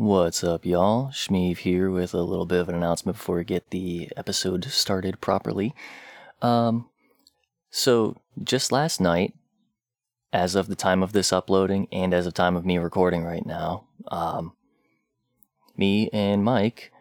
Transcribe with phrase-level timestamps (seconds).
[0.00, 1.08] What's up, y'all?
[1.08, 5.20] Shmeev here with a little bit of an announcement before we get the episode started
[5.20, 5.74] properly.
[6.40, 6.88] Um,
[7.68, 9.34] so just last night,
[10.32, 13.44] as of the time of this uploading and as of time of me recording right
[13.44, 14.54] now, um,
[15.76, 16.92] me and Mike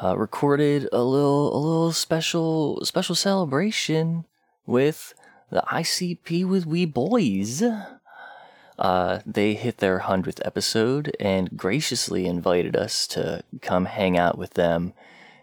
[0.00, 4.26] uh, recorded a little a little special special celebration
[4.64, 5.12] with
[5.50, 7.64] the ICP with we boys.
[8.78, 14.54] Uh, they hit their 100th episode and graciously invited us to come hang out with
[14.54, 14.92] them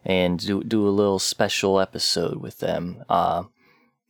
[0.03, 3.03] and do, do a little special episode with them.
[3.07, 3.43] Uh,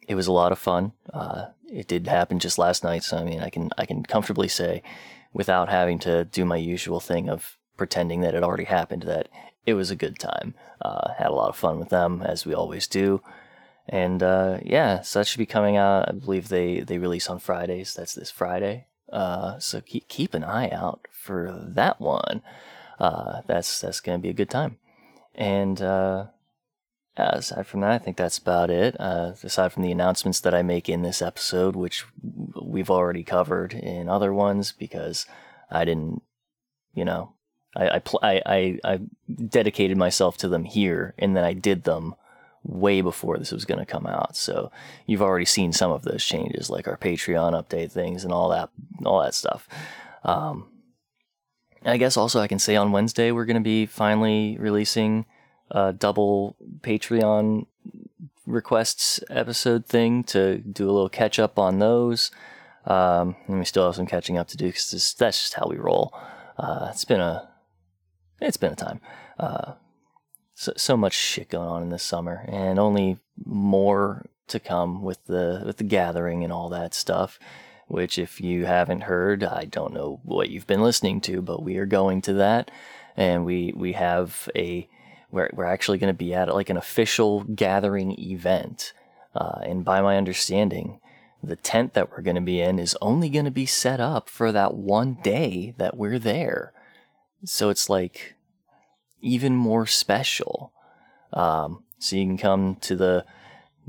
[0.08, 0.94] it was a lot of fun.
[1.14, 4.48] Uh, it did happen just last night, so I mean, I can I can comfortably
[4.48, 4.84] say,
[5.32, 9.30] without having to do my usual thing of pretending that it already happened, that
[9.66, 10.54] it was a good time.
[10.82, 13.22] Uh, had a lot of fun with them, as we always do.
[13.88, 16.10] And uh, yeah, so that should be coming out.
[16.10, 17.94] I believe they they release on Fridays.
[17.94, 18.88] That's this Friday.
[19.12, 22.42] Uh, so keep keep an eye out for that one.
[23.00, 24.78] Uh, that's that's gonna be a good time.
[25.36, 26.28] And uh,
[27.18, 28.96] aside from that, I think that's about it.
[29.00, 32.06] Uh, aside from the announcements that I make in this episode, which
[32.62, 35.26] we've already covered in other ones, because
[35.70, 36.22] I didn't,
[36.94, 37.34] you know,
[37.76, 39.00] I I, pl- I, I I
[39.48, 42.16] dedicated myself to them here, and then I did them
[42.64, 44.36] way before this was going to come out.
[44.36, 44.72] So
[45.06, 48.70] you've already seen some of those changes, like our Patreon update things and all that,
[49.06, 49.68] all that stuff.
[50.24, 50.68] Um,
[51.84, 55.26] I guess also I can say on Wednesday we're going to be finally releasing
[55.72, 57.66] a double Patreon
[58.46, 62.30] requests episode thing to do a little catch up on those.
[62.86, 65.78] Um, and we still have some catching up to do because that's just how we
[65.78, 66.14] roll.
[66.58, 67.50] Uh, it's been a,
[68.40, 69.00] it's been a time.
[69.40, 69.74] Uh,
[70.62, 75.26] so, so much shit going on in this summer, and only more to come with
[75.26, 77.40] the with the gathering and all that stuff.
[77.88, 81.78] Which, if you haven't heard, I don't know what you've been listening to, but we
[81.78, 82.70] are going to that,
[83.18, 84.88] and we we have a
[85.32, 88.94] we're we're actually going to be at like an official gathering event,
[89.34, 91.00] uh, and by my understanding,
[91.44, 94.30] the tent that we're going to be in is only going to be set up
[94.30, 96.72] for that one day that we're there.
[97.46, 98.36] So it's like
[99.22, 100.74] even more special.
[101.34, 103.26] Um, so you can come to the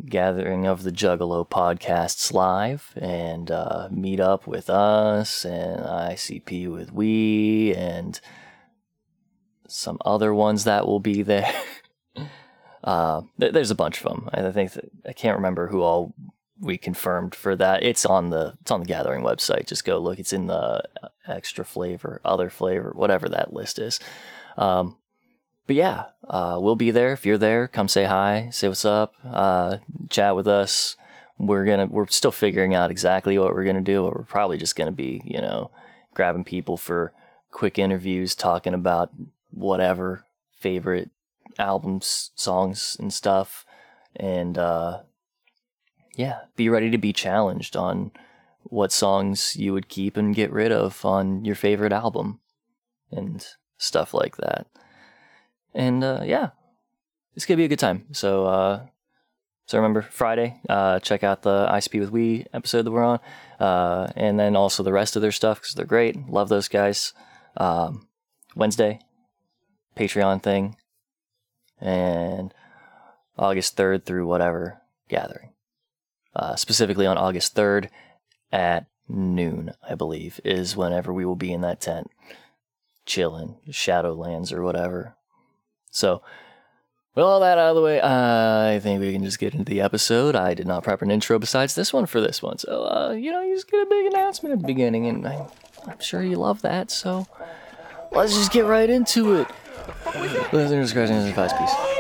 [0.07, 6.93] gathering of the Juggalo podcasts live and uh, meet up with us and ICP with
[6.93, 8.21] we and
[9.69, 11.53] some other ones that will be there.
[12.85, 14.29] uh, th- there's a bunch of them.
[14.33, 16.15] I think that, I can't remember who all
[16.61, 17.83] we confirmed for that.
[17.83, 19.67] It's on the it's on the gathering website.
[19.67, 20.19] Just go look.
[20.19, 20.83] It's in the
[21.27, 23.99] extra flavor, other flavor, whatever that list is.
[24.57, 24.97] Um,
[25.73, 27.15] but yeah, uh, we'll be there.
[27.15, 29.79] If you're there, come say hi, say what's up, uh,
[30.11, 30.97] chat with us.
[31.39, 34.03] We're gonna we're still figuring out exactly what we're gonna do.
[34.03, 35.71] But we're probably just gonna be you know
[36.13, 37.15] grabbing people for
[37.53, 39.13] quick interviews, talking about
[39.51, 40.27] whatever
[40.61, 41.09] favorite
[41.59, 43.65] albums, songs, and stuff,
[44.15, 45.01] and uh,
[46.17, 48.11] yeah, be ready to be challenged on
[48.65, 52.41] what songs you would keep and get rid of on your favorite album
[53.11, 53.47] and
[53.79, 54.67] stuff like that.
[55.75, 56.51] And uh, yeah,
[57.35, 58.07] it's gonna be a good time.
[58.13, 58.87] So uh,
[59.67, 63.21] so remember Friday, uh, check out the ICP with We episode that we're on,
[63.59, 66.29] uh, and then also the rest of their stuff because they're great.
[66.29, 67.13] Love those guys.
[67.57, 68.09] Um,
[68.55, 69.01] Wednesday,
[69.97, 70.77] Patreon thing,
[71.81, 72.53] and
[73.39, 75.53] August third through whatever gathering.
[76.35, 77.91] Uh, specifically on August third
[78.51, 82.11] at noon, I believe, is whenever we will be in that tent,
[83.05, 85.17] chilling, Shadowlands or whatever.
[85.93, 86.23] So,
[87.15, 89.83] with all that out of the way, I think we can just get into the
[89.83, 90.35] episode.
[90.35, 92.59] I did not prep an intro besides this one for this one.
[92.59, 95.47] So, uh, you know, you just get a big announcement at the beginning, and I,
[95.87, 96.91] I'm sure you love that.
[96.91, 97.27] So,
[98.11, 99.49] let's just get right into it.
[100.53, 101.92] Listeners, advice, peace.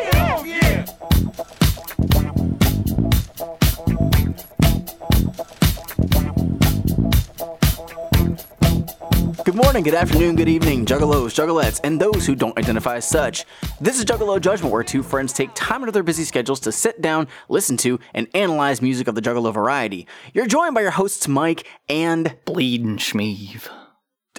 [9.53, 13.45] Good morning, good afternoon, good evening, juggalos, juggalettes, and those who don't identify as such.
[13.83, 16.73] This is Juggalo Judgment, where two friends take time out of their busy schedules to
[16.73, 20.07] sit down, listen to, and analyze music of the Juggalo variety.
[20.33, 23.69] You're joined by your hosts Mike and Bleeding Schmeeve.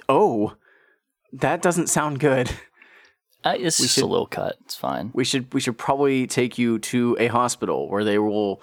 [0.08, 0.54] oh,
[1.32, 2.50] that doesn't sound good.
[3.44, 4.56] Uh, it's just should- a little cut.
[4.64, 5.12] It's fine.
[5.14, 8.60] We should we should probably take you to a hospital where they will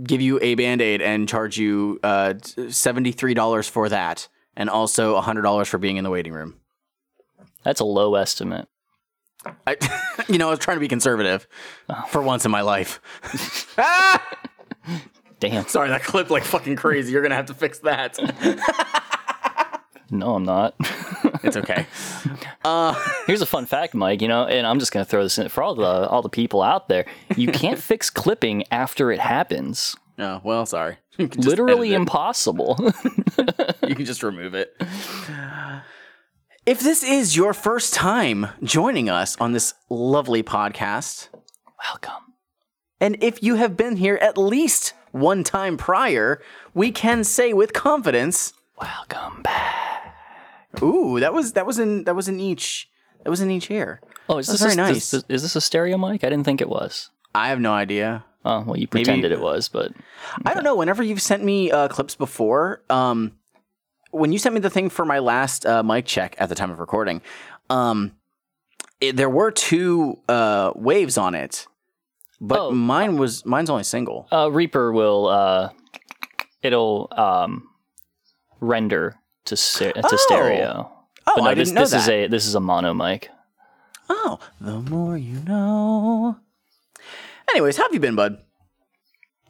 [0.00, 5.78] give you a band-aid and charge you uh, $73 for that and also $100 for
[5.78, 6.60] being in the waiting room.
[7.62, 8.68] That's a low estimate.
[9.66, 9.76] I,
[10.28, 11.46] you know, I was trying to be conservative
[12.08, 13.00] for once in my life.
[13.78, 14.36] ah!
[15.40, 15.66] Damn.
[15.66, 17.12] Sorry, that clipped like fucking crazy.
[17.12, 18.18] You're gonna have to fix that.
[20.10, 20.74] No, I'm not.
[21.42, 21.86] It's okay.
[23.26, 24.22] Here's a fun fact, Mike.
[24.22, 26.28] You know, and I'm just going to throw this in for all the all the
[26.28, 27.06] people out there.
[27.36, 29.96] You can't fix clipping after it happens.
[30.18, 30.98] Oh, well, sorry.
[31.18, 32.76] You can just Literally impossible.
[33.86, 34.74] You can just remove it.
[36.66, 41.28] If this is your first time joining us on this lovely podcast,
[41.84, 42.32] Welcome.
[43.00, 46.40] and if you have been here at least one time prior,
[46.72, 50.16] we can say with confidence, Welcome back.
[50.82, 52.88] "Ooh, that was that was in that was in each
[53.22, 55.12] that was in each ear." Oh, is this very a, nice.
[55.14, 56.24] Is, is this a stereo mic?
[56.24, 57.10] I didn't think it was.
[57.34, 58.24] I have no idea.
[58.44, 59.92] Oh, well, you pretended it was, but
[60.44, 60.74] I don't know.
[60.74, 63.32] Whenever you've sent me uh, clips before, um,
[64.10, 66.70] when you sent me the thing for my last uh, mic check at the time
[66.70, 67.22] of recording,
[67.70, 68.12] um,
[69.00, 71.66] it, there were two uh, waves on it,
[72.40, 72.70] but Oh.
[72.70, 74.28] mine was mine's only single.
[74.30, 75.70] uh, Reaper will uh,
[76.62, 77.66] it'll um,
[78.60, 79.16] render
[79.46, 80.16] to se- to Oh.
[80.16, 80.90] stereo.
[81.26, 82.00] Oh, but no, I this, didn't know this that.
[82.02, 83.30] is a this is a mono mic.
[84.10, 86.36] oh, the more you know.
[87.50, 88.38] Anyways, how have you been, bud?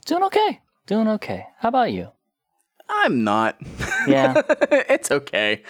[0.06, 0.60] Doing okay.
[0.86, 1.46] Doing okay.
[1.58, 2.08] How about you?
[2.88, 3.56] I'm not.
[4.06, 5.62] Yeah, it's okay.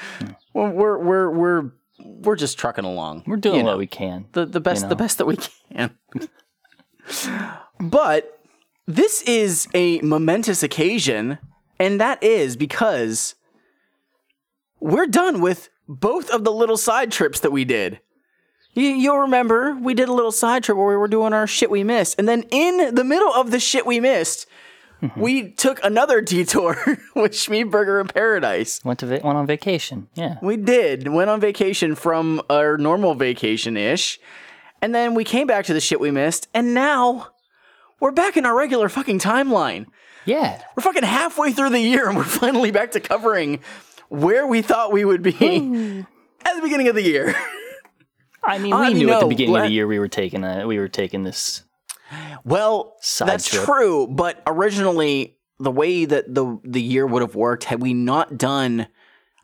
[0.53, 3.23] Well, we're we're we're we're just trucking along.
[3.27, 3.69] we're doing You know.
[3.71, 4.27] what we can.
[4.33, 4.89] the the best know.
[4.89, 5.37] the best that we
[5.73, 5.97] can.
[7.81, 8.41] but
[8.87, 11.39] this is a momentous occasion,
[11.79, 13.37] and that is because
[14.81, 18.01] we're done with both of the little side trips that we did.
[18.75, 21.71] You, you'll remember we did a little side trip where we were doing our shit
[21.71, 24.47] we missed, and then in the middle of the shit we missed,
[25.01, 25.21] mm-hmm.
[25.21, 26.77] we took another detour
[27.15, 28.81] with Schmiedberger in Paradise.
[28.85, 30.09] Went to va- went on vacation.
[30.15, 30.39] Yeah.
[30.43, 31.09] We did.
[31.09, 34.19] Went on vacation from our normal vacation ish.
[34.83, 36.47] And then we came back to the shit we missed.
[36.53, 37.29] And now
[38.01, 39.87] we're back in our regular fucking timeline.
[40.27, 40.61] Yeah.
[40.77, 43.61] We're fucking halfway through the year and we're finally back to covering
[44.11, 45.31] where we thought we would be
[46.45, 47.35] at the beginning of the year.
[48.47, 50.45] I mean, Uh, we you knew at the beginning of the year we were taking
[50.45, 51.65] a, we were taking this.
[52.45, 53.65] Well, that's trip.
[53.65, 54.07] true.
[54.07, 58.87] But originally, the way that the the year would have worked had we not done.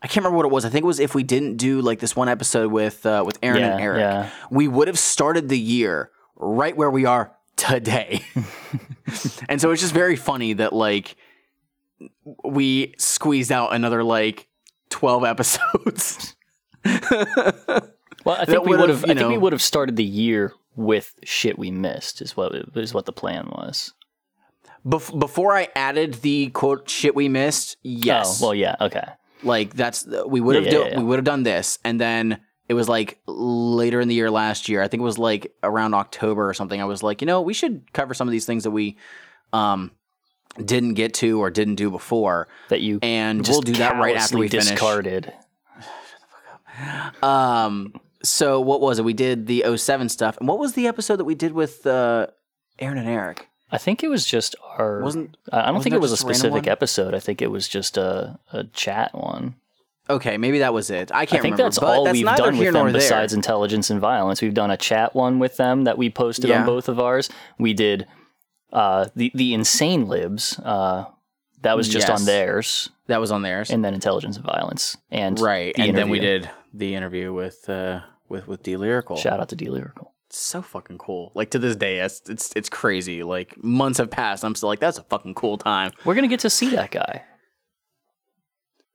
[0.03, 0.65] I can't remember what it was.
[0.65, 3.37] I think it was if we didn't do like this one episode with uh, with
[3.43, 4.29] Aaron Yeah, and Eric, yeah.
[4.49, 8.21] we would have started the year right where we are today.
[9.49, 11.15] and so it's just very funny that like
[12.43, 14.47] we squeezed out another like
[14.89, 16.35] twelve episodes.
[18.25, 19.03] Well, I think we would have.
[19.05, 22.21] I think we would have started the year with shit we missed.
[22.21, 23.93] Is what is what the plan was.
[24.85, 28.41] Bef- before I added the quote shit we missed, yes.
[28.41, 28.75] Oh, well, yeah.
[28.81, 29.03] Okay.
[29.43, 30.97] like that's we would have Yeah, do, yeah, yeah.
[30.99, 34.69] we would have done this and then it was like later in the year last
[34.69, 37.41] year i think it was like around october or something i was like you know
[37.41, 38.97] we should cover some of these things that we
[39.51, 39.89] um
[40.63, 44.37] didn't get to or didn't do before That you and we'll do that right after
[44.37, 45.33] we finish discarded.
[47.23, 51.17] um so what was it we did the 07 stuff and what was the episode
[51.17, 52.27] that we did with uh
[52.79, 54.99] aaron and eric I think it was just our.
[54.99, 57.13] Wasn't- I don't wasn't think it was a specific episode.
[57.13, 59.55] I think it was just a a chat one.
[60.09, 62.25] okay maybe that was it i can't I think remember that's but all that's we've
[62.25, 62.93] done here with them there.
[62.93, 64.41] besides intelligence and violence.
[64.41, 66.59] We've done a chat one with them that we posted Yeah.
[66.61, 67.29] on both of ours.
[67.57, 68.07] We did
[68.73, 70.59] uh, the the insane libs.
[70.59, 71.05] Uh,
[71.61, 72.19] that was just Yes.
[72.19, 76.09] on theirs, that was on theirs and then intelligence and violence, and right and then
[76.09, 78.01] we did the interview with uh
[78.31, 80.13] with with D lyrical Shout out to D lyrical.
[80.27, 81.31] It's so fucking cool.
[81.35, 83.21] Like to this day, it's it's it's crazy.
[83.21, 84.43] Like months have passed.
[84.45, 85.91] I'm still like, that's a fucking cool time.
[86.05, 87.23] We're gonna get to see that guy.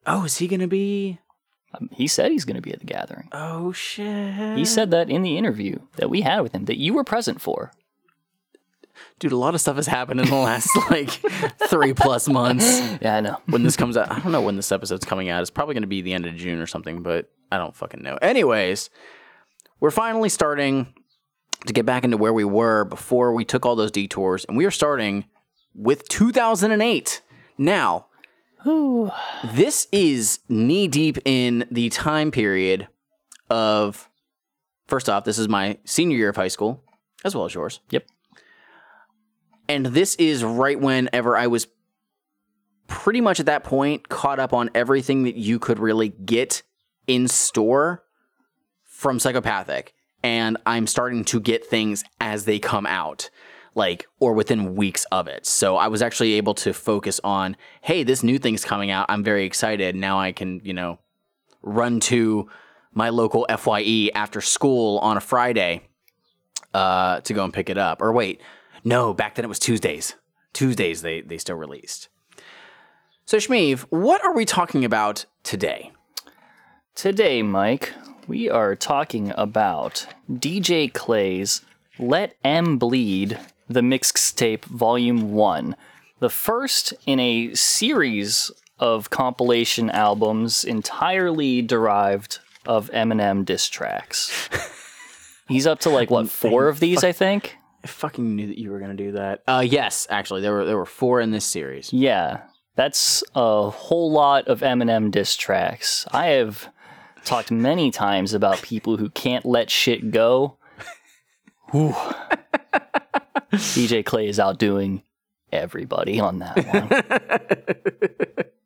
[0.06, 1.18] Oh, is he gonna be?
[1.74, 3.28] Um, He said he's gonna be at the gathering.
[3.32, 4.56] Oh shit.
[4.56, 7.40] He said that in the interview that we had with him that you were present
[7.40, 7.72] for.
[9.18, 11.10] dude, a lot of stuff has happened in the last like
[11.68, 12.80] three plus months.
[13.02, 13.36] Yeah, I know.
[13.46, 15.42] When this comes out, I don't know when this episode's coming out.
[15.42, 18.16] It's probably gonna be the end of June or something, but I don't fucking know.
[18.22, 18.88] Anyways,
[19.80, 20.92] we're finally starting
[21.66, 24.64] to get back into where we were before we took all those detours, and we
[24.64, 25.24] are starting
[25.74, 27.22] with 2008.
[27.58, 28.06] Now,
[28.66, 29.12] Ooh.
[29.44, 32.88] This is knee deep in the time period
[33.48, 34.08] of,
[34.88, 36.82] first off, this is my senior year of high school,
[37.24, 37.80] as well as yours.
[37.90, 38.06] Yep.
[39.68, 41.68] And this is right whenever I was
[42.88, 46.62] pretty much at that point caught up on everything that you could really get
[47.06, 48.02] in store
[48.96, 49.94] from Psychopathic.
[50.22, 53.28] And I'm starting to get things as they come out,
[53.74, 55.46] like, or within weeks of it.
[55.46, 59.06] So I was actually able to focus on, hey, this new thing's coming out.
[59.10, 59.94] I'm very excited.
[59.94, 60.98] Now I can, you know,
[61.62, 62.48] run to
[62.92, 65.82] my local FYE after school on a Friday
[66.72, 68.00] uh, to go and pick it up.
[68.00, 68.40] Or wait,
[68.82, 70.14] no, back then it was Tuesdays.
[70.54, 72.08] Tuesdays they, they still released.
[73.26, 75.92] So Shmeev, what are we talking about today?
[76.94, 77.92] Today, Mike,
[78.26, 81.62] we are talking about DJ Clay's
[81.98, 85.76] Let 'Em Bleed, the mixtape volume 1.
[86.18, 94.48] The first in a series of compilation albums entirely derived of Eminem diss tracks.
[95.48, 97.56] He's up to like what, four of these, I think?
[97.84, 99.42] I fucking knew that you were gonna do that.
[99.46, 101.92] Uh, yes, actually, there were there were four in this series.
[101.92, 102.40] Yeah.
[102.74, 106.06] That's a whole lot of Eminem diss tracks.
[106.12, 106.68] I have
[107.26, 110.56] talked many times about people who can't let shit go.
[113.52, 115.02] DJ Clay is outdoing
[115.52, 118.48] everybody on that one.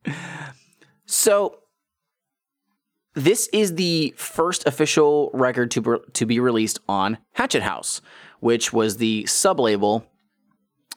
[1.07, 1.59] So,
[3.15, 8.01] this is the first official record to, be- to be released on Hatchet House,
[8.39, 10.07] which was the sub label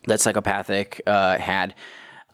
[0.05, 1.73] that Psychopathic uh, had.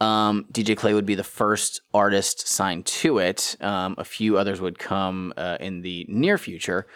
[0.01, 3.57] Um, DJ Clay would be the first artist signed to it.
[3.59, 6.87] Um, a few others would come uh, in the near future.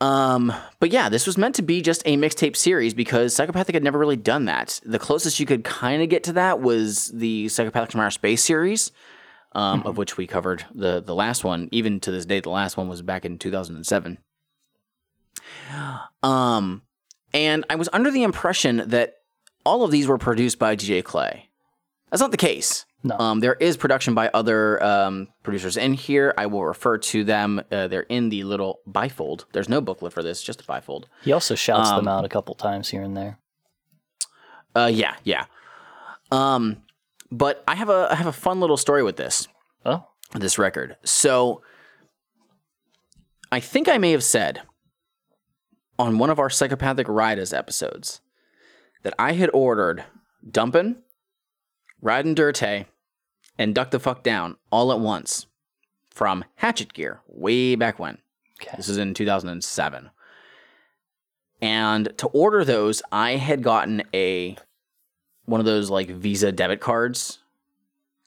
[0.00, 3.84] Um, but yeah, this was meant to be just a mixtape series because Psychopathic had
[3.84, 4.80] never really done that.
[4.84, 8.42] The closest you could kind of get to that was the Psychopathic from Outer Space
[8.42, 8.90] series,
[9.52, 11.68] um, of which we covered the the last one.
[11.70, 14.18] Even to this day, the last one was back in 2007.
[16.22, 16.82] Um,
[17.32, 19.18] and I was under the impression that
[19.64, 21.48] all of these were produced by DJ Clay.
[22.12, 22.84] That's not the case.
[23.02, 23.18] No.
[23.18, 26.34] Um, there is production by other um, producers in here.
[26.36, 27.62] I will refer to them.
[27.72, 29.46] Uh, they're in the little bifold.
[29.52, 31.06] There's no booklet for this, just a bifold.
[31.24, 33.38] He also shouts them out a couple times here and there.
[34.76, 35.46] Uh, yeah, yeah.
[36.30, 36.82] Um,
[37.30, 39.48] but I have a I have a fun little story with this
[39.84, 40.96] Oh, this record.
[41.04, 41.62] So
[43.50, 44.62] I think I may have said
[45.98, 48.20] on one of our Psychopathic Rydas episodes
[49.02, 50.04] that I had ordered
[50.48, 51.01] Dumpin',
[52.02, 52.86] Ryden Dirtay,
[53.58, 55.46] and Duk Da Fuk Down all at once
[56.10, 58.18] from Hatchet Gear way back when.
[58.60, 58.76] okay.
[58.76, 60.10] This is in 2007.
[61.60, 64.56] And to order those, I had gotten a
[65.44, 67.38] one of those like Visa debit cards,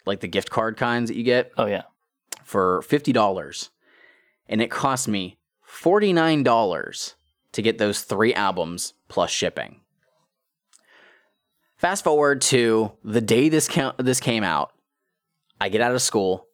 [0.05, 1.83] like the gift card kinds that you get Oh, yeah.
[2.43, 3.69] for $50.
[4.47, 7.13] And it cost me $49
[7.53, 9.81] to get those three albums plus shipping.
[11.77, 14.71] Fast forward to the day this ca- this came out.
[15.59, 16.47] I get out of school.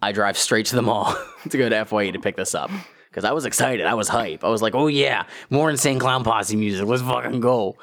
[0.00, 1.16] I drive straight to the mall
[1.50, 2.70] to go to FYE to pick this up
[3.10, 3.86] because I was excited.
[3.86, 4.44] I was hype.
[4.44, 6.86] I was like, "Oh yeah, more insane clown posse music.
[6.86, 7.76] Let's fucking go."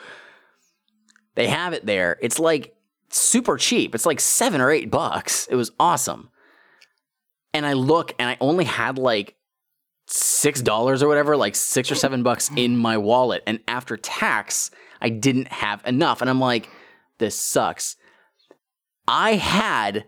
[1.35, 2.17] They have it there.
[2.21, 2.75] It's like
[3.09, 3.95] super cheap.
[3.95, 5.47] It's like seven or eight bucks.
[5.47, 6.29] It was awesome.
[7.53, 9.35] And I look, and I only had like
[10.07, 13.43] six dollars or whatever, like six or seven bucks in my wallet.
[13.47, 14.71] And after tax,
[15.01, 16.21] I didn't have enough.
[16.21, 16.69] And I'm like,
[17.17, 17.95] this sucks.
[19.07, 20.05] I had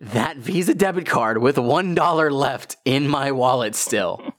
[0.00, 4.34] that Visa debit card with one dollar left in my wallet still.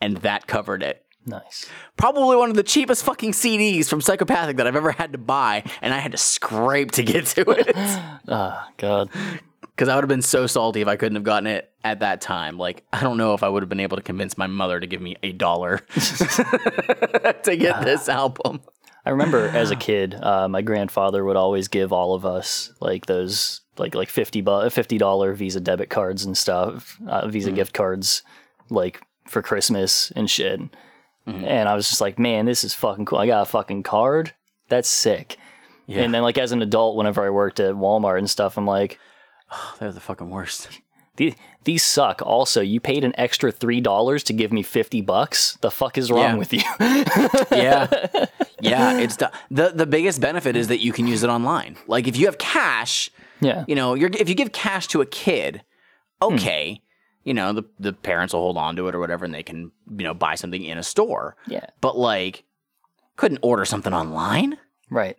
[0.00, 1.04] And that covered it.
[1.24, 1.68] Nice.
[1.96, 5.62] Probably one of the cheapest fucking CDs from Psychopathic that I've ever had to buy,
[5.80, 7.76] and I had to scrape to get to it.
[8.28, 9.10] Ah, God.
[9.60, 12.20] Because I would have been so salty if I couldn't have gotten it at that
[12.20, 12.56] time.
[12.56, 14.86] Like, I don't know if I would have been able to convince my mother to
[14.86, 18.60] give me a dollar to get this album.
[19.04, 23.06] I remember as a kid, uh, my grandfather would always give all of us like
[23.06, 28.22] those like like 50 bu- $50 Visa debit cards and stuff, uh, Visa gift cards
[28.70, 30.60] like for Christmas and shit.
[31.24, 33.18] And I was just like, man, this is fucking cool.
[33.18, 34.34] I got a fucking card.
[34.68, 35.36] That's sick.
[35.86, 36.02] Yeah.
[36.02, 38.98] And then like as an adult, whenever I worked at Walmart and stuff, I'm like,
[39.78, 40.68] They're the fucking worst.
[41.26, 42.20] These, these suck.
[42.22, 45.56] Also, you paid an extra three dollars to give me fifty bucks.
[45.60, 46.34] The fuck is wrong Yeah.
[46.36, 46.62] with you?
[47.56, 47.86] Yeah.
[48.60, 48.98] Yeah.
[49.00, 51.76] It's the, the the biggest benefit is that you can use it online.
[51.88, 53.10] Like if you have cash,
[53.40, 55.62] yeah, you know, you're if you give cash to a kid,
[56.22, 56.34] hmm.
[56.34, 56.80] okay,
[57.24, 59.72] you know, the the parents will hold on to it or whatever and they can,
[59.98, 61.34] you know, buy something in a store.
[61.48, 62.44] yeah, But like
[63.16, 64.58] couldn't order something online?
[64.90, 65.16] right.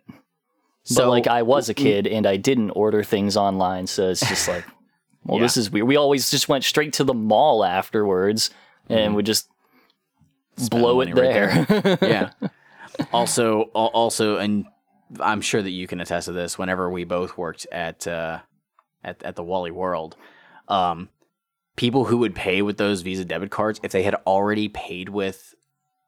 [0.86, 4.20] So but like I was a kid and I didn't order things online, so it's
[4.26, 4.64] just like,
[5.24, 5.44] well, Yeah.
[5.44, 5.86] this is weird.
[5.86, 8.50] We always just went straight to the mall afterwards
[8.88, 9.48] and would just
[10.70, 11.98] blow it money right there.
[12.02, 12.30] yeah.
[13.12, 14.66] Also, also, and
[15.20, 16.58] I'm sure that you can attest to this.
[16.58, 18.40] Whenever we both worked at uh,
[19.02, 20.16] at at the Wally World,
[20.68, 21.08] um,
[21.76, 25.54] people who would pay with those Visa debit cards, if they had already paid with,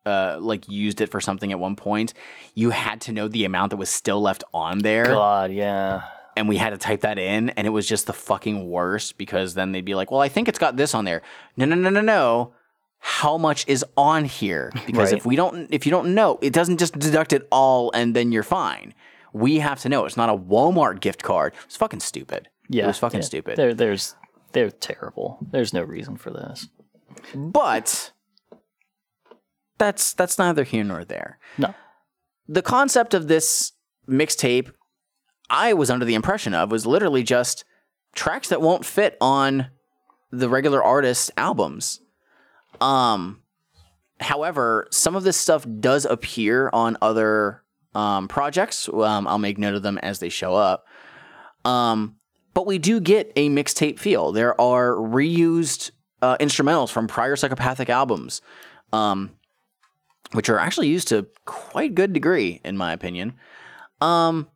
[0.04, 2.14] uh, like used it for something at one point,
[2.54, 6.02] you had to know the amount that was still left on there, God, yeah.
[6.36, 9.54] And we had to type that in, and it was just the fucking worst because
[9.54, 11.22] then they'd be like, "Well, I think it's got this on there."
[11.56, 12.52] No, no, no, no, no.
[12.98, 14.72] How much is on here?
[14.86, 15.18] Because Right.
[15.18, 18.32] if we don't, if you don't know, it doesn't just deduct it all and then
[18.32, 18.94] you're fine.
[19.32, 20.04] We have to know.
[20.06, 21.52] It's not a Walmart gift card.
[21.66, 22.48] It's fucking stupid.
[22.68, 23.26] Yeah, it was fucking yeah.
[23.26, 23.56] stupid.
[23.56, 24.14] There, there's,
[24.52, 25.38] they're terrible.
[25.52, 26.68] There's no reason for this.
[27.34, 28.10] but
[29.78, 31.38] that's that's neither here nor there.
[31.58, 31.74] No.
[32.48, 33.72] The concept of this
[34.08, 34.72] mixtape,
[35.48, 37.64] I was under the impression of was literally just
[38.14, 39.68] tracks that won't fit on
[40.30, 42.00] the regular artist albums.
[42.80, 43.42] Um,
[44.20, 47.62] however, some of this stuff does appear on other
[47.94, 48.88] um, projects.
[48.88, 50.86] Um, I'll make note of them as they show up.
[51.64, 52.16] Um,
[52.54, 54.32] but we do get a mixtape feel.
[54.32, 55.90] There are reused
[56.22, 58.40] uh, instrumentals from prior psychopathic albums,
[58.92, 59.30] um,
[60.32, 63.34] which are actually used to quite good degree, in my opinion.
[64.00, 64.48] Um,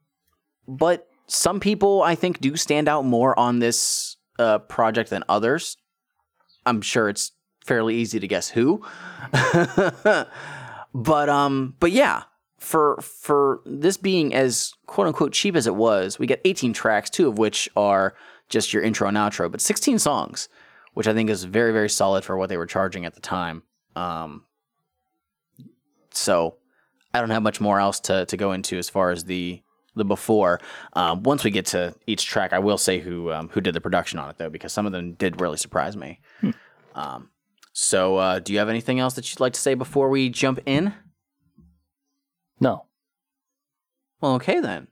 [0.67, 5.77] but some people, I think, do stand out more on this uh, project than others.
[6.67, 7.33] I'm sure it's
[7.65, 8.85] fairly easy to guess who.
[10.95, 12.25] but um, but yeah,
[12.59, 17.11] for for this being as quote unquote cheap as it was, we get 18 tracks,
[17.11, 18.15] two of which are
[18.49, 20.49] just your intro and outro, but 16 songs,
[20.95, 23.63] which I think is very very solid for what they were charging at the time.
[23.95, 24.45] Um,
[26.11, 26.57] so
[27.15, 29.63] I don't have much more else to to go into as far as the
[30.01, 30.61] the before.
[30.95, 33.81] Um, once we get to each track, I will say who um, who did the
[33.81, 36.21] production on it though, because some of them did really surprise me.
[36.95, 37.31] Um,
[37.73, 40.59] so, uh, do you have anything else that you'd like to say before we jump
[40.67, 40.93] in?
[42.59, 42.87] No.
[44.21, 44.89] Well, okay then.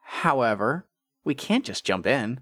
[0.00, 0.86] However,
[1.24, 2.40] we can't just jump in.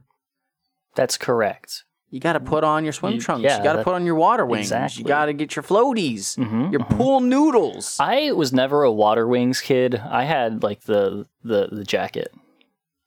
[0.94, 1.84] That's correct.
[2.12, 3.42] You got to put on your swim trunks.
[3.42, 4.66] yeah, you got to put on your water wings.
[4.66, 5.00] Exactly.
[5.02, 6.96] You got to get your floaties, Mhm, your mhm.
[6.98, 7.96] pool noodles.
[7.98, 9.96] I was never a water wings kid.
[9.96, 12.30] I had like the the the jacket.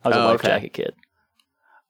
[0.04, 0.48] I was a Oh, life okay.
[0.48, 0.94] jacket kid.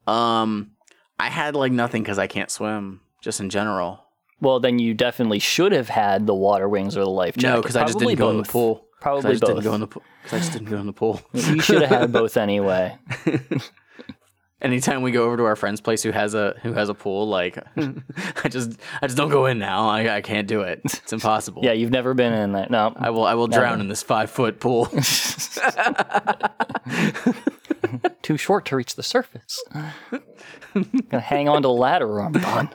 [0.08, 0.72] Um,
[1.18, 4.02] I had like nothing because I can't swim, just in general.
[4.42, 7.56] Well, then you definitely should have had the water wings or the life jacket.
[7.56, 8.86] No, because I just didn't go in the pool.
[9.00, 9.50] Probably I just both.
[9.52, 10.04] didn't go in the pool.
[10.22, 11.22] Because I just didn't go in the pool.
[11.34, 12.98] you should have had both anyway.
[14.62, 17.28] Anytime we go over to our friend's place who has a who has a pool,
[17.28, 19.90] like I just I just don't go in now.
[19.90, 20.82] I, I can't do it.
[20.86, 21.62] It's impossible.
[21.64, 22.72] Yeah, you've never been in that.
[22.72, 24.86] No, I will I will drown in this five foot pool.
[28.22, 29.62] too short to reach the surface.
[30.74, 32.70] Gonna hang on to a ladder or I'm done.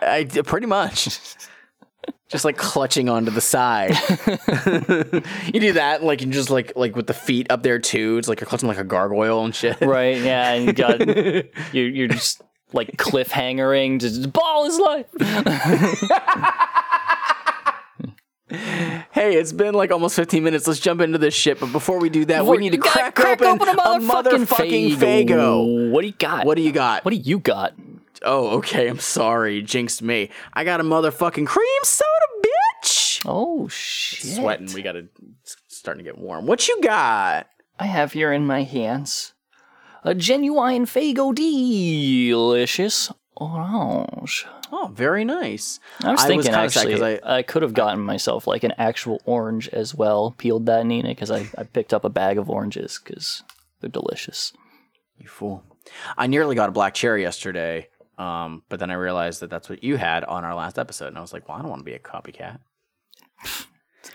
[0.00, 1.08] I pretty much.
[2.32, 3.90] Just like clutching onto the side.
[5.54, 8.16] you do that, like you just like like with the feet up there too.
[8.16, 9.78] It's like you're clutching like a gargoyle and shit.
[9.82, 10.16] Right?
[10.16, 11.06] Yeah, and you got
[11.74, 12.40] you're, you're just
[12.72, 14.00] like cliffhangering.
[14.00, 15.06] Just ball is life.
[19.12, 20.66] Hey, it's been like almost 15 minutes.
[20.66, 21.58] Let's jump into this shit.
[21.60, 24.46] But before we do that, we Before- need to gotta crack, open, a a motherfucking,
[24.46, 25.90] motherfucking Faygo.
[25.90, 26.44] What do you got?
[26.44, 27.04] What do you got?
[27.04, 27.72] What do you got?
[28.24, 28.88] Oh, okay.
[28.88, 29.62] I'm sorry.
[29.62, 30.30] Jinxed me.
[30.52, 32.08] I got a motherfucking cream soda,
[32.84, 33.22] bitch.
[33.24, 34.34] Oh shit!
[34.36, 34.72] Sweating.
[34.74, 35.08] We got to
[35.42, 36.46] it's starting to get warm.
[36.46, 37.48] What you got?
[37.78, 39.32] I have here in my hands
[40.04, 44.46] a genuine Faygo delicious orange.
[44.70, 45.78] Oh, very nice.
[46.02, 48.64] I was I was thinking kinda sad actually 'cause I, could have gotten myself like
[48.64, 52.38] an actual orange as well, peeled that Nina, because I, I picked up a bag
[52.38, 53.42] of oranges because
[53.80, 54.52] they're delicious.
[55.18, 55.62] You fool.
[56.16, 59.82] I nearly got a black cherry yesterday, um, but then I realized that that's what
[59.82, 61.84] you had on our last episode, and I was like, well, I don't want to
[61.84, 62.58] be a copycat.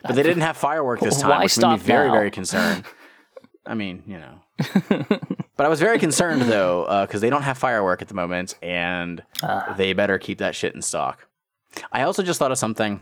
[0.04, 2.14] But they didn't have firework this time, Why which made me stop very, now?
[2.14, 2.84] very concerned.
[3.66, 4.42] I mean, you know.
[5.56, 9.24] but I was very concerned though, because they don't have firework at the moment, and
[9.42, 9.74] Ah.
[9.78, 11.26] they better keep that shit in stock.
[11.92, 13.00] I also just thought of something.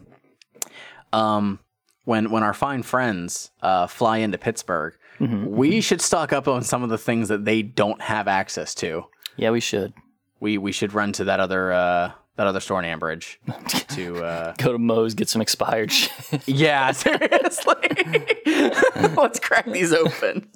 [1.11, 1.59] Um,
[2.05, 6.61] when when our fine friends uh, fly into Pittsburgh, Mm-hmm, we should stock up on
[6.61, 9.05] some of the things that they don't have access to.
[9.37, 9.93] Yeah, we should
[10.45, 13.37] We we should run to that other uh, that other store in Ambridge
[13.95, 14.23] to.
[14.23, 16.47] Uh, go to Moe's get some expired shit.
[16.47, 17.73] yeah, seriously.
[19.17, 20.47] Let's crack these open.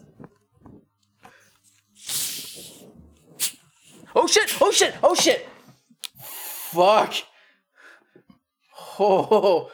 [4.15, 4.61] Oh shit!
[4.61, 4.93] Oh shit!
[5.01, 5.49] Oh shit!
[6.21, 7.15] Fuck!
[8.99, 9.71] Oh,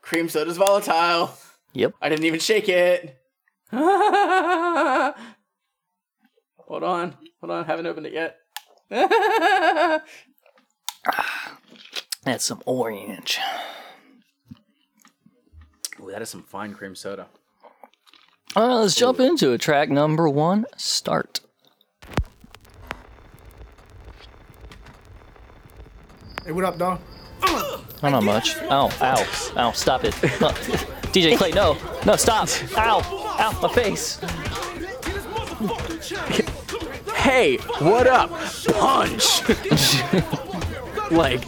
[0.00, 1.36] cream soda's volatile.
[1.74, 1.92] yep.
[2.00, 3.18] I didn't even shake it.
[3.70, 5.12] hold
[6.82, 7.64] on, hold on.
[7.64, 8.38] I Haven't opened it yet.
[12.24, 13.38] That's some orange.
[16.00, 17.26] Ooh, that is some fine cream soda.
[18.56, 19.60] All right, let's jump into it.
[19.60, 21.40] Track number one, start.
[26.46, 27.00] Hey, what up, dog?
[27.42, 28.56] Oh, not much.
[28.56, 29.26] Ow, ow,
[29.56, 30.14] ow, stop it.
[30.40, 30.48] No.
[31.14, 31.76] DJ Clay, no,
[32.06, 32.48] no, stop.
[32.76, 33.00] Ow,
[33.38, 34.18] ow, my face.
[37.34, 38.30] Hey, what up?
[38.30, 39.42] Punch!
[41.10, 41.44] like,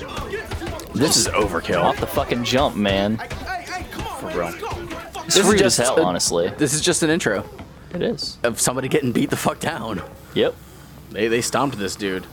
[0.94, 1.80] this is overkill.
[1.80, 3.18] Off the fucking jump, man.
[4.18, 4.48] For real.
[5.24, 6.48] It's This is as just hell, a- honestly.
[6.58, 7.48] This is just an intro
[7.94, 8.36] It is.
[8.42, 10.02] of somebody getting beat the fuck down.
[10.34, 10.56] Yep.
[11.12, 12.26] They, they stomped this dude.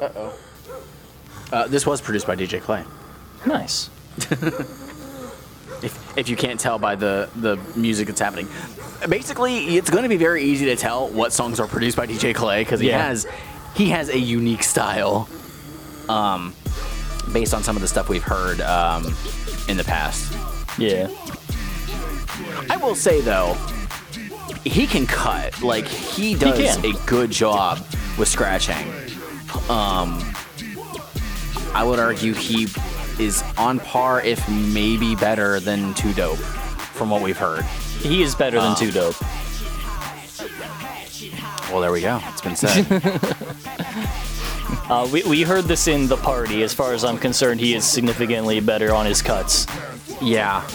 [0.00, 0.32] Uh,
[1.52, 1.66] oh.
[1.66, 2.84] this was produced by DJ Clay.
[3.44, 3.90] Nice.
[5.82, 8.48] If, if you can't tell by the, the music that's happening.
[9.08, 12.34] Basically, it's going to be very easy to tell what songs are produced by DJ
[12.34, 13.06] Clay because he Yeah.
[13.08, 13.26] has
[13.74, 15.28] he has a unique style.
[16.08, 16.54] Um,
[17.32, 19.06] based on some of the stuff we've heard um,
[19.68, 20.32] in the past.
[20.78, 21.08] Yeah.
[22.70, 23.54] I will say though,
[24.64, 25.62] he can cut.
[25.62, 26.84] Like he does can.
[26.94, 27.78] a good job
[28.18, 28.86] with scratching.
[29.70, 30.20] Um,
[31.74, 32.66] I would argue he
[33.22, 37.64] is on par, if maybe better than Two Dope, from what we've heard.
[37.64, 38.76] He is better than.
[38.76, 39.16] Two Dope.
[41.70, 42.20] Well, there we go.
[42.28, 42.86] It's been said.
[44.88, 46.62] Uh, we, we heard this in the party.
[46.62, 49.66] As far as I'm concerned, he is significantly better on his cuts.
[50.20, 50.66] yeah.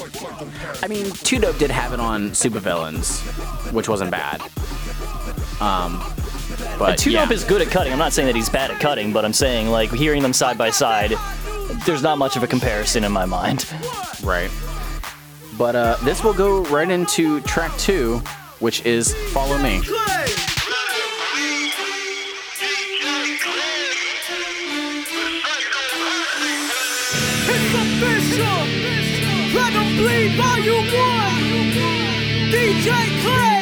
[0.81, 3.21] I mean, Two Dope did have it on Supervillains,
[3.73, 4.41] which wasn't bad.
[5.62, 6.01] Um,
[6.79, 7.25] but Two yeah.
[7.25, 7.91] Dope is good at cutting.
[7.91, 10.57] I'm not saying that he's bad at cutting, but I'm saying like hearing them side
[10.57, 11.13] by side,
[11.86, 13.65] there's not much of a comparison in my mind.
[14.23, 14.49] Right.
[15.58, 18.19] But uh, this will go right into track two,
[18.60, 19.82] which is Follow Me.
[27.49, 28.60] It's official.
[29.58, 31.43] Let 'em bleed volume one.
[32.51, 32.89] DJ
[33.23, 33.57] Clay.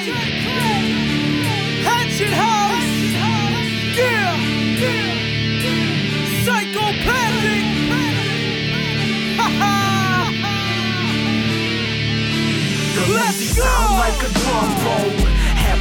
[13.55, 15.24] Sound like a drum roll.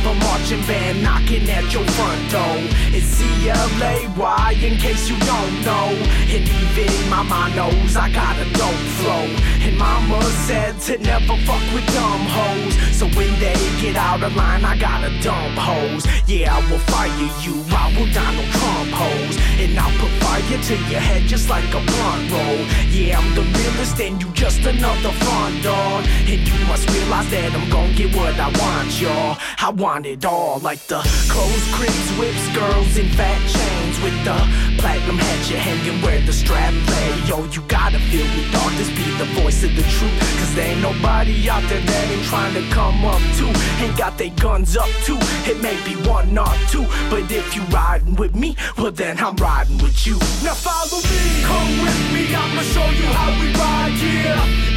[0.04, 2.58] A marching band knocking at your front door.
[2.92, 5.88] It's C-L-A-Y in case you don't know.
[6.28, 9.26] And even my mama knows I got a dope flow.
[9.64, 12.74] And mama said to never fuck with dumb hoes.
[12.92, 16.04] So when they get out of line, I gotta dump hoes.
[16.26, 17.08] Yeah, I will fire
[17.40, 17.64] you.
[17.72, 19.36] I will Donald Trump hoes.
[19.62, 22.60] And I'll put fire to your head just like a blunt roll.
[22.92, 26.04] Yeah, I'm the realest and you just another front dog.
[26.28, 29.38] And you must realize that I'm gon' get what I want, y'all.
[29.58, 30.98] I want it all, like the
[31.30, 34.34] clothes, cribs, whips, girls in fat chains with the
[34.78, 37.28] platinum hat you're hanging where the strap lay.
[37.28, 38.72] Yo, you gotta feel me, dog.
[38.72, 40.18] This be the voice of the truth.
[40.38, 43.52] Cause there ain't nobody out there that ain't trying to come up too.
[43.84, 45.18] Ain't got they guns up too.
[45.46, 49.36] It may be one or two, but if you riding with me, well then I'm
[49.36, 50.18] riding with you.
[50.42, 52.34] Now follow me, come with me.
[52.34, 54.73] I'ma show you how we ride, yeah.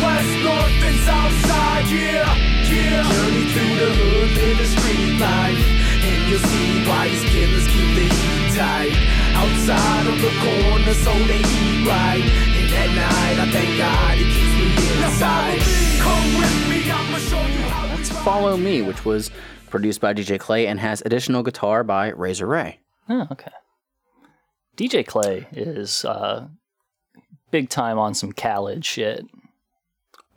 [0.00, 2.24] East, west, north, and south side, yeah,
[2.72, 3.04] yeah.
[3.04, 5.60] Journey through the hood, live the street life,
[6.08, 8.96] and you'll see why these killers keep the heat tight.
[9.36, 12.24] Outside of the corner, so they eat right.
[12.24, 15.60] And at night, I thank God he keeps me inside.
[16.00, 18.10] Come with me, I'ma show you how we That's.
[18.24, 19.30] Follow Me, which was
[19.70, 22.80] produced by DJ Clay and has additional guitar by Razor Ray.
[23.08, 23.52] Oh, okay.
[24.76, 26.48] DJ Clay is uh,
[27.50, 29.26] big time on some Khaled shit.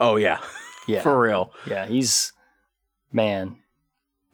[0.04, 0.38] Oh, yeah.
[0.86, 1.00] Yeah.
[1.00, 1.50] For real.
[1.66, 2.34] yeah, he's
[3.10, 3.56] man.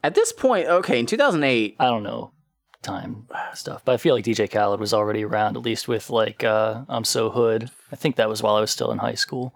[0.03, 2.33] At this point, okay, in 2008, I don't know
[2.81, 6.43] time stuff, but I feel like DJ Khaled was already around, at least with like
[6.43, 7.69] uh, I'm So Hood.
[7.89, 9.53] I think that was while I was still in high school.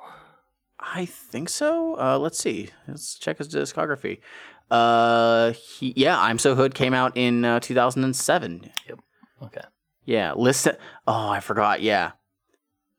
[0.79, 1.99] I think so.
[1.99, 2.69] Uh, let's see.
[2.87, 4.19] Let's check his discography.
[4.71, 8.71] Uh, he, yeah, I'm So Hood came out in uh, 2007.
[9.43, 9.61] Okay.
[10.05, 10.77] Yeah, listen.
[11.07, 11.81] Oh, I forgot.
[11.81, 12.11] Yeah,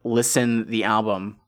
[0.04, 1.40] listen the album,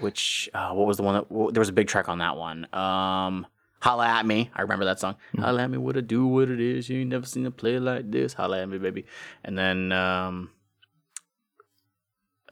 [0.00, 2.36] which uh, what was the one that w- there was a big track on that
[2.36, 2.66] one.
[2.74, 3.46] Um,
[3.80, 4.50] Holla at me.
[4.54, 5.16] I remember that song.
[5.36, 6.88] Holla at me, what it do, what it is.
[6.88, 8.34] You ain't never seen a play like this.
[8.34, 9.06] Holla at me, baby.
[9.42, 10.50] And then um,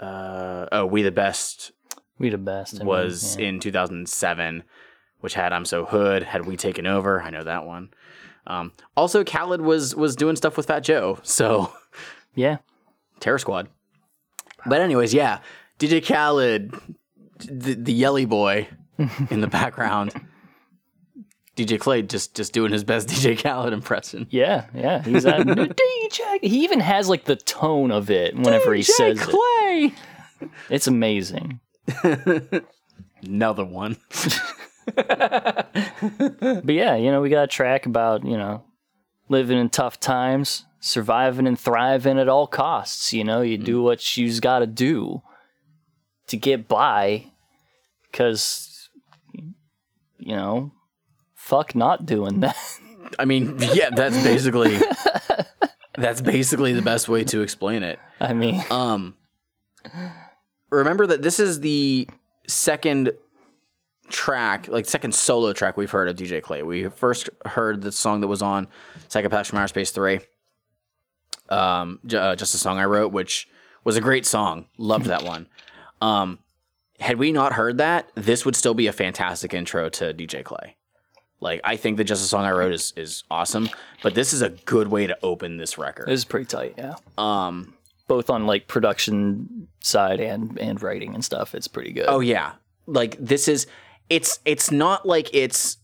[0.01, 1.73] uh, oh, we the best
[2.19, 2.77] We the best.
[2.77, 3.47] I mean, was yeah.
[3.47, 4.65] in 2007,
[5.21, 6.25] which had I'm So Hood.
[6.25, 7.23] Had we taken over?
[7.23, 7.91] I know that one.
[8.47, 11.19] Um, also, Khaled was was doing stuff with Fat Joe.
[11.25, 11.73] So.
[12.35, 12.59] yeah.
[13.21, 13.69] Terror Squad.
[14.67, 15.41] But anyways, yeah,
[15.79, 16.75] DJ Khaled,
[17.41, 18.69] the, the yelly boy
[19.31, 20.13] in the background.
[21.57, 24.27] DJ Clay just just doing his best DJ Khaled impression.
[24.31, 25.03] Yeah, yeah.
[25.03, 26.39] He's a DJ.
[26.43, 29.29] He even has like the tone of it whenever he says it.
[29.29, 29.93] Clay.
[30.71, 31.61] It's amazing.
[33.23, 33.99] Another one.
[34.95, 38.65] But yeah, you know, we got a track about, you know,
[39.29, 43.13] living in tough times, surviving and thriving at all costs.
[43.13, 43.85] You know, you do mm.
[43.85, 45.23] what you's got to do
[46.29, 47.30] to get by
[48.11, 48.89] because,
[50.19, 50.73] you know,
[51.35, 52.57] fuck not doing that.
[53.19, 54.79] I mean, yeah, that's basically
[55.97, 57.99] that's basically the best way to explain it.
[58.21, 59.17] I mean, Um,
[60.71, 62.09] remember that this is the
[62.47, 63.13] second
[64.09, 66.63] track, like second solo track we've heard of DJ Clay.
[66.63, 68.69] We first heard the song that was on
[69.09, 70.21] Psychopaths from Outer Space 3.
[71.49, 73.49] um, uh, just a song I wrote, which
[73.85, 74.67] was a great song.
[74.79, 75.49] Loved that one.
[76.01, 76.39] Um,
[77.01, 80.77] had we not heard that, this would still be a fantastic intro to DJ Clay.
[81.41, 83.71] Like I think that just a song I wrote is is awesome,
[84.03, 86.09] but this is a good way to open this record.
[86.09, 86.97] It was pretty tight, yeah.
[87.17, 87.73] Um,
[88.09, 91.55] Both on like production side and and writing and stuff.
[91.55, 92.05] It's pretty good.
[92.09, 92.53] Oh yeah.
[92.87, 93.67] Like this is
[94.11, 95.79] it's it's not like it's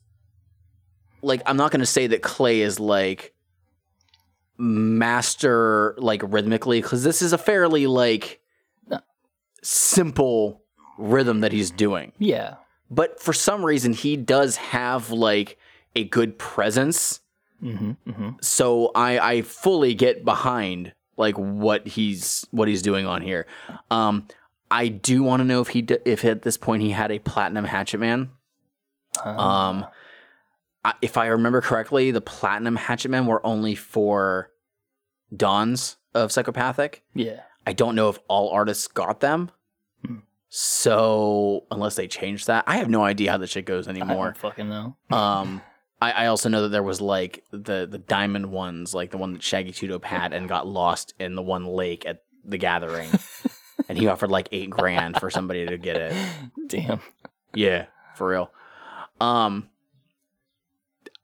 [1.22, 3.32] like I'm not going to say that Clay is like
[4.58, 8.40] master like rhythmically cuz this is a fairly like
[9.62, 10.62] simple
[10.98, 12.12] rhythm that he's doing.
[12.18, 12.56] yeah.
[12.88, 15.58] But for some reason he does have like
[15.96, 17.20] a good presence.
[17.62, 18.30] Mm-hmm, mm-hmm.
[18.40, 23.46] So I I fully get behind like what he's what he's doing on here.
[23.90, 24.28] Um
[24.70, 27.18] I do want to know if he d- if at this point he had a
[27.18, 28.30] platinum Hatchet Man.
[29.24, 29.86] Um,
[30.84, 34.50] I, if I remember correctly, the platinum Hatchet Men were only for
[35.34, 37.02] Dawns of Psychopathic.
[37.14, 37.40] yeah.
[37.68, 39.50] I don't know if all artists got them.
[40.48, 44.26] So unless they changed that, I have no idea how the shit goes I anymore.
[44.26, 44.96] don't fucking know.
[45.10, 45.60] Um,
[46.00, 49.32] I, I also know that there was like the the diamond ones, like the one
[49.32, 53.10] that Shaggy Two Dope had and got lost in the one lake at the gathering,
[53.88, 56.14] and he offered like eight grand for somebody to get it.
[56.66, 57.00] Damn.
[57.54, 58.50] Yeah, for real.
[59.20, 59.68] Um,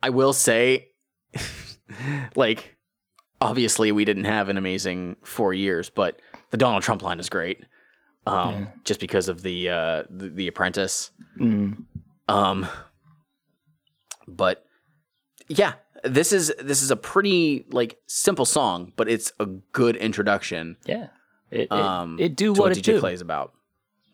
[0.02, 0.88] I will say,
[2.34, 2.76] like,
[3.40, 7.64] obviously we didn't have an amazing four years, but the Donald Trump line is great.
[8.26, 8.66] Um, Yeah.
[8.84, 11.10] just because of the uh the, the Apprentice.
[11.40, 11.84] Mm.
[12.28, 12.66] Um,
[14.28, 14.64] but
[15.48, 20.76] yeah, this is this is a pretty like simple song, but it's a good introduction.
[20.86, 21.08] Yeah.
[21.50, 23.00] It, it, Um, it do what what it DJ do.
[23.00, 23.52] Clay's about.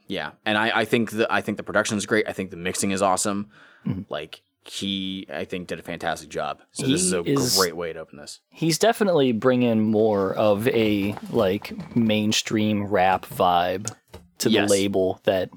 [0.08, 2.26] Yeah, and I, I think the I think the production is great.
[2.26, 3.50] I think the mixing is awesome.
[3.86, 4.06] Mhm.
[4.08, 6.60] Like he, I think did a fantastic job.
[6.72, 8.40] So He this is a is- great way to open this.
[8.50, 13.94] He's definitely bringing more of a like mainstream rap vibe
[14.38, 14.68] to Yes.
[14.68, 15.50] the label that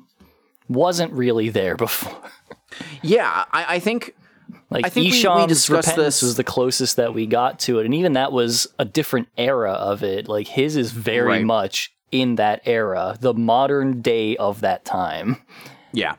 [0.69, 2.15] wasn't really there before.
[3.01, 4.15] Yeah, I, I think
[4.69, 7.79] Like I think we- we discussed Repentance this- was the closest that we got to
[7.79, 10.27] it, and even that was a different era of it.
[10.29, 11.45] Like his is very Right.
[11.45, 15.37] much in that era, the modern day of that time.
[15.93, 16.15] Yeah.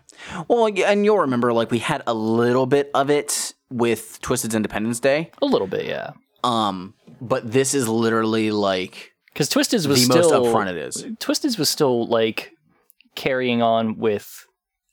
[0.49, 5.01] Well, and you'll remember like we had a little bit of it with Twiztid's Independents
[5.01, 5.31] Day.
[5.41, 6.13] A little bit, yeah.
[6.45, 11.05] Um, but this is literally like Because Twiztid's was the most still upfront it is.
[11.21, 12.53] Twiztid was still like
[13.15, 14.47] carrying on with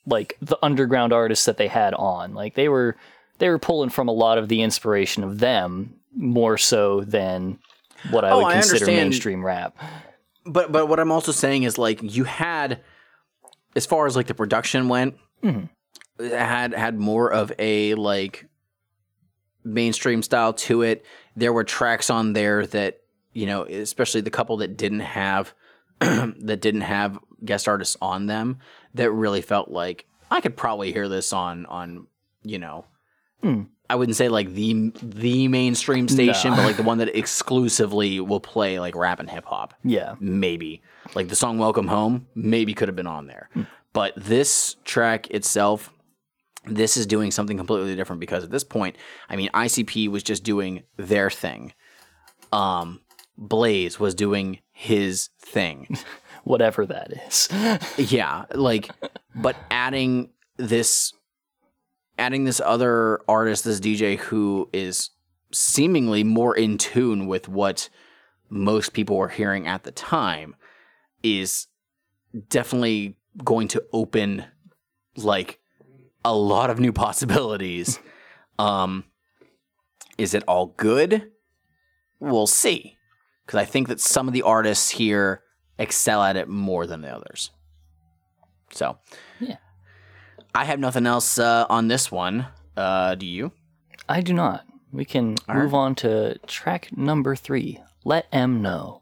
[0.05, 2.33] like the underground artists that they had on.
[2.33, 2.95] Like they were
[3.39, 7.59] they were pulling from a lot of the inspiration of them more so than
[8.11, 8.97] what I Oh, would I consider understand.
[9.09, 9.77] mainstream rap.
[10.45, 12.81] But but what I'm also saying is like you had,
[13.75, 15.69] as far as like the production went, Mhm.
[16.19, 18.47] it had had more of a like
[19.63, 21.05] mainstream style to it.
[21.35, 23.01] There were tracks on there that
[23.33, 25.53] you know, especially the couple that didn't have
[25.99, 28.59] that didn't have guest artists on them,
[28.95, 32.07] that really felt like I could probably hear this on on
[32.43, 32.85] you know.
[33.43, 33.63] Hmm.
[33.91, 36.57] I wouldn't say like the the mainstream station, No.
[36.57, 40.15] but like the one that exclusively will play like rap and hip hop Yeah.
[40.19, 40.81] maybe
[41.15, 43.49] like the song welcome home maybe could have been on there.
[43.93, 45.91] But this track itself
[46.65, 48.97] this is doing something completely different because at this point
[49.29, 51.73] i mean icp was just doing their thing.
[52.51, 53.01] Um
[53.37, 55.97] blaze was doing his thing.
[56.43, 57.49] Whatever that is.
[58.11, 58.89] yeah like
[59.35, 61.13] but adding this
[62.17, 65.11] adding this other artist this dj who is
[65.51, 67.89] seemingly more in tune with what
[68.49, 70.55] most people were hearing at the time
[71.23, 71.67] is
[72.49, 74.45] definitely going to open
[75.15, 75.59] like
[76.23, 77.99] a lot of new possibilities
[78.59, 79.03] um
[80.17, 81.31] is it all good
[82.19, 82.97] we'll see
[83.45, 85.41] because i think that some of the artists here
[85.77, 87.51] excel at it more than the others
[88.71, 88.97] so
[89.39, 89.57] Yeah.
[90.53, 93.51] i have nothing else uh, on this one uh do you
[94.11, 94.65] I do not.
[94.91, 97.77] We can All move on to track number three.
[98.03, 98.98] Let M know.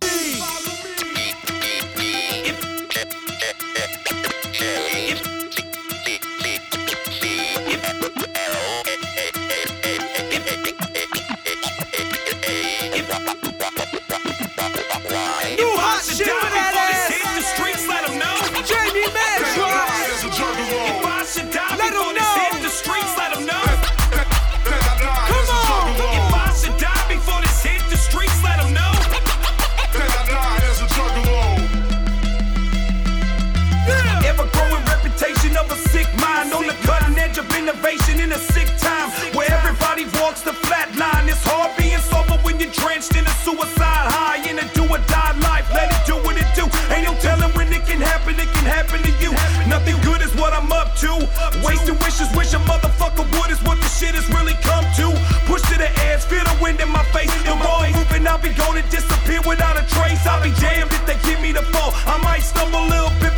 [40.48, 41.28] the flat line.
[41.28, 44.40] It's hard being sober when you're drenched in a suicide high.
[44.48, 46.64] In a do or die life, let it do what it do.
[46.88, 49.36] Ain't no telling when it can happen, it can happen to you.
[49.68, 51.12] Nothing good is what I'm up to.
[51.60, 55.12] Wasting wishes, wish a motherfucker would is what the shit has really come to.
[55.52, 57.32] Push to the edge, feel the wind in my face.
[57.44, 60.24] The wrong moving, I'll be gonna disappear without a trace.
[60.24, 61.92] I'll be damned if they give me the fall.
[62.08, 63.37] I might stumble a little bit.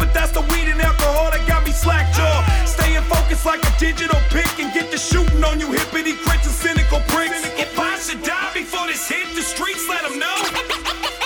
[3.39, 6.55] Staying focused like a digital pick and get the shooting on you hippity crits and
[6.55, 7.45] cynical pricks.
[7.57, 10.35] If I should die before this hit the streets, let them know.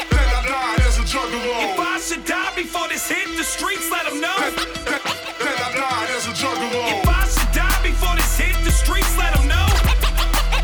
[0.09, 1.73] Then I died as a juggalo.
[1.73, 4.37] If I should die before this hit the streets, let them know.
[4.37, 7.01] Then I died as a juggalo.
[7.01, 9.67] If I should die before this hit the streets, let them know.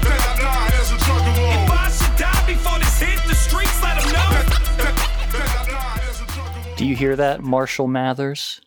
[0.05, 1.45] Then I died as a juggalo.
[1.63, 4.31] If I should die before this hit the streets, let them know.
[4.77, 6.77] Then I died as a juggalo.
[6.77, 8.61] Do you hear that, Marshall Mathers?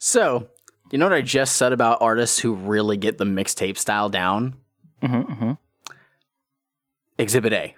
[0.00, 0.48] So,
[0.92, 4.54] you know what I just said about artists who really get the mixtape style down?
[5.02, 5.52] Mm-hmm,
[7.18, 7.74] Exhibit A.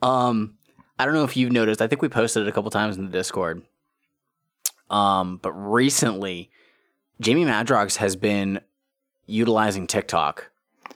[0.02, 0.54] um,
[0.98, 1.82] I don't know if you've noticed.
[1.82, 3.62] I think we posted it a couple times in the Discord.
[4.90, 6.50] Um, but recently,
[7.20, 8.60] Jamie Madrox has been
[9.26, 10.50] utilizing TikTok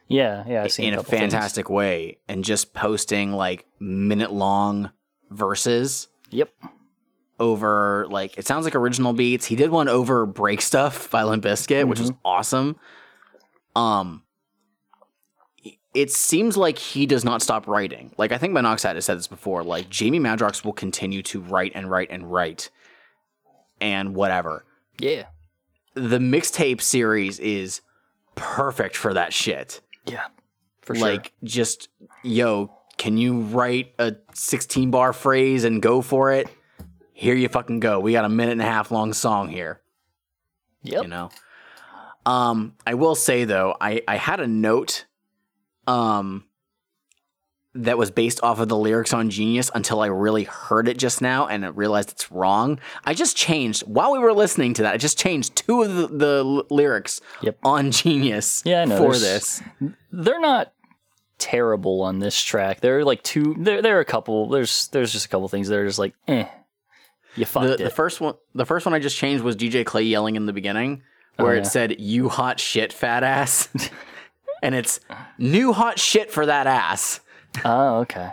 [0.07, 1.19] Yeah, yeah, I've seen in a things.
[1.19, 4.91] fantastic way and just posting like minute long
[5.31, 6.51] verses Yep.
[7.41, 9.47] Over like it sounds like original beats.
[9.47, 12.77] He did one over Break Stuff by Limp Bizkit, which was awesome.
[13.77, 14.23] Um
[15.95, 18.13] it seems like he does not stop writing.
[18.19, 19.63] Like I think Monoxide has said this before.
[19.63, 22.71] Like Jamie Madrox will continue to write and write and write
[23.81, 24.65] and whatever.
[24.99, 25.25] Yeah.
[25.95, 27.81] The mixtape series is
[28.35, 29.81] perfect for that shit.
[30.07, 30.27] Yeah.
[30.83, 31.09] For sure.
[31.09, 31.89] Like just
[32.23, 36.49] yo, can you write a 16 bar phrase and go for it?
[37.21, 37.99] Here you fucking go.
[37.99, 39.81] We got a minute and a half long song here.
[40.85, 41.03] yep.
[41.03, 41.31] You know.
[42.25, 45.07] Um, I will say though, I I had a note,
[45.89, 46.45] um,
[47.75, 51.21] that was based off of the lyrics on Genius until I really heard it just
[51.21, 52.79] now and I realized it's wrong.
[53.05, 54.95] I just changed while we were listening to that.
[54.95, 57.59] I just changed two of the, the lyrics Yep.
[57.65, 58.97] on Genius Yeah, I know.
[58.99, 59.95] for There's- this.
[60.13, 60.73] They're not
[61.39, 62.81] terrible on this track.
[62.81, 63.55] There are like two.
[63.59, 64.49] There, there are a couple.
[64.49, 66.47] There's, there's just a couple things that are just like, eh.
[67.39, 67.79] You fucked The, it.
[67.79, 70.53] the first one, the first one I just changed was DJ Clay yelling in the
[70.53, 71.03] beginning,
[71.39, 71.63] oh, where Oh, yeah.
[71.63, 73.69] it said "You hot shit, fat ass,"
[74.63, 75.01] and it's
[75.39, 77.21] new hot shit for that ass.
[77.65, 78.31] oh, okay.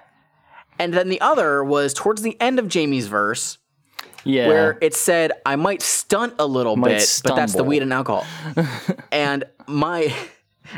[0.79, 3.59] And then the other was towards the end of Jamie's verse,
[4.25, 4.47] Yeah.
[4.47, 7.93] where it said, "I might stunt a little Might bit, but that's the weed and
[7.93, 8.25] alcohol."
[9.11, 10.13] and my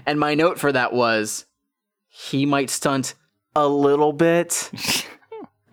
[0.06, 1.46] and my note for that was,
[2.10, 3.16] he might stunt
[3.56, 4.70] a little bit.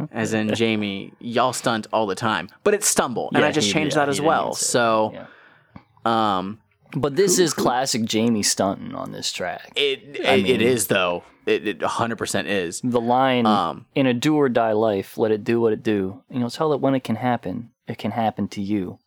[0.12, 3.66] As in Jamie, y'all stunt all the time, but it's stumble, and Yeah, I just
[3.68, 4.42] he- changed yeah, that he as didn't well.
[4.48, 4.70] even say it.
[4.70, 6.38] So, Yeah.
[6.38, 6.60] um,
[6.96, 9.72] But this is classic Jamie stunting on this track.
[9.76, 11.24] it it, mean- is though.
[11.46, 12.80] It, it 100% is.
[12.82, 16.22] the line Um, in a do or die life, let it do what it do.
[16.30, 18.98] You know, tell it when it can happen, it can happen to you.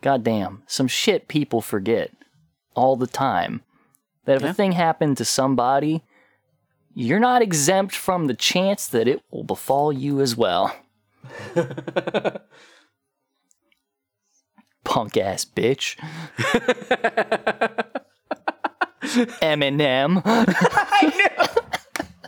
[0.00, 2.10] Goddamn, some shit people forget
[2.74, 3.60] all the time.
[4.24, 4.50] That if Yeah.
[4.50, 6.02] a thing happened to somebody,
[6.94, 10.74] you're not exempt from the chance that it will befall you as well.
[14.84, 15.96] Punk ass bitch.
[19.40, 20.22] Eminem.
[20.24, 21.12] I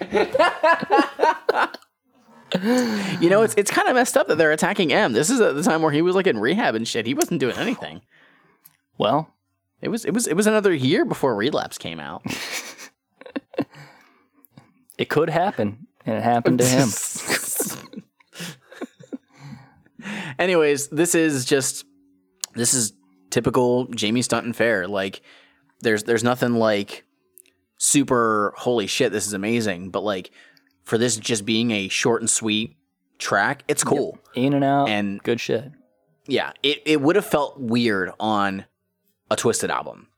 [2.93, 3.21] know.
[3.21, 5.13] you know, it's it's kind of messed up that they're attacking M.
[5.13, 7.07] This is at the time where he was like in rehab and shit.
[7.07, 8.03] He wasn't doing anything.
[8.99, 9.35] Well,
[9.81, 12.23] It was it was it was another year before Relapse came out.
[14.99, 16.89] It could happen, and it happened to him.
[20.39, 21.85] Anyways, this is just
[22.55, 22.93] this is
[23.31, 24.87] typical Jamie Stunt and Fair.
[24.87, 25.23] Like
[25.81, 27.05] there's there's nothing like
[27.79, 29.91] super holy shit, this is amazing.
[29.91, 30.31] But like
[30.85, 32.77] for this just being a short and sweet
[33.19, 34.19] track, it's cool.
[34.35, 35.71] In and out, And- good shit.
[36.27, 38.65] Yeah, it, it would have felt weird on
[39.31, 40.09] a Twiztid album.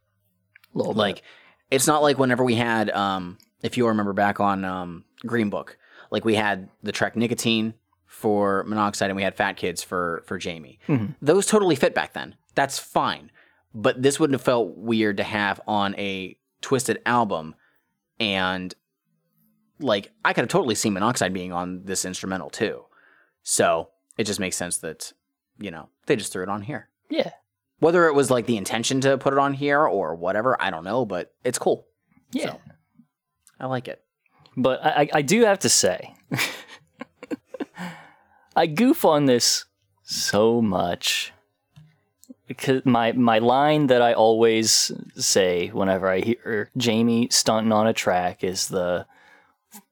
[0.73, 0.99] Little bit.
[0.99, 1.23] Like
[1.71, 5.77] it's not like whenever we had um if you remember back on um Green Book,
[6.11, 7.75] like we had the track Nicotine
[8.07, 10.79] for Monoxide and we had Fat Kids for for Jamie.
[11.21, 12.35] Those totally fit back then.
[12.55, 13.31] That's fine.
[13.75, 17.55] But this wouldn't have felt weird to have on a Twiztid album
[18.19, 18.75] and
[19.79, 22.85] like I could have totally seen Monoxide being on this instrumental too.
[23.43, 25.13] So it just makes sense that,
[25.59, 26.89] you know, they just threw it on here.
[27.11, 27.31] yeah,
[27.81, 30.85] Whether it was like the intention to put it on here or whatever, I don't
[30.85, 31.87] know, but it's cool.
[32.33, 32.53] yeah.
[32.53, 32.61] So,
[33.59, 34.03] I like it.
[34.57, 36.15] But I, I- do have to say,
[38.55, 39.65] I goof on this
[40.03, 41.33] so much
[42.47, 47.93] because my my line that I always say whenever I hear Jamie stunting on a
[47.93, 49.07] track is the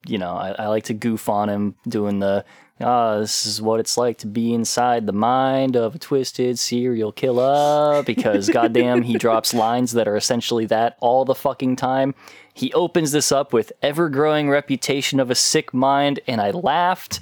[0.06, 2.44] you know, I, I like to goof on him doing the,
[2.80, 7.12] ah, this is what it's like to be inside the mind of a twisted serial
[7.12, 12.14] killer because goddamn, he drops lines that are essentially that all the fucking time.
[12.54, 17.20] He opens this up with ever growing reputation of a sick mind, and I laughed.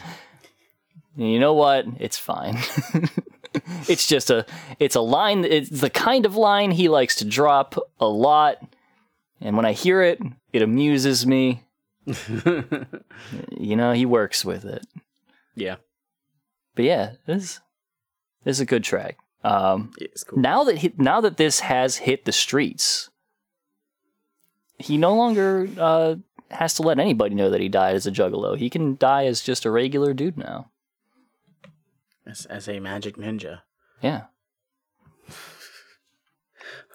[1.17, 1.87] And you know what?
[1.99, 2.59] It's fine.
[3.89, 4.47] it's just a
[4.79, 8.57] it's a line it's the kind of line he likes to drop a lot
[9.43, 10.19] and when i hear it
[10.55, 11.63] it amuses me
[13.51, 14.87] you know he works with it
[15.55, 15.77] Yeah.
[16.75, 17.61] but yeah this,
[18.45, 19.93] this is a good track um
[20.27, 20.39] cool.
[20.39, 23.11] now that he, now that this has hit the streets
[24.79, 26.15] he no longer uh
[26.51, 29.41] has to let anybody know that he died as a juggalo he can die as
[29.41, 30.71] just a regular dude now
[32.27, 33.61] As, as a magic ninja.
[34.01, 34.25] yeah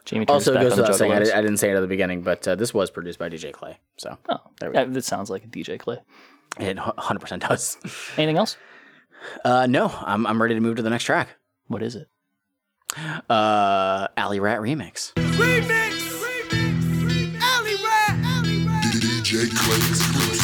[0.06, 2.22] Jamie turns Also, goes without saying, I, did, I didn't say it at the beginning,
[2.22, 3.78] but uh, this was produced by DJ Clay.
[3.98, 5.98] So Oh, There we yeah, that sounds like a DJ Clay.
[6.62, 7.78] it 100% does.
[8.18, 8.56] Anything else?
[9.44, 11.36] Uh, no, I'm, I'm ready to move to the next track.
[11.68, 12.08] What is it?
[13.30, 15.12] Uh, Alley Rat Remix.
[15.16, 15.97] Remix!
[19.28, 20.37] DJ Clay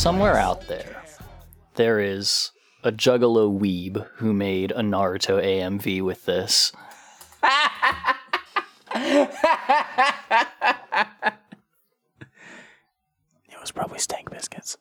[0.00, 1.02] Somewhere out there,
[1.74, 6.72] there is a Juggalo weeb who made a Naruto AMV with this.
[8.94, 9.28] It
[13.60, 14.78] was probably Stank Biscuits.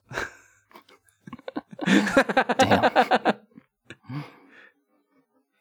[1.86, 3.34] Damn.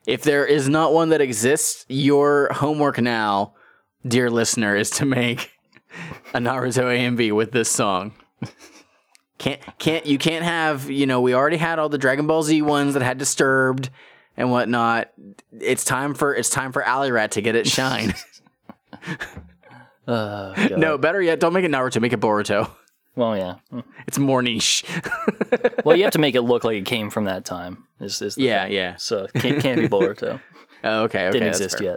[0.07, 3.55] If there is not one that exists, your homework now,
[4.07, 5.51] dear listener, is to make
[6.33, 8.15] a Naruto AMV with this song.
[9.39, 12.61] Can't can't you can't have you know we already had all the Dragon Ball Z
[12.62, 13.91] ones that had Disturbed
[14.36, 15.11] and whatnot.
[15.53, 18.14] It's time for it's time for Alley Rat to get its shine.
[20.07, 20.78] God.
[20.78, 22.70] no, better yet, don't make it Naruto, make it Boruto.
[23.14, 23.57] Well, yeah.
[24.07, 24.84] It's more niche.
[25.84, 27.84] Well, you have to make it look like it came from that time.
[28.01, 28.72] Is, is the yeah, thing.
[28.74, 28.97] yeah.
[28.97, 30.41] So it can't, can't be Boruto.
[30.84, 31.39] Oh, okay, okay.
[31.39, 31.97] Didn't exist fair.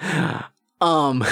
[0.00, 0.44] yet.
[0.80, 1.24] Um,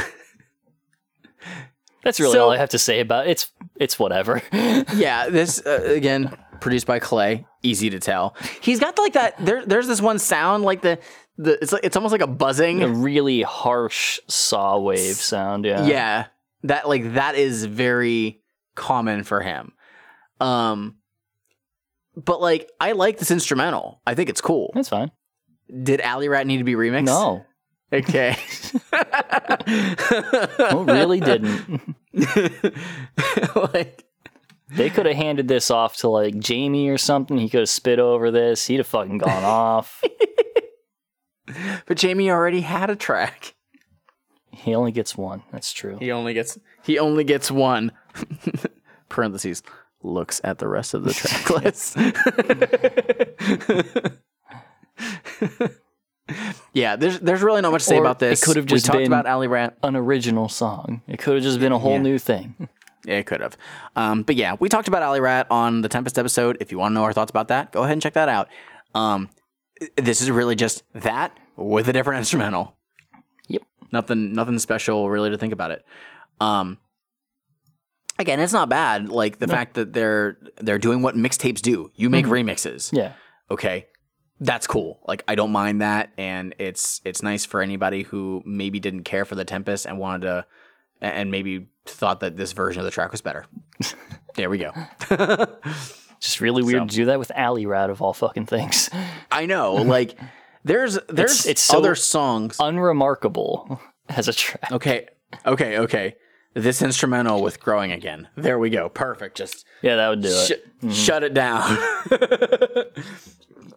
[2.06, 3.30] That's really So- all I have to say about it.
[3.30, 4.40] It's it's whatever.
[4.52, 7.44] yeah, this uh, again produced by Clay.
[7.64, 8.36] Easy to tell.
[8.60, 9.34] He's got like that.
[9.44, 11.00] There, there's this one sound like the
[11.36, 11.60] the.
[11.60, 12.80] It's like it's almost like a buzzing.
[12.84, 15.64] a really harsh saw wave sound.
[15.64, 15.84] Yeah.
[15.84, 16.26] Yeah,
[16.62, 18.40] that like that is very
[18.76, 19.72] common for him.
[20.40, 20.98] Um,
[22.14, 24.00] but like I like this instrumental.
[24.06, 24.70] I think it's cool.
[24.74, 25.10] That's fine.
[25.82, 27.06] Did Alley Rat need to be remixed?
[27.06, 27.44] No.
[27.92, 28.36] Okay.
[30.58, 31.96] No, really didn't.
[33.72, 34.04] like
[34.70, 37.38] They could have handed this off to like Jamie or something.
[37.38, 38.66] He could have spit over this.
[38.66, 40.02] He'd have fucking gone off.
[41.86, 43.54] But Jamie already had a track.
[44.50, 45.42] He only gets one.
[45.52, 45.96] That's true.
[45.98, 47.92] He only gets he only gets one.
[49.08, 49.62] Parentheses
[50.02, 51.96] looks at the rest of the track list.
[56.72, 58.42] Yeah, there's there's really not much to say Or about this.
[58.42, 59.76] it could have we just talked been- about Alley Rat.
[59.82, 61.02] An original song.
[61.06, 61.98] It could have just been a whole Yeah.
[62.02, 62.68] new thing.
[63.06, 63.56] It could have.
[63.94, 66.56] Um, but yeah, we talked about Alley Rat on the Tempest episode.
[66.60, 68.48] If you want to know our thoughts about that, go ahead and check that out.
[68.94, 69.28] Um,
[69.96, 72.74] this is really just that with a different instrumental.
[73.46, 73.62] Yep.
[73.92, 75.84] Nothing, nothing special really to think about it.
[76.40, 76.78] Um,
[78.18, 79.08] again, it's not bad.
[79.08, 81.90] Like the fact that they're they're doing what mixtapes do.
[81.94, 82.92] You make remixes.
[82.92, 83.12] Yeah.
[83.50, 83.86] Okay.
[84.40, 85.00] That's cool.
[85.06, 89.24] Like I don't mind that, and it's it's nice for anybody who maybe didn't care
[89.24, 90.46] for the Tempest and wanted to,
[91.00, 93.46] and maybe thought that this version of the track was better.
[94.34, 94.72] there we go.
[96.20, 96.86] Just really weird So.
[96.88, 98.90] to do that with Alley Rat of all fucking things.
[99.30, 99.74] I know.
[99.74, 100.18] Like
[100.64, 102.56] there's there's it's so other songs.
[102.60, 104.70] Unremarkable as a track.
[104.72, 105.08] Okay,
[105.46, 106.16] Okay, okay.
[106.54, 108.28] This instrumental with growing again.
[108.36, 108.88] There we go.
[108.88, 109.36] Perfect.
[109.36, 110.92] Just Yeah, that would do sh- it.
[110.92, 111.76] shut it down.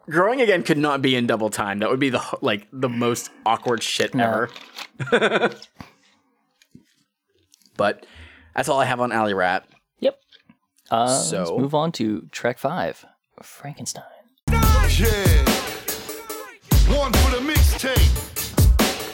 [0.09, 1.79] Growing again could not be in double time.
[1.79, 4.49] That would be the like the most awkward shit ever.
[7.77, 8.05] but
[8.55, 9.65] that's all I have on Alley Rat.
[9.99, 10.19] Yep.
[10.91, 13.05] Uh, So- let's move on to track five,
[13.41, 14.03] Frankenstein.
[14.49, 15.45] Yeah.
[16.95, 18.15] One for the mixtape.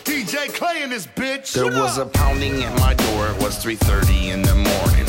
[0.05, 1.53] DJ Clay in this bitch.
[1.53, 3.27] There was a pounding at my door.
[3.27, 5.05] It was 3:30 in the morning.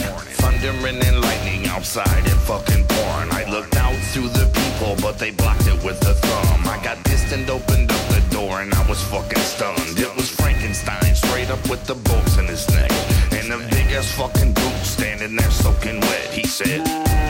[0.46, 3.30] Thundering and lightning outside and fucking pouring.
[3.32, 6.68] I looked out through the people, but they blocked it with a thumb.
[6.68, 6.98] I got
[7.32, 9.98] and opened up the door, and I was fucking stunned.
[9.98, 12.90] It was Frankenstein, straight up with the bolts in his neck,
[13.32, 16.28] and the big ass fucking boot standing there soaking wet.
[16.30, 16.82] He said.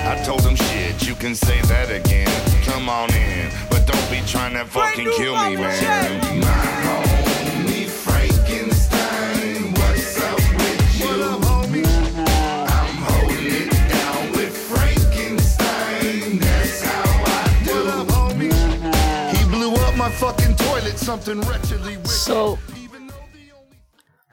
[0.07, 2.29] I told him shit, you can say that again.
[2.65, 6.41] Come on in, but don't be trying to fucking kill me, man.
[6.41, 7.06] My
[21.07, 22.09] something wretchedly wicked.
[22.11, 22.59] So,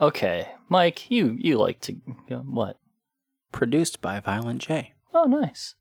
[0.01, 1.95] okay, Mike, you you like to
[2.32, 2.80] uh, what?
[3.51, 4.93] Produced by Violent J.
[5.13, 5.76] Oh, nice.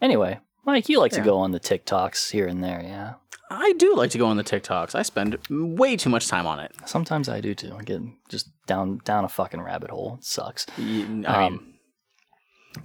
[0.00, 3.14] Anyway, Mike, you like to go on the TikToks here and there, yeah?
[3.50, 4.94] I do like to go on the TikToks.
[4.94, 6.72] I spend way too much time on it.
[6.86, 7.76] Sometimes I do too.
[7.78, 10.16] I get just down down a fucking rabbit hole.
[10.18, 10.64] It sucks.
[10.78, 11.74] Y- I mean, Um,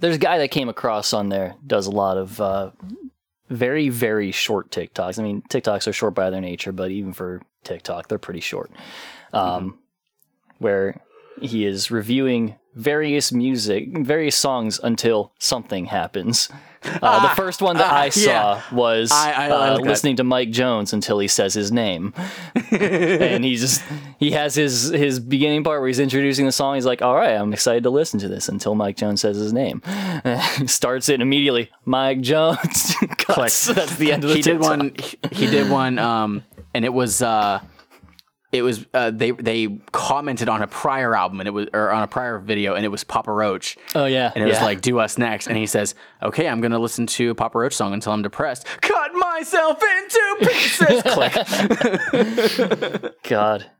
[0.00, 2.70] There's a guy that came across on there does a lot of uh,
[3.50, 5.18] very very short TikToks.
[5.18, 8.70] I mean, TikToks are short by their nature, but even for TikTok, they're pretty short.
[9.32, 9.78] Um,
[10.58, 11.00] Where
[11.40, 16.48] he is reviewing various music, various songs until something happens.
[16.82, 18.62] Uh, the first one that I saw yeah.
[18.72, 22.14] was I- I uh, listening to Mike Jones until he says his name,
[22.70, 23.82] and he just
[24.18, 26.76] he has his his beginning part where he's introducing the song.
[26.76, 29.52] He's like, "All right, I'm excited to listen to this." Until Mike Jones says his
[29.52, 29.82] name,
[30.66, 31.70] starts it immediately.
[31.84, 32.94] Mike Jones
[33.34, 33.66] cuts.
[33.66, 34.36] That's the end of the.
[34.36, 34.92] he did one.
[34.98, 37.60] He, he did one, um, and it was uh,
[38.52, 42.02] it was uh, they they commented on a prior album and it was or on
[42.02, 43.76] a prior video and it was Papa Roach.
[43.94, 46.78] Oh yeah, And it was like, "Do us next," and he says, "Okay, I'm gonna
[46.80, 48.66] listen to a Papa Roach song until I'm depressed.
[48.80, 53.12] Cut myself into pieces." Click.
[53.28, 53.70] God.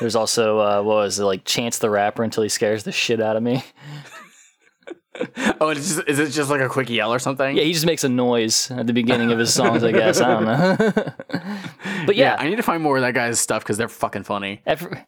[0.00, 3.20] There's also uh, what was it like Chance the Rapper until he scares the shit
[3.20, 3.64] out of me.
[5.58, 7.56] Oh, it's just, is it just like a quick yell or something?
[7.56, 9.82] Yeah, he just makes a noise at the beginning of his songs.
[9.82, 10.76] I guess I don't know.
[12.06, 14.24] but Yeah, yeah, I need to find more of that guy's stuff because they're fucking
[14.24, 14.60] funny.
[14.66, 15.04] every,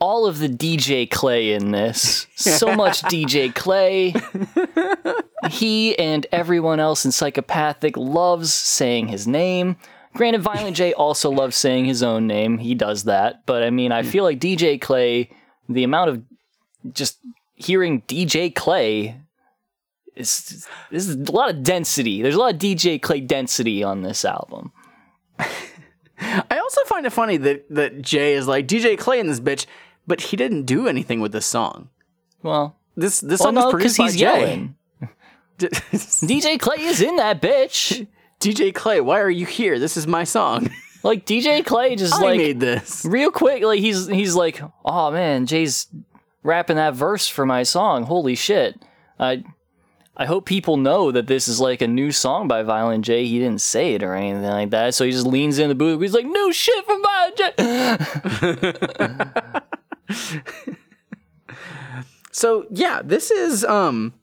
[0.00, 4.14] all of the DJ Clay in this, so much DJ Clay.
[5.50, 9.76] he and everyone else in Psychopathic loves saying his name.
[10.14, 12.58] Granted, Violent J also loves saying his own name.
[12.58, 15.30] He does that, but I mean, I feel like DJ Clay,
[15.68, 16.22] the amount of
[16.92, 17.18] just
[17.58, 19.20] hearing DJ Clay.
[20.16, 22.22] is this is a lot of density.
[22.22, 24.72] There's a lot of DJ Clay density on this album.
[26.20, 29.66] I also find it funny that that Jay is like DJ Clay in this bitch,
[30.06, 31.90] but he didn't do anything with this song.
[32.42, 34.20] Well, This this well song no, produced by he's Jay.
[34.20, 34.74] yelling.
[35.58, 38.06] DJ Clay is in that bitch.
[38.40, 39.78] DJ Clay, why are you here?
[39.80, 40.70] This is my song.
[41.04, 43.04] Like DJ Clay just I like made this.
[43.04, 45.86] real quick, like he's he's like, oh man, Jay's
[46.48, 48.04] rapping that verse for my song.
[48.04, 48.82] Holy shit!
[49.20, 49.44] I
[50.16, 53.26] I hope people know that this is like a new song by Violent J.
[53.26, 56.00] He didn't say it or anything like that, so he just leans in the booth.
[56.00, 57.36] He's like, new shit from Violent
[60.10, 60.74] J.
[62.38, 64.14] So yeah, this is um,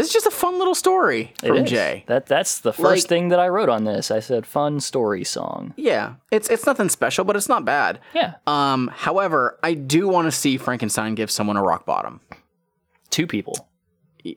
[0.00, 1.70] this is just a fun little story It from is.
[1.70, 2.04] Jay.
[2.06, 4.10] That that's the first Like- thing that I wrote on this.
[4.10, 5.74] I said fun story song.
[5.76, 8.00] Yeah, it's it's nothing special, but it's not bad.
[8.14, 12.20] Yeah, Um, however, I do want to see Frankenstein give someone a rock bottom.
[13.10, 13.68] two people.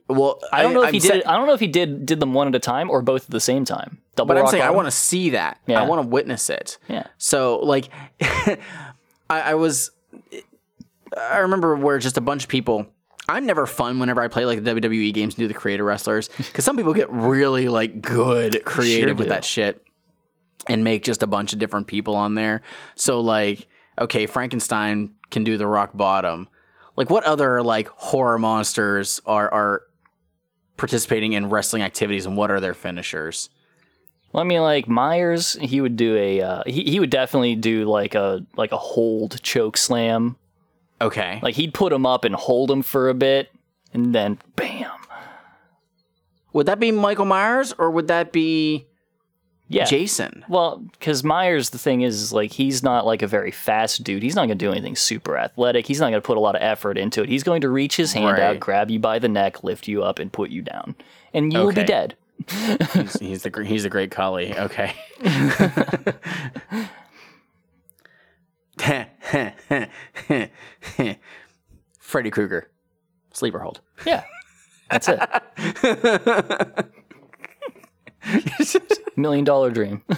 [0.08, 1.26] Well, I don't know if I'm he did.
[1.26, 3.32] I don't know if he did did them one at a time or both at
[3.32, 3.98] the same time.
[4.16, 5.60] Double but I'm saying I want to see that.
[5.68, 5.82] Yeah.
[5.82, 6.78] I want to witness it.
[6.88, 7.08] Yeah.
[7.18, 7.90] So like,
[8.22, 8.58] I,
[9.30, 9.92] I was,
[11.18, 12.88] I remember where just a bunch of people.
[13.30, 16.30] I'm never fun whenever I play like the WWE games and do the creator wrestlers
[16.38, 19.82] because some people get really like good creative with that shit
[20.68, 22.62] and make just a bunch of different people on there.
[22.96, 23.68] So like,
[24.00, 26.48] okay, Frankenstein can do the rock bottom.
[26.96, 29.82] Like, what other like horror monsters are are
[30.78, 33.50] participating in wrestling activities and what are their finishers?
[34.32, 36.42] Well, I mean, like Myers, he would do a.
[36.42, 40.38] Uh, he he would definitely do like a like a hold choke slam.
[41.04, 41.40] Okay.
[41.44, 43.52] Like he'd put him up and hold him for a bit,
[43.94, 44.90] and then bam.
[46.54, 48.86] Would that be Michael Myers or would that be
[49.68, 49.86] Yeah.
[49.86, 50.46] Jason.
[50.48, 54.22] Well, because Myers, the thing is, is, like, he's not like a very fast dude.
[54.22, 55.88] He's not going to do anything super athletic.
[55.88, 57.30] He's not going to put a lot of effort into it.
[57.30, 58.40] He's going to reach his hand Right.
[58.42, 60.96] out, grab you by the neck, lift you up, and put you down.
[61.34, 62.16] And you will be dead.
[62.48, 64.56] He's, he's the he's the Great Khali.
[64.56, 64.94] Okay.
[72.00, 72.70] Freddy Krueger,
[73.34, 73.82] sleeper hold.
[74.06, 74.24] Yeah.
[74.92, 75.20] That's it.
[79.18, 80.04] Million dollar dream.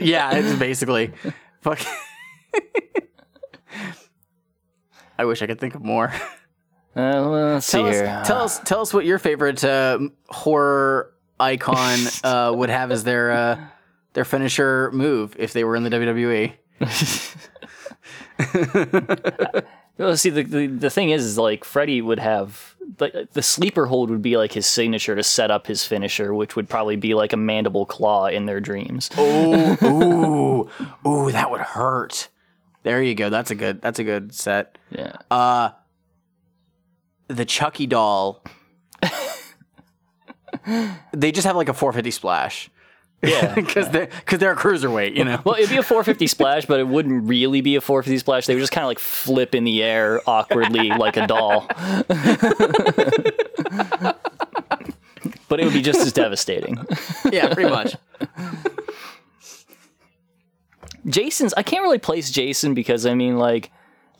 [0.00, 1.12] yeah, it's basically
[1.60, 1.78] fuck.
[5.18, 6.12] I wish I could think of more.
[6.96, 8.22] Uh, let's see Tell us, here.
[8.24, 9.98] tell us, tell us what your favorite uh,
[10.28, 13.60] horror icon uh, would have as their uh,
[14.14, 15.90] their finisher move if they were in the.
[15.90, 16.54] WWE.
[19.98, 23.86] Well, see, the, the the thing is, is like Freddy would have the the sleeper
[23.86, 27.14] hold would be like his signature to set up his finisher, which would probably be
[27.14, 29.10] like a mandible claw in their dreams.
[29.20, 30.70] Oh,
[31.04, 32.28] ooh, ooh, that would hurt.
[32.84, 33.28] There you go.
[33.28, 33.82] That's a good.
[33.82, 34.78] That's a good set.
[34.90, 35.16] Yeah.
[35.30, 35.70] Uh,
[37.26, 38.44] the Chucky doll.
[41.12, 42.70] they just have like a 450 splash
[43.22, 43.54] Yeah.
[43.56, 45.16] because they're because they're a cruiserweight.
[45.16, 45.40] You know.
[45.44, 48.46] Well, it'd be a 450 splash, but it wouldn't really be a 450 splash.
[48.46, 51.66] They would just kind of like flip in the air awkwardly like a doll.
[55.48, 56.78] but it would be just as devastating.
[57.32, 57.96] yeah, pretty much.
[61.06, 63.70] Jason's I can't really place Jason because I mean like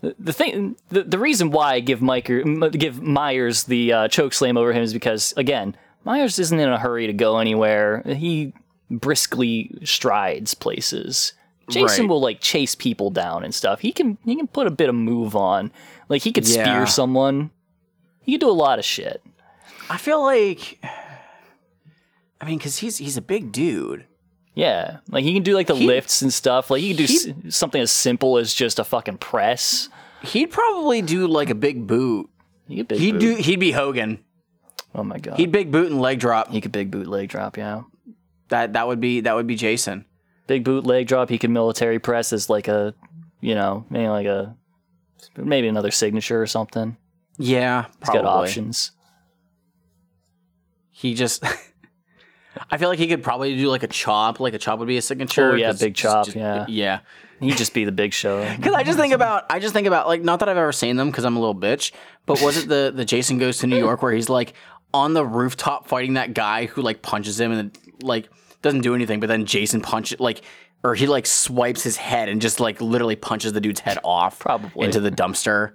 [0.00, 2.30] the, the thing the, the reason why I give Mike
[2.72, 6.78] give Myers the uh, choke slam over him is because again Myers isn't in a
[6.78, 8.02] hurry to go anywhere.
[8.06, 8.54] He
[8.90, 11.32] briskly strides places.
[11.70, 12.08] Jason Right.
[12.08, 13.80] will like chase people down and stuff.
[13.80, 15.70] He can he can put a bit of move on.
[16.08, 16.62] Like he could Yeah.
[16.64, 17.50] spear someone.
[18.22, 19.22] He could do a lot of shit.
[19.90, 20.78] I feel like.
[22.40, 24.04] I mean, because he's he's a big dude.
[24.54, 26.70] Yeah, like he can do like the He- lifts and stuff.
[26.70, 27.12] Like he can do
[27.44, 29.88] he- something as simple as just a fucking press.
[30.22, 32.28] He'd probably do like a big boot.
[32.66, 33.20] He could big He'd boot.
[33.20, 33.34] do.
[33.36, 34.18] He'd be Hogan.
[34.94, 35.36] Oh my god.
[35.36, 36.50] He'd big boot and leg drop.
[36.50, 37.82] He could big boot leg drop, yeah.
[38.48, 40.04] That that would be that would be Jason.
[40.46, 41.28] Big boot leg drop.
[41.28, 42.94] He could military press as like a,
[43.40, 44.56] you know, maybe like a,
[45.36, 46.96] maybe another signature or something.
[47.36, 48.22] Yeah, He's probably.
[48.22, 48.92] got options.
[50.90, 51.44] He just.
[52.70, 54.40] I feel like he could probably do like a chop.
[54.40, 55.52] Like a chop would be a signature.
[55.52, 56.66] Oh, yeah, big chop, just- yeah.
[56.68, 57.00] yeah.
[57.40, 58.40] He'd just be the big show.
[58.56, 60.96] Because I just think about, I just think about like not that I've ever seen
[60.96, 61.92] them because I'm a little bitch,
[62.26, 64.54] but was it the the Jason Goes to New York where he's like
[64.92, 68.28] on the rooftop fighting that guy who like punches him and like
[68.62, 70.42] doesn't do anything, but then Jason punches like
[70.84, 74.38] or he like swipes his head and just like literally punches the dude's head off
[74.38, 74.84] Probably.
[74.84, 75.74] into the dumpster,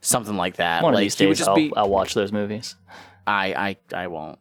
[0.00, 0.82] something like that.
[0.82, 1.72] One like of these days, I'll, be.
[1.76, 2.76] I'll watch those movies.
[3.26, 4.38] I I I won't.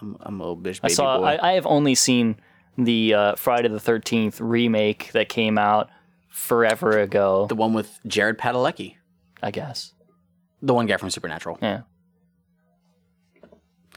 [0.00, 1.18] I'm, I'm a little bitch I saw.
[1.18, 1.24] boy.
[1.24, 2.36] I, I have only seen
[2.78, 5.90] the uh, Friday the Thirteenth remake that came out
[6.28, 7.46] forever ago.
[7.46, 8.96] the one with Jared Padalecki,
[9.42, 9.92] I guess.
[10.62, 11.58] the one guy from Supernatural.
[11.60, 11.82] Yeah.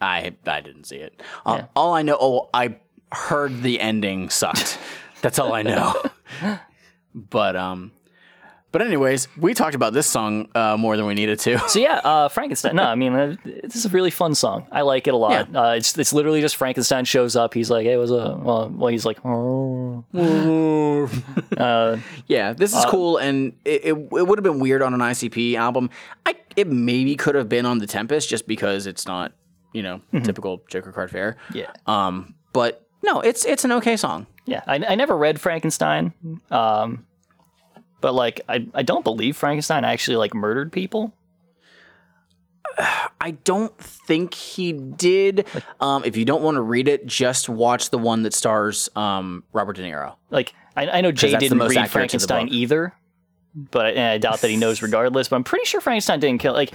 [0.02, 1.22] I I didn't see it.
[1.46, 1.66] Uh, Yeah.
[1.76, 2.78] All I know, oh, I
[3.12, 4.78] heard the ending sucked.
[5.22, 5.94] That's all I know.
[7.14, 7.92] but um,
[8.72, 11.58] but anyways, we talked about this song uh, more than we needed to.
[11.70, 12.76] So yeah, uh, Frankenstein.
[12.76, 14.68] No, I mean uh, this is a really fun song.
[14.72, 15.50] I like it a lot.
[15.50, 15.62] Yeah.
[15.62, 17.54] Uh, it's it's literally just Frankenstein shows up.
[17.54, 20.04] He's like, "Hey, what's up?" Well, well he's like, "Oh."
[21.58, 25.00] uh, yeah, this is cool, and it, it, it would have been weird on an
[25.00, 25.90] ICP album.
[26.26, 29.32] I it maybe could have been on the Tempest just because it's not
[29.76, 31.38] you know typical Joker card fare.
[31.54, 34.26] yeah, Um, but no, it's it's an okay song.
[34.46, 34.62] yeah.
[34.66, 36.14] I, I never read Frankenstein,
[36.50, 37.06] um,
[38.02, 41.14] but like I I don't believe Frankenstein actually like murdered people.
[43.22, 45.48] I don't think he did.
[45.80, 49.44] Um, if you don't want to read it, just watch the one that stars um,
[49.54, 50.16] Robert De Niro.
[50.30, 52.94] Like I, I know Jay didn't most read accurate to the Frankenstein either,
[53.72, 55.28] but I doubt that he knows regardless.
[55.30, 56.72] But I'm pretty sure Frankenstein didn't kill like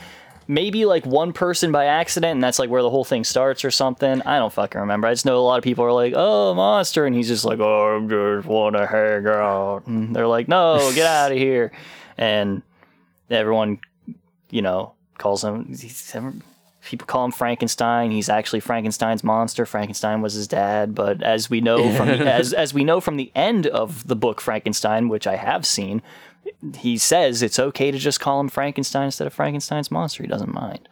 [0.50, 3.70] maybe like one person by accident, and that's like where the whole thing starts or
[3.70, 4.20] something.
[4.22, 5.06] I don't fucking remember.
[5.06, 7.60] I just know a lot of people are like, "Oh, monster," and he's just like,
[7.60, 11.72] "Oh, I just want to hang out." And they're like, "No, get out of here!"
[12.18, 12.62] And
[13.30, 13.78] everyone,
[14.50, 15.72] you know, calls him.
[16.82, 18.10] People call him Frankenstein.
[18.10, 19.66] He's actually Frankenstein's monster.
[19.66, 23.30] Frankenstein was his dad, but as we know from as as we know from the
[23.36, 26.02] end of the book Frankenstein, which I have seen,
[26.76, 30.22] he says it's okay to just call him Frankenstein instead of Frankenstein's monster.
[30.22, 30.88] He doesn't mind.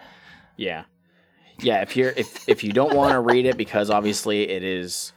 [0.57, 0.85] Yeah,
[1.61, 1.83] yeah.
[1.83, 5.13] If you're if if you don't want to read it because obviously it is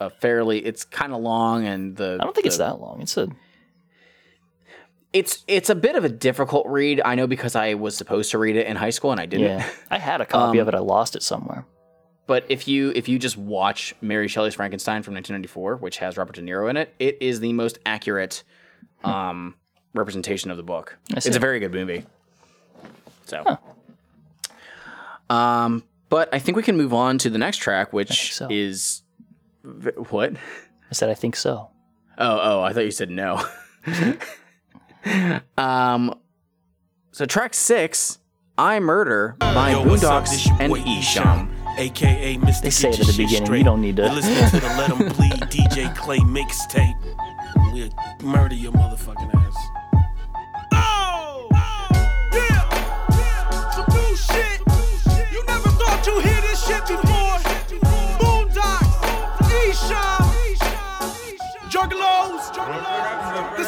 [0.00, 3.00] a fairly it's kind of long and the I don't think it's that long.
[3.02, 3.28] It's a
[5.12, 7.00] it's it's a bit of a difficult read.
[7.04, 9.46] I know because I was supposed to read it in high school and I didn't.
[9.46, 9.68] yeah.
[9.90, 10.74] I had a copy Um, of it.
[10.74, 11.64] I lost it somewhere.
[12.26, 16.36] but if you if you just watch Mary Shelley's Frankenstein from 1994, which has Robert
[16.36, 18.42] De Niro in it, it is the most accurate
[19.04, 19.54] um,
[19.94, 20.96] representation of the book.
[21.10, 22.04] It's a very good movie.
[23.26, 23.58] So,
[25.30, 28.48] um, but I think we can move on to the next track, which so.
[28.50, 29.02] is
[29.64, 30.32] v- what?
[30.90, 31.68] I said I think so.
[32.16, 33.44] Oh, oh, I thought you said no.
[35.58, 36.14] um,
[37.12, 38.18] so track six,
[38.56, 40.24] "I Murder" by Yo, what's up?
[40.24, 41.50] Boondocks This your and boy Esham.
[41.78, 42.62] aka Mr.
[42.62, 43.64] They say it at the Shit beginning, you Straight.
[43.64, 46.94] don't need to- You're listening to the Let 'em Bleed DJ Clay mixtape.
[47.78, 47.90] We'll
[48.24, 49.56] murder your motherfucking ass.
[50.72, 51.48] Oh,
[52.32, 54.60] yeah, some new shit.
[55.30, 57.38] You never thought you'd hear this shit before.
[58.18, 60.58] Boondocks, Esham,
[61.70, 62.52] Juggalos,
[63.56, 63.64] the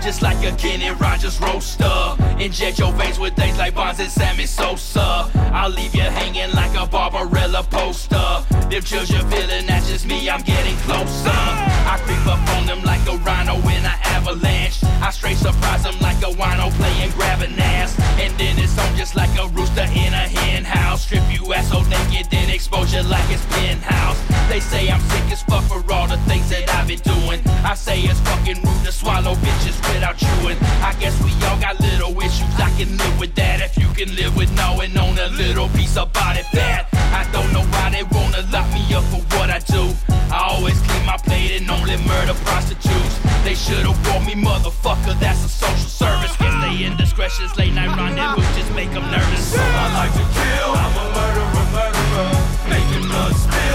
[0.00, 2.16] just like a Kenny Rogers roaster.
[2.38, 5.30] Inject your veins with things like Bonds and Sammy Sosa.
[5.52, 8.44] I'll leave you hanging like a Barbarella poster.
[8.70, 11.30] Them children feeling that's just me, I'm getting closer.
[11.30, 14.82] I creep up on them like a rhino in an avalanche.
[15.00, 17.94] I straight surprise them like a wino playing grabbing ass.
[18.18, 21.02] And then it's on just like a rooster in a hen house.
[21.02, 24.18] Strip you ass so naked, then expose you like it's penthouse.
[24.48, 27.40] They say I'm sick as fuck for all the things that I've been doing.
[27.64, 30.58] I say it's fucking rude to swallow bitches without chewing.
[30.82, 32.54] I guess we all got little issues.
[32.58, 35.96] I can live with that if you can live with knowing on a little piece
[35.96, 36.88] of body fat.
[37.14, 39.94] I don't know why they wanna lock me up for what I do.
[40.30, 43.16] I always clean my plate and only murder prostitutes.
[43.44, 45.18] They should've warned me, motherfucker.
[45.20, 46.36] That's a social service.
[46.36, 49.54] Guess they indiscretions, late night rendezvous just make them nervous.
[49.56, 50.70] I like to kill.
[50.84, 52.32] I'm a murderer, murderer.
[52.68, 53.67] Making blood spill.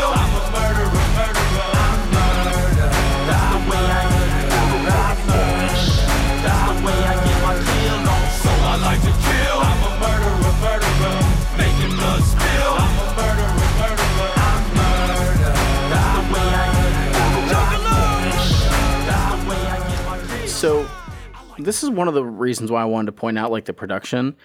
[21.64, 24.36] This is one of the reasons why I wanted to point out like the production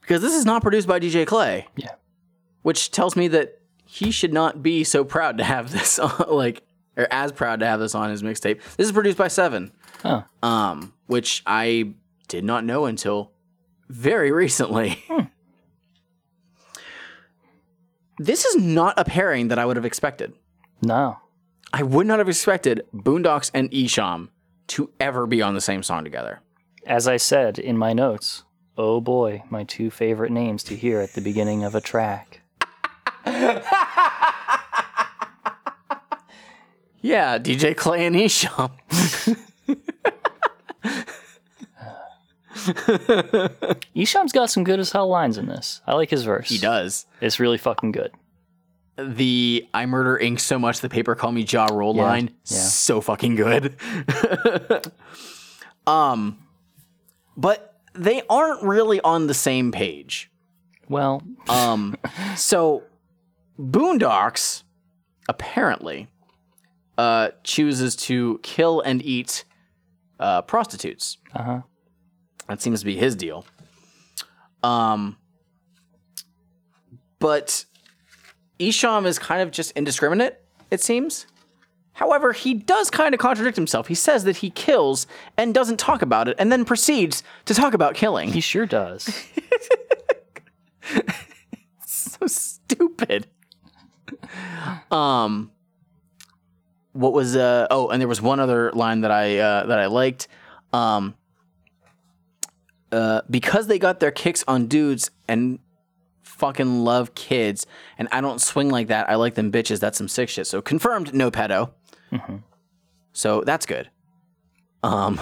[0.00, 1.90] because this is not produced by DJ Clay, Yeah.
[2.62, 6.62] which tells me that he should not be so proud to have this on, like
[6.96, 8.60] or as proud to have this on his mixtape.
[8.76, 9.72] This is produced by Seven,
[10.42, 11.92] um, which I
[12.28, 13.32] did not know until
[13.88, 15.02] very recently.
[18.18, 20.32] This is not a pairing that I would have expected.
[20.82, 21.18] No.
[21.72, 24.28] I would not have expected Boondocks and Esham
[24.68, 26.40] to ever be on the same song together.
[26.86, 28.44] As I said in my notes,
[28.76, 32.40] oh boy, my two favorite names to hear at the beginning of a track.
[37.02, 38.70] Yeah, DJ Clay and Esham.
[43.96, 45.82] Esham's got some good as hell lines in this.
[45.84, 46.48] I like his verse.
[46.48, 47.06] He does.
[47.20, 48.12] It's really fucking good.
[49.08, 52.30] The I murder ink so much the paper call me Ja Rule Yeah, line.
[52.46, 52.56] yeah.
[52.58, 53.76] So fucking good.
[55.86, 56.38] um
[57.36, 60.30] but they aren't really on the same page.
[60.88, 61.96] Well, Um
[62.36, 62.82] so
[63.58, 64.62] Boondocks
[65.28, 66.08] apparently
[66.98, 69.44] uh chooses to kill and eat
[70.20, 71.18] uh prostitutes.
[71.34, 71.60] uh huh.
[72.48, 73.46] That seems to be his deal.
[74.62, 75.16] Um,
[77.18, 77.64] but
[78.68, 80.40] Esham is kind of just indiscriminate,
[80.70, 81.26] it seems.
[81.94, 83.88] However, he does kind of contradict himself.
[83.88, 85.06] He says that he kills
[85.36, 88.32] and doesn't talk about it, and then proceeds to talk about killing.
[88.32, 89.26] He sure does.
[91.86, 93.26] so stupid.
[94.90, 95.50] um,
[96.92, 97.66] what was uh?
[97.70, 100.28] Oh, and there was one other line that I uh, that I liked.
[100.72, 101.14] Um,
[102.90, 105.58] uh, because they got their kicks on dudes and
[106.32, 107.66] fucking love kids,
[107.98, 109.08] and I don't swing like that.
[109.08, 109.80] I like them bitches.
[109.80, 110.46] That's some sick shit.
[110.46, 111.70] So confirmed, no pedo.
[113.12, 113.90] So that's good.
[114.82, 115.20] Um,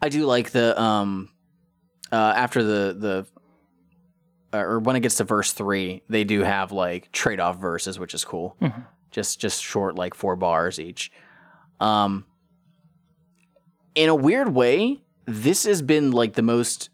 [0.00, 1.30] I do like the um,
[2.12, 3.26] uh, after the
[4.52, 7.58] the uh, or when it gets to verse three, they do have like trade off
[7.58, 8.56] verses, which is cool.
[9.10, 11.10] Just just short, like four bars each.
[11.80, 12.24] Um,
[13.94, 16.90] in a weird way, this has been like the most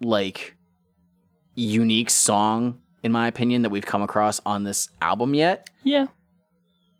[0.00, 0.55] like
[1.56, 5.68] unique song, in my opinion, that we've come across on this album yet.
[5.82, 6.06] yeah.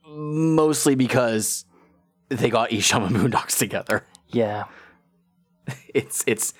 [0.08, 1.64] Mostly because
[2.28, 4.04] they got Esham and Boondocks together.
[4.28, 4.64] Yeah.
[5.94, 6.54] It's it's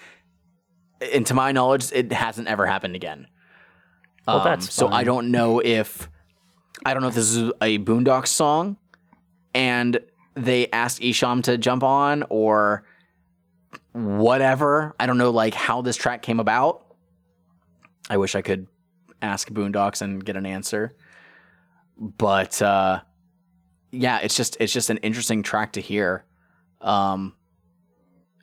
[1.13, 3.27] and to my knowledge, it hasn't ever happened again.
[4.27, 6.09] Well, Um, that's so I don't know if
[6.85, 8.79] I don't know if this is a Boondocks song,
[9.55, 10.01] and
[10.35, 12.85] they asked Esham to jump on or
[13.93, 14.95] whatever.
[14.99, 16.86] I don't know like how this track came about.
[18.09, 18.67] I wish I could
[19.23, 20.95] ask Boondocks and get an answer.
[21.99, 23.01] But uh,
[23.91, 26.25] yeah, it's just it's just an interesting track to hear.
[26.81, 27.35] Um,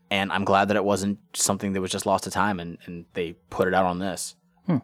[0.10, 3.06] and I'm glad that it wasn't something that was just lost to time and, and
[3.14, 4.36] they put it out on this.
[4.68, 4.78] Hmm.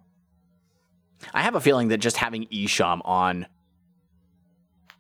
[1.34, 3.48] I have a feeling that just having Esham on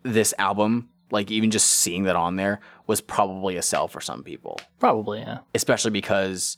[0.03, 4.23] this album, like even just seeing that on there, was probably a sell for some
[4.23, 4.59] people.
[4.79, 5.39] Probably, yeah.
[5.55, 6.57] Especially because,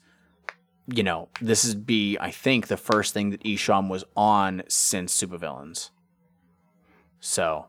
[0.94, 5.16] you know, this is be, I think, the first thing that Esham was on since
[5.16, 5.90] Supervillains.
[7.20, 7.68] So,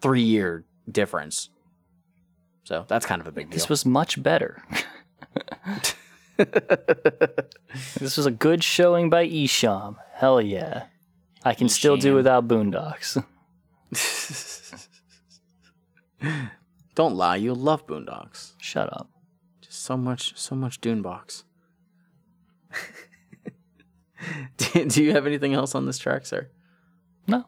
[0.00, 1.50] three year difference.
[2.64, 3.54] So that's kind of a big deal.
[3.54, 4.62] This was much better.
[6.36, 9.96] this was a good showing by Esham.
[10.14, 10.86] Hell yeah.
[11.44, 13.22] I can still do without Boondocks.
[16.96, 18.52] Don't lie, you love Boondocks.
[18.58, 19.10] Shut up.
[19.60, 21.44] Just so much, so much Dunebox.
[24.56, 26.48] do, do you have anything else on this track, sir?
[27.26, 27.44] No.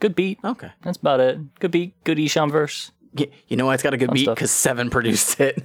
[0.00, 0.38] Good beat.
[0.44, 0.70] Okay.
[0.82, 1.58] That's about it.
[1.58, 1.94] Good beat.
[2.04, 2.92] Good Esham verse.
[3.16, 4.28] Y- You know why it's got a good Fun beat?
[4.28, 5.62] Because Seven produced it.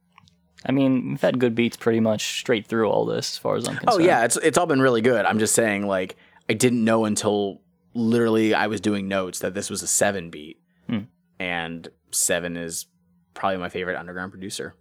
[0.66, 3.68] I mean, we've had good beats pretty much straight through all this, as far as
[3.68, 4.02] I'm concerned.
[4.02, 5.24] Oh yeah, it's it's all been really good.
[5.24, 6.16] I'm just saying, like,
[6.50, 7.60] I didn't know until
[7.94, 10.58] literally I was doing notes that this was a Seven beat,
[10.88, 10.98] Hmm.
[11.38, 12.86] and Seven is
[13.34, 14.74] probably my favorite underground producer.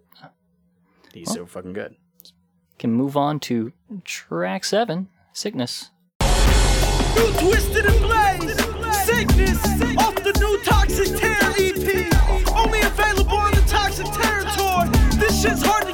[1.13, 1.95] He's so fucking good.
[2.79, 3.73] Can move on to
[4.03, 5.89] track seven, Sickness.
[6.21, 6.27] New
[7.41, 8.55] Twiztid and Blaze.
[9.05, 12.55] Sickness off the new Toxic Terror EP.
[12.55, 14.05] Only available the Toxic.
[15.19, 15.86] This shit's hard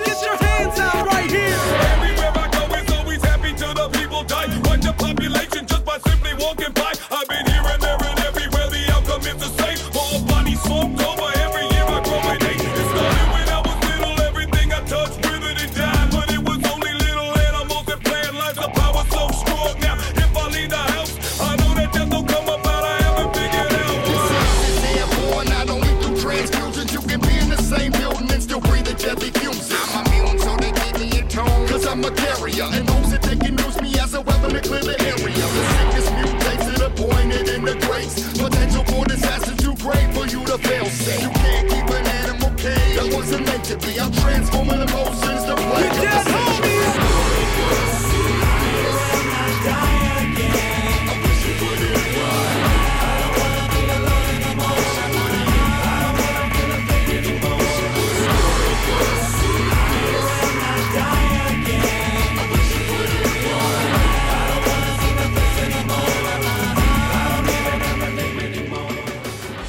[43.74, 44.00] wasn't meant to be.
[44.00, 45.84] I'm transforming emotions to play.
[45.84, 46.84] Dead homies.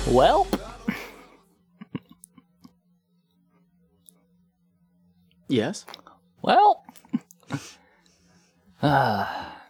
[0.06, 0.46] Well,
[5.54, 5.86] Yes.
[6.42, 6.84] well.
[8.86, 9.62] Ah.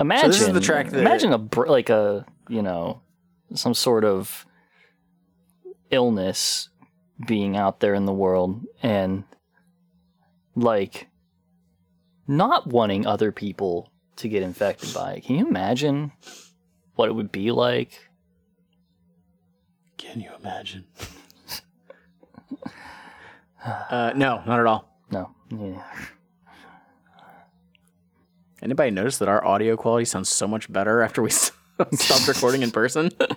[0.00, 3.00] imagine this is the track that- imagine a br- like a you know
[3.54, 4.44] some sort of
[5.90, 6.68] illness
[7.28, 9.22] being out there in the world and
[10.56, 11.06] like
[12.26, 15.24] not wanting other people to get infected by it.
[15.24, 16.10] Can you imagine
[16.96, 18.08] what it would be like?
[19.96, 20.86] Can you imagine?
[23.90, 24.88] uh, no, not at all.
[25.10, 25.30] No.
[25.50, 25.82] Yeah.
[28.62, 32.70] Anybody notice that our audio quality sounds so much better after we stopped recording in
[32.70, 33.10] person?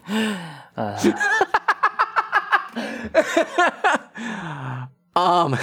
[5.16, 5.58] um,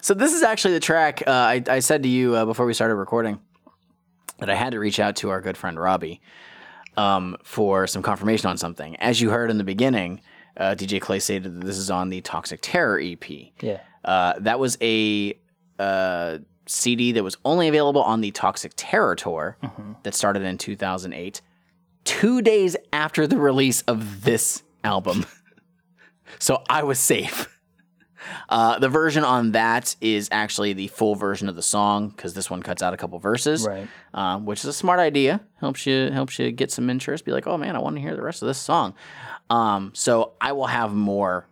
[0.00, 2.74] so this is actually the track uh, I, I said to you uh, before we
[2.74, 3.40] started recording
[4.38, 6.20] that I had to reach out to our good friend Robbie
[6.96, 8.96] um, for some confirmation on something.
[8.96, 10.20] As you heard in the beginning,
[10.56, 13.24] uh, DJ Clay stated that this is on the Toxic Terror EP.
[13.60, 13.80] Yeah.
[14.04, 15.38] Uh, that was a
[15.78, 19.56] uh, CD that was only available on the Toxic Terror tour
[20.02, 21.40] that started in 2008,
[22.04, 25.26] two days after the release of this album.
[26.38, 27.46] so I was safe.
[28.50, 32.50] Uh, the version on that is actually the full version of the song because this
[32.50, 33.88] one cuts out a couple verses, Right.
[34.12, 35.40] um, which is a smart idea.
[35.58, 37.24] Helps you helps you get some interest.
[37.24, 38.92] Be like, oh man, I want to hear the rest of this song.
[39.50, 41.46] Um, so I will have more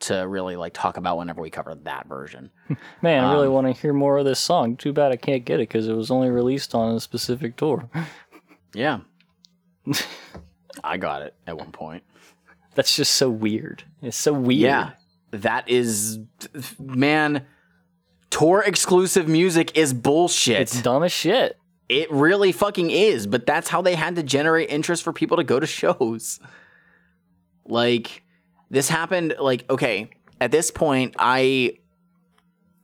[0.00, 2.50] to really like talk about whenever we cover that version.
[3.02, 4.76] Man, I really Um, want to hear more of this song.
[4.76, 7.88] Too bad I can't get it because it was only released on a specific tour.
[8.74, 9.00] Yeah.
[10.82, 12.04] I got it at one point.
[12.74, 13.84] That's just so weird.
[14.00, 14.60] It's so weird.
[14.62, 14.90] Yeah.
[15.32, 16.18] That is
[16.78, 17.44] man
[18.30, 20.60] tour exclusive music is bullshit.
[20.60, 21.58] It's dumb as shit.
[21.90, 25.44] it really fucking is, but that's how they had to generate interest for people to
[25.44, 26.40] go to shows.
[27.66, 28.22] Like
[28.70, 30.10] this happened like okay,
[30.40, 31.78] at this point I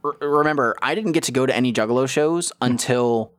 [0.04, 3.32] r- remember I didn't get to go to any Juggalo shows until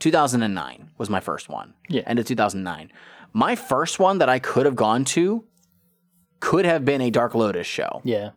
[0.00, 1.74] 2009 was my first one.
[1.88, 2.02] Yeah.
[2.06, 2.92] End of 2009.
[3.32, 5.44] My first one that I could have gone to
[6.40, 8.30] could have been a Dark Lotus show, Yeah.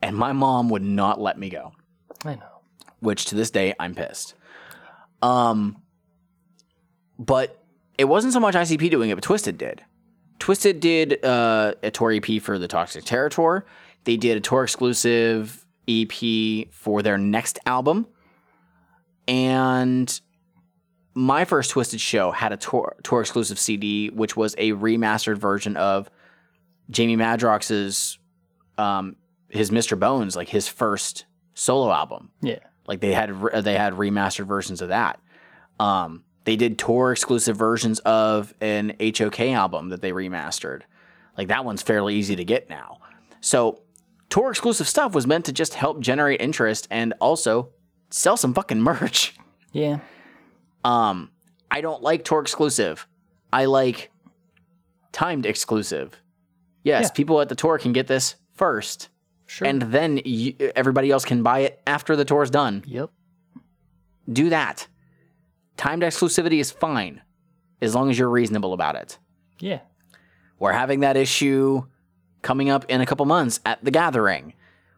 [0.00, 1.72] and my mom would not let me go.
[2.24, 2.60] I know.
[3.00, 4.34] which to this day I'm pissed.
[5.22, 5.82] Um,
[7.18, 7.62] but
[7.96, 9.82] it wasn't so much ICP doing it, but Twiztid did.
[10.38, 13.66] Twiztid did uh, a tour EP for the Toxic Terror tour.
[14.04, 18.06] They did a tour exclusive EP for their next album,
[19.26, 20.20] and
[21.14, 25.76] my first Twiztid show had a tour tour exclusive CD, which was a remastered version
[25.76, 26.08] of
[26.90, 28.18] Jamie Madrox's
[28.78, 29.16] um,
[29.48, 29.98] his Mr.
[29.98, 32.30] Bones, like his first solo album.
[32.40, 32.60] Yeah.
[32.86, 33.30] Like they had
[33.62, 35.20] they had remastered versions of that.
[35.80, 40.80] Um, they did tour exclusive versions of an HOK album that they remastered.
[41.36, 43.00] Like that one's fairly easy to get now.
[43.42, 43.82] So
[44.30, 47.68] tour exclusive stuff was meant to just help generate interest and also
[48.08, 49.36] sell some fucking merch.
[49.72, 49.98] Yeah.
[50.84, 51.30] Um,
[51.70, 53.06] I don't like tour exclusive.
[53.52, 54.10] I like
[55.12, 56.16] timed exclusive.
[56.82, 57.10] Yes, Yeah.
[57.10, 59.10] people at the tour can get this first,
[59.44, 59.68] Sure.
[59.68, 62.84] and then you, everybody else can buy it after the tour's done.
[62.86, 63.10] yep.
[64.32, 64.86] Do that.
[65.78, 67.22] Timed exclusivity is fine
[67.80, 69.18] as long as you're reasonable about it.
[69.60, 69.80] Yeah.
[70.58, 71.86] We're having that issue
[72.42, 74.54] coming up in a couple months at The Gathering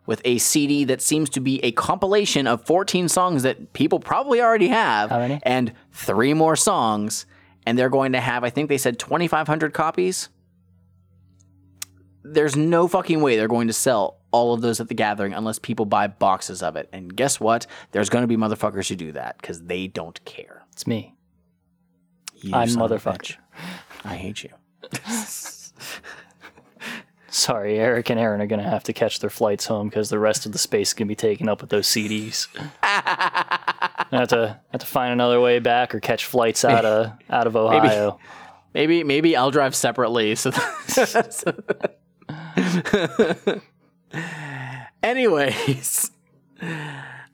[0.06, 4.40] with a CD that seems to be a compilation of 14 songs that people probably
[4.40, 5.12] already have
[5.42, 7.26] and three more songs.
[7.66, 10.30] And they're going to have, I think they said 2,500 copies.
[12.24, 15.58] There's no fucking way they're going to sell all of those at the gathering unless
[15.58, 16.88] people buy boxes of it.
[16.92, 17.66] And guess what?
[17.92, 20.59] There's going to be motherfuckers who do that because they don't care.
[20.80, 21.14] It's me.
[22.36, 23.36] You I'm motherfucker.
[24.02, 24.48] I hate you.
[27.28, 30.46] Sorry, Eric and Aaron are gonna have to catch their flights home because the rest
[30.46, 32.48] of the space is gonna be taken up with those CDs.
[32.82, 37.46] I have to have to find another way back or catch flights out of out
[37.46, 38.18] of Ohio.
[38.72, 40.34] Maybe maybe I'll drive separately.
[40.34, 40.50] So,
[45.02, 46.10] anyways,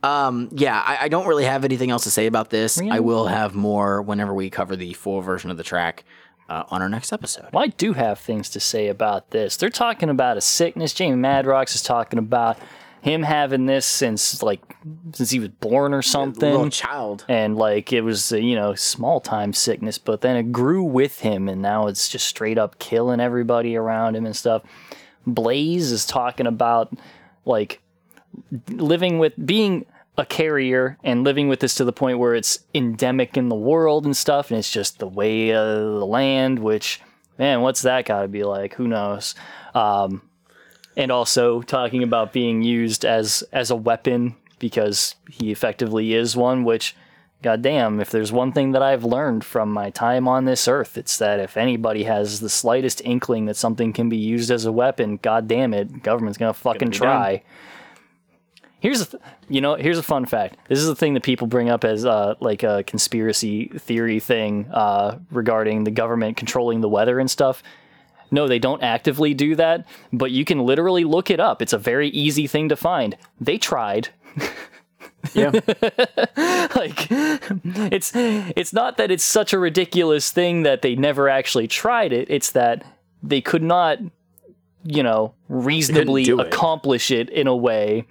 [0.06, 2.80] um, yeah, I, I don't really have anything else to say about this.
[2.80, 6.04] I will have more whenever we cover the full version of the track
[6.48, 7.46] uh, on our next episode.
[7.52, 9.56] Well, I do have things to say about this.
[9.56, 10.92] They're talking about a sickness.
[10.94, 12.58] Jamie Madrox is talking about
[13.00, 14.60] him having this since like
[15.12, 16.50] since he was born or something.
[16.50, 17.24] Little child.
[17.28, 21.48] and like it was you know small time sickness but then it grew with him
[21.48, 24.62] and now it's just straight up killing everybody around him and stuff
[25.24, 26.92] blaze is talking about
[27.44, 27.80] like
[28.70, 29.86] living with being
[30.18, 34.04] a carrier and living with this to the point where it's endemic in the world
[34.04, 37.00] and stuff and it's just the way of the land which
[37.38, 38.74] man what's that got to be like?
[38.74, 39.34] Who knows?
[39.74, 40.22] Um,
[40.96, 46.64] and also talking about being used as as a weapon because he effectively is one
[46.64, 46.96] which
[47.42, 51.18] goddamn if there's one thing that i've learned from my time on this earth it's
[51.18, 55.18] that if anybody has the slightest inkling that something can be used as a weapon
[55.18, 57.42] goddamn it government's gonna fucking be try
[58.80, 60.58] Here's a th- you know here's a fun fact.
[60.68, 64.66] This is the thing that people bring up as uh, like a conspiracy theory thing
[64.70, 67.62] uh, regarding the government controlling the weather and stuff.
[68.30, 71.62] No, they don't actively do that, but you can literally look it up.
[71.62, 73.16] It's a very easy thing to find.
[73.40, 74.08] They tried.
[75.34, 75.50] Yeah.
[76.76, 82.12] like it's it's not that it's such a ridiculous thing that they never actually tried
[82.12, 82.30] it.
[82.30, 82.84] It's that
[83.22, 83.98] they could not,
[84.84, 86.38] you know, reasonably it.
[86.38, 88.06] accomplish it in a way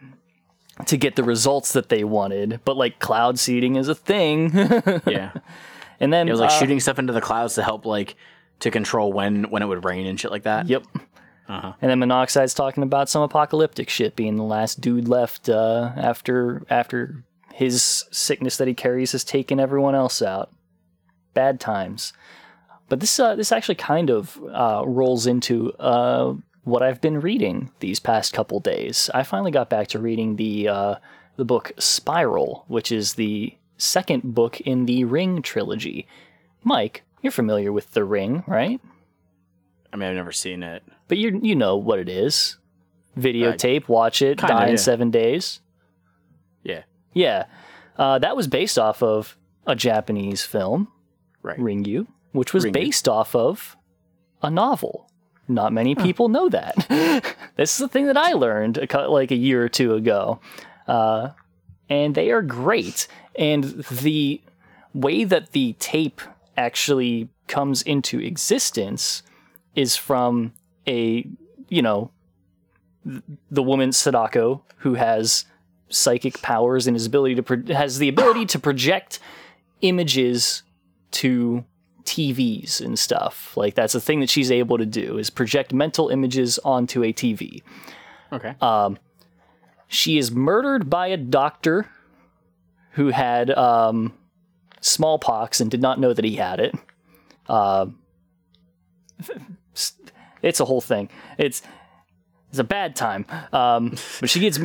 [0.86, 2.60] to get the results that they wanted.
[2.66, 4.52] But like cloud seeding is a thing.
[5.06, 5.32] yeah.
[6.00, 8.16] and then It was like uh, shooting stuff into the clouds to help like
[8.60, 10.68] to control when when it would rain and shit like that.
[10.68, 10.84] Yep.
[11.48, 16.64] And then Monoxide's talking about some apocalyptic shit, being the last dude left uh, after
[16.70, 17.24] after
[17.54, 20.52] his sickness that he carries has taken everyone else out.
[21.34, 22.14] Bad times.
[22.90, 26.36] But this uh, this actually kind of uh, rolls into uh,
[26.66, 29.10] what I've been reading these past couple days.
[29.14, 30.96] I finally got back to reading the uh,
[31.38, 36.08] the book Spiral, which is the second book in the Ring trilogy.
[36.64, 38.82] Mike, you're familiar with the Ring, right?
[39.94, 40.84] I mean, I've never seen it.
[41.08, 42.58] But you you know what it is.
[43.18, 44.76] Videotape, watch it, kinda, die in yeah.
[44.78, 45.62] seven days.
[46.64, 46.84] Yeah.
[47.14, 47.46] Yeah.
[47.98, 50.90] Uh, that was based off of a Japanese film,
[51.42, 51.58] Right.
[51.58, 52.74] Ringu, which was Ringu.
[52.74, 53.78] based off of
[54.42, 55.10] a novel.
[55.48, 56.76] Not many people know that.
[57.56, 60.40] this is the thing that I learned a, like a year or two ago.
[60.88, 61.30] Uh,
[61.90, 63.08] and they are great.
[63.36, 64.42] And the
[64.94, 66.22] way that the tape
[66.58, 69.22] actually comes into existence
[69.76, 70.54] is from
[70.88, 71.28] a,
[71.70, 72.12] you know,
[73.52, 75.46] the woman Sadako who has
[75.90, 79.20] psychic powers and his ability to pro- has the ability to project
[79.82, 80.64] images
[81.12, 81.64] to
[82.06, 83.56] TVs and stuff.
[83.58, 87.12] Like that's a thing that she's able to do is project mental images onto a
[87.12, 87.62] TV.
[88.32, 88.56] Okay.
[89.88, 91.90] She is murdered by a doctor
[92.92, 94.14] who had um,
[94.82, 96.76] smallpox and did not know that he had it.
[97.48, 97.88] Uh,
[100.42, 101.10] it's a whole thing.
[101.38, 101.62] It's
[102.50, 103.26] it's a bad time.
[103.52, 104.60] Um, but she gets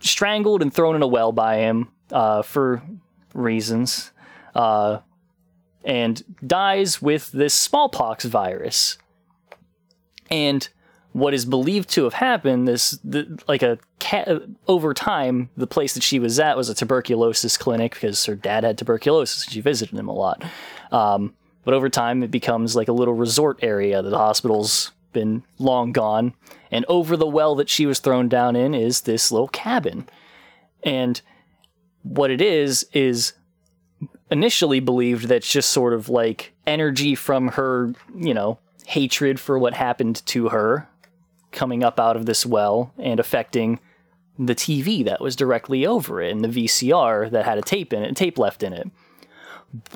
[0.00, 2.82] strangled and thrown in a well by him uh, for
[3.32, 4.10] reasons,
[4.54, 4.98] uh,
[5.88, 8.98] and dies with this smallpox virus.
[10.30, 10.68] And
[11.12, 14.28] what is believed to have happened, this the, like a cat
[14.68, 18.64] over time, the place that she was at was a tuberculosis clinic because her dad
[18.64, 19.44] had tuberculosis.
[19.44, 20.44] and She visited him a lot.
[20.92, 21.34] Um,
[21.64, 25.92] but over time, it becomes like a little resort area that the hospital's been long
[25.92, 26.34] gone.
[26.70, 30.06] And over the well that she was thrown down in is this little cabin.
[30.82, 31.20] And
[32.02, 33.32] what it is, is
[34.30, 39.58] initially believed that it's just sort of like energy from her, you know, hatred for
[39.58, 40.88] what happened to her
[41.52, 43.80] coming up out of this well and affecting
[44.38, 48.02] the TV that was directly over it and the VCR that had a tape in
[48.02, 48.88] it, tape left in it.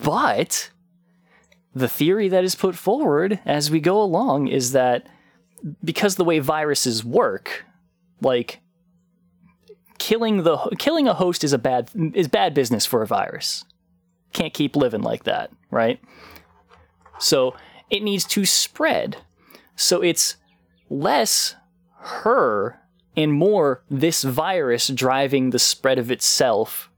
[0.03, 0.71] But
[1.75, 5.07] the theory that is put forward as we go along is that
[5.85, 7.65] because the way viruses work,
[8.21, 8.61] like
[9.99, 13.65] killing the killing a host is a bad is bad business for a virus.
[14.33, 16.01] Can't keep living like that, right?
[17.19, 17.55] So
[17.91, 19.19] it needs to spread.
[19.77, 20.37] So it's
[20.89, 21.57] less
[21.99, 22.81] her
[23.17, 26.91] and more this virus driving the spread of itself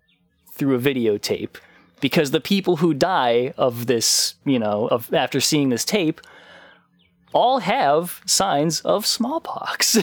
[0.53, 1.57] through a videotape
[2.01, 6.21] because the people who die of this, you know, of after seeing this tape
[7.33, 9.99] all have signs of smallpox.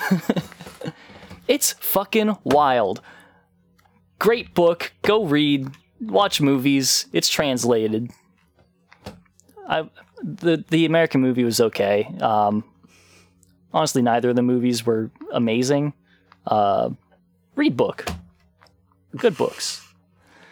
[1.47, 3.01] it's fucking wild.
[4.19, 4.91] Great book.
[5.01, 5.71] Go read.
[6.01, 7.05] Watch movies.
[7.13, 8.11] It's translated.
[9.67, 9.89] I
[10.23, 12.13] the the American movie was okay.
[12.19, 12.63] Um,
[13.73, 15.93] honestly, neither of the movies were amazing.
[16.45, 16.89] Uh,
[17.55, 18.05] read book.
[19.15, 19.85] Good books.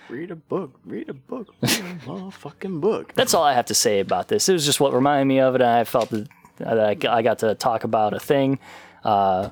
[0.09, 0.73] Read a book.
[0.85, 1.53] Read a book.
[1.61, 3.13] Read a motherfucking book.
[3.15, 4.49] That's all I have to say about this.
[4.49, 6.09] It was just what reminded me of it, and I felt
[6.57, 8.59] that, I got to talk about a thing
[9.03, 9.49] uh,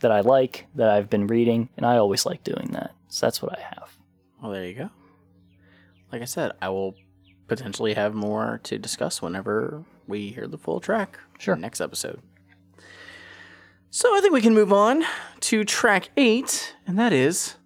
[0.00, 2.92] that I like, that I've been reading, and I always like doing that.
[3.08, 3.90] So that's what I have.
[4.42, 4.90] Well, there you go.
[6.12, 6.94] Like I said, I will
[7.46, 11.18] potentially have more to discuss whenever we hear the full track.
[11.38, 11.56] Sure.
[11.56, 12.20] Next episode.
[13.90, 15.04] So I think we can move on
[15.40, 17.56] to track eight, and that is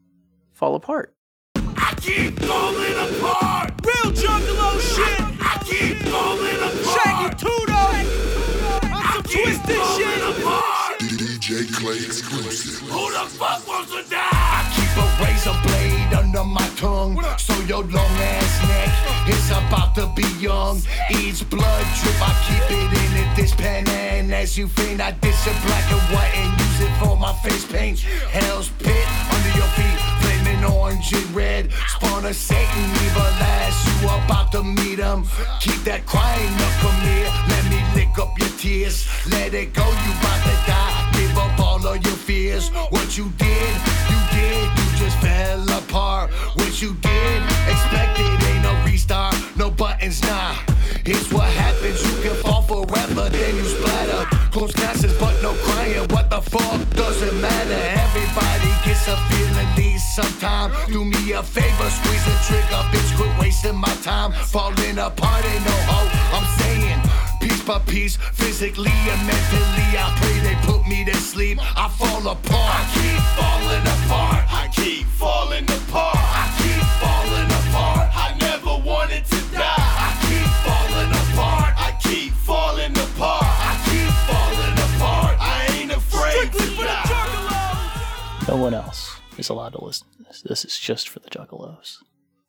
[0.53, 1.13] Fall Apart.
[1.57, 3.73] I keep falling apart.
[3.85, 5.21] Real juggalo oh shit.
[5.41, 6.95] I keep falling apart.
[7.03, 8.93] Shaggy 2 Dope.
[8.93, 10.23] On some twisted shit.
[10.41, 10.99] apart.
[11.01, 12.89] DJ Clay exclusive.
[12.89, 14.42] Who the fuck wants to die?
[16.83, 18.91] Tongue, so your long ass neck
[19.29, 20.83] is about to be young.
[21.11, 25.47] Each blood drip, I keep it in this pen and as you faint, I dish
[25.47, 28.01] it black and white and use it for my face paint.
[28.01, 31.71] Hell's pit under your feet, flaming orange and red.
[31.95, 35.23] Spawn of Satan, evil ass, you about to meet him.
[35.61, 39.07] Keep that crying up from here, let me lick up your tears.
[39.31, 40.93] Let it go, you about to die.
[41.15, 42.71] Give up all of your fears.
[42.91, 43.75] What you did,
[44.11, 46.31] you did, just fell apart.
[46.59, 50.55] What you did, expected ain't no restart, no buttons, nah.
[51.05, 54.25] It's what happens, you can fall forever, then you splatter.
[54.53, 56.07] Close cancers, but no crying.
[56.15, 57.81] What the fuck doesn't matter?
[58.07, 60.71] Everybody gets a feeling these sometime.
[60.87, 63.17] Do me a favor, squeeze the trigger, bitch.
[63.17, 64.31] Quit wasting my time.
[64.33, 66.11] Falling apart, ain't no hope.
[66.37, 67.12] I'm saying.
[67.63, 71.59] Piece by piece, physically and mentally, I pray they put me to sleep.
[71.63, 72.43] I fall apart.
[72.51, 74.43] I keep falling apart.
[74.53, 76.17] I keep falling apart.
[76.19, 78.11] I keep falling apart.
[78.19, 79.63] I never wanted to die.
[79.79, 81.75] I keep falling apart.
[81.79, 83.47] I keep falling apart.
[83.47, 85.37] I keep falling apart.
[85.39, 87.05] I ain't afraid Strictly to for die.
[87.07, 88.49] juggalos.
[88.49, 90.43] No one else is allowed to listen to this.
[90.43, 91.99] This is just for the juggalos.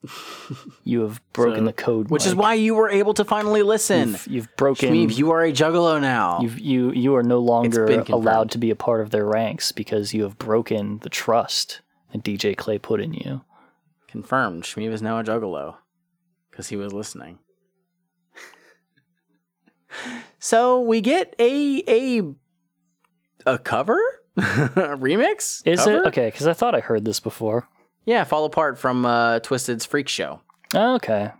[0.84, 4.10] you have broken So- the code, Which is why you were able to finally listen.
[4.12, 4.94] you've, you've broken.
[4.94, 6.40] Shmeev, you are a juggalo now.
[6.42, 10.14] You've, you you are no longer allowed to be a part of their ranks because
[10.14, 11.82] you have broken the trust
[12.12, 13.42] that DJ Clay put in you.
[14.08, 14.64] Confirmed.
[14.64, 15.76] Shmeev is now a juggalo
[16.52, 17.40] because he was listening.
[20.40, 22.22] so we get a a
[23.46, 24.00] a cover,
[24.38, 24.42] a
[24.98, 25.62] remix.
[25.66, 25.98] Is Cover?
[25.98, 26.28] it okay?
[26.28, 27.68] Because I thought I heard this before.
[28.06, 30.42] Yeah, fall apart from uh, Twiztid's Freak Show.
[30.76, 31.32] Okay,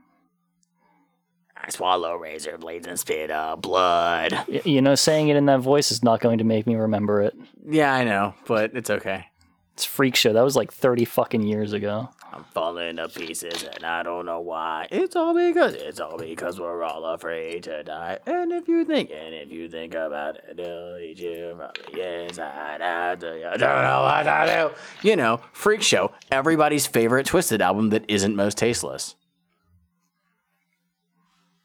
[1.58, 4.34] I swallow razor blades and spit up blood.
[4.48, 7.22] Y- you know, saying it in that voice is not going to make me remember
[7.22, 7.34] it.
[7.68, 9.26] Yeah, I know, but it's okay.
[9.74, 10.34] It's Freak Show.
[10.34, 12.10] That was like thirty fucking years ago.
[12.34, 14.88] I'm falling to pieces and I don't know why.
[14.90, 18.20] It's all because it's all because we're all afraid to die.
[18.26, 22.24] And if you think and if you think about it, it'll eat you from the
[22.26, 23.22] inside out.
[23.22, 25.08] You don't know what to do.
[25.08, 29.16] You know, Freak Show, everybody's favorite Twiztid album that isn't most tasteless.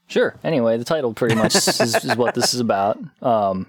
[0.07, 0.37] Sure.
[0.43, 2.99] Anyway, the title pretty much is, is what this is about.
[3.23, 3.67] Um,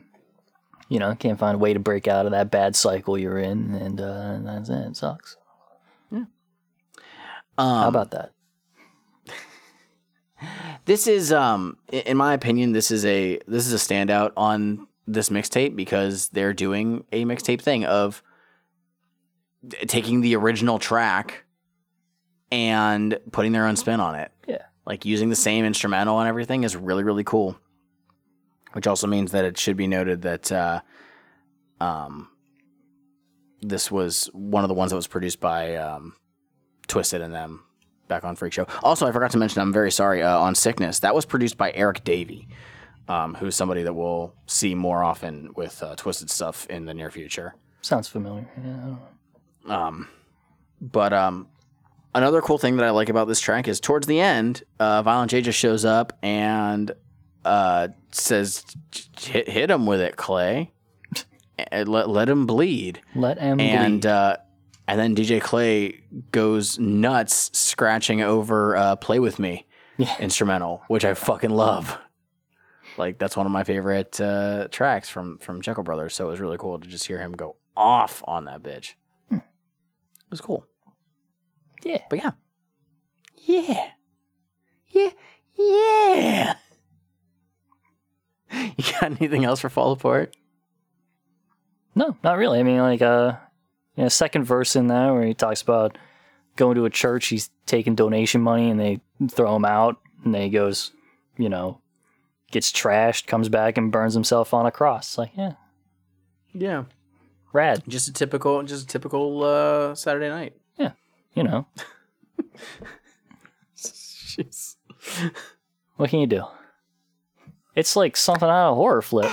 [0.87, 3.75] you know, can't find a way to break out of that bad cycle you're in,
[3.75, 4.87] and uh, that's it.
[4.87, 5.37] It sucks.
[7.59, 8.31] Um, How about that?
[10.85, 15.27] this is um in my opinion this is a this is a standout on this
[15.29, 18.23] mixtape because they're doing a mixtape thing of
[19.87, 21.43] taking the original track
[22.53, 24.63] and putting their own spin on it Yeah.
[24.85, 27.57] like using the same instrumental and everything is really really cool
[28.71, 30.79] which also means that it should be noted that uh
[31.81, 32.29] um
[33.61, 36.13] this was one of the ones that was produced by um
[36.89, 37.63] Twiztid and them
[38.09, 40.99] back on freak show also i forgot to mention i'm very sorry uh, on sickness
[40.99, 42.47] that was produced by eric davey
[43.07, 47.09] um, who's somebody that we'll see more often with uh, Twiztid stuff in the near
[47.11, 48.47] future Sounds familiar.
[48.57, 48.99] Yeah, I don't
[49.65, 49.73] know.
[49.73, 50.07] um,
[50.81, 51.47] but um,
[52.13, 55.31] another cool thing that I like about this track is towards the end, uh, Violent
[55.31, 56.91] J just shows up and
[57.45, 58.65] uh, says,
[59.17, 60.71] "Hit, hit him with it, Clay.
[61.71, 64.11] Let let him bleed." Let him and bleed.
[64.11, 64.37] uh,
[64.89, 66.01] and then DJ Clay
[66.31, 69.65] goes nuts, scratching over uh, "Play with Me"
[70.19, 71.97] instrumental, which I fucking love.
[72.97, 76.15] Like that's one of my favorite uh, tracks from from Jeckel Brothers.
[76.15, 78.93] So it was really cool to just hear him go off on that bitch.
[79.31, 79.41] It
[80.31, 80.65] was cool.
[81.83, 82.01] Yeah.
[82.09, 82.31] But yeah.
[83.37, 83.89] Yeah.
[84.87, 85.09] Yeah.
[85.55, 86.53] Yeah.
[88.51, 90.35] You got anything else for Fall Apart?
[91.93, 92.59] No, not really.
[92.59, 93.33] I mean, like, uh,
[93.95, 95.97] you know, second verse in there where he talks about
[96.55, 98.99] going to a church, he's taking donation money, and they
[99.29, 100.91] throw him out, and then he goes,
[101.37, 101.79] you know,
[102.51, 105.17] gets trashed, comes back and burns himself on a cross.
[105.17, 105.53] Like, yeah,
[106.53, 106.83] Yeah.
[107.53, 107.83] rad.
[107.87, 110.53] Just a typical just a typical uh, Saturday night.
[110.77, 110.91] Yeah,
[111.33, 111.67] you know,
[113.77, 114.75] Jeez.
[115.97, 116.43] what can you do?
[117.75, 119.29] It's like something out of a horror flip.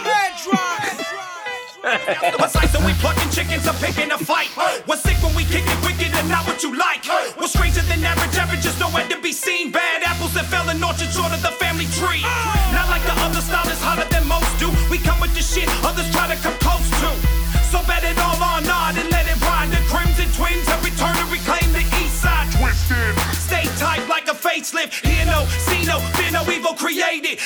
[1.87, 4.51] What's like so we plucking chickens up picking a fight?
[4.91, 7.07] What's sick when we kick it wicked and not what you like?
[7.39, 9.71] What's stranger than average, average just nowhere to be seen.
[9.71, 12.27] Bad apples that fell in orchards short of the family tree.
[12.75, 14.67] Not like the other style is hotter than most do.
[14.91, 17.11] We come with the shit others try to come close to.
[17.71, 19.71] So bet it all on nod and let it ride.
[19.71, 22.51] The Crimson Twins have returned to reclaim the east side.
[22.59, 23.15] Twiztid.
[23.39, 25.07] Stay tight like a facelift.
[25.07, 27.39] Hear no, see no, fear no evil created.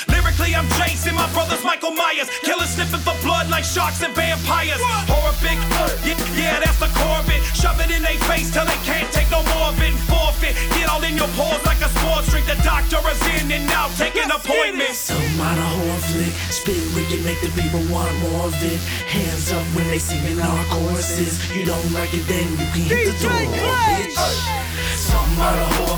[0.51, 2.28] Lyrically, I'm Jason, my brother's Michael Myers.
[2.43, 4.81] Killers sniffing for blood like sharks and vampires.
[5.06, 5.59] Horrific,
[6.05, 7.43] yeah, yeah, that's the core of it.
[7.55, 9.94] Shove it in their face till they can't take no more of it.
[10.10, 12.47] Forfeit, get all in your pores like a sports drink.
[12.47, 14.98] The doctor is in and out, taking appointments.
[14.98, 18.81] Some out of horror flick, spit wicked, make the people want more of it.
[19.06, 21.39] Hands up when they singing our choruses.
[21.55, 24.18] You don't like it, then you can hit the door, bitch.
[24.97, 25.89] Some out of horror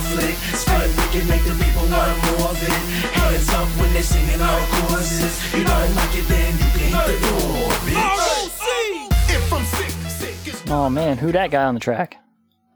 [4.02, 5.54] they singing our choruses.
[5.54, 9.30] You don't like it, then you can hit the door, bitch.
[9.30, 12.16] If I'm sick, sick Oh man, who that guy on the track?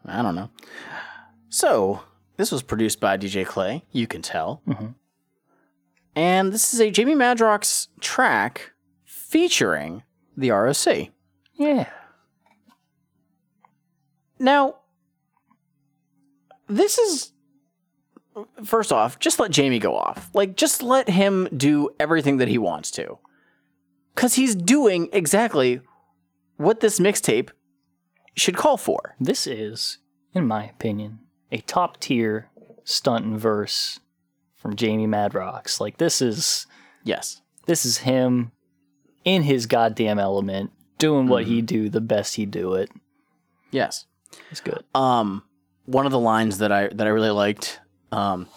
[0.04, 0.50] I don't know.
[1.48, 2.00] So,
[2.36, 4.62] this was produced by DJ Clay, you can tell.
[4.68, 4.88] Mm-hmm.
[6.14, 8.72] And this is a Jamie Madrox track
[9.04, 10.02] featuring
[10.36, 11.08] the ROC.
[11.54, 11.88] Yeah,
[14.38, 14.76] Now,
[16.68, 17.32] this is
[18.64, 20.30] first off, just let Jamie go off.
[20.34, 23.18] Like, just let him do everything that he wants to.
[24.14, 25.80] Because he's doing exactly
[26.56, 27.50] what this mixtape
[28.34, 29.14] should call for.
[29.20, 29.98] this is,
[30.34, 31.18] in my opinion,
[31.50, 32.50] a top tier
[32.84, 34.00] stunt and verse
[34.54, 35.80] from Jamie Madrox.
[35.80, 36.66] Like this is
[37.04, 37.40] Yes.
[37.66, 38.52] this is him
[39.24, 42.90] in his goddamn element, doing what he do the best he do it.
[43.70, 44.06] Yes.
[44.50, 44.82] It's good.
[44.94, 45.42] Um,
[45.84, 47.80] one of the lines that I that I really liked
[48.16, 48.48] um,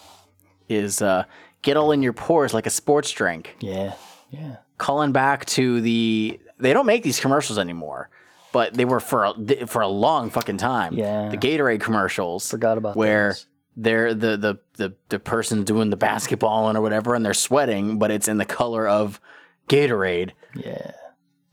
[0.68, 1.24] is uh,
[1.62, 3.94] "Get all in your pores like a sports drink." Yeah,
[4.30, 4.56] yeah.
[4.78, 8.10] Calling back to the they don't make these commercials anymore,
[8.52, 10.94] but they were for a, for a long fucking time.
[10.94, 11.28] Yeah.
[11.28, 12.50] the Gatorade commercials.
[12.50, 13.46] Forgot about where those.
[13.76, 18.10] they're the the the the person doing the basketballing or whatever, and they're sweating, but
[18.10, 19.20] it's in the color of
[19.68, 20.30] Gatorade.
[20.54, 20.92] Yeah.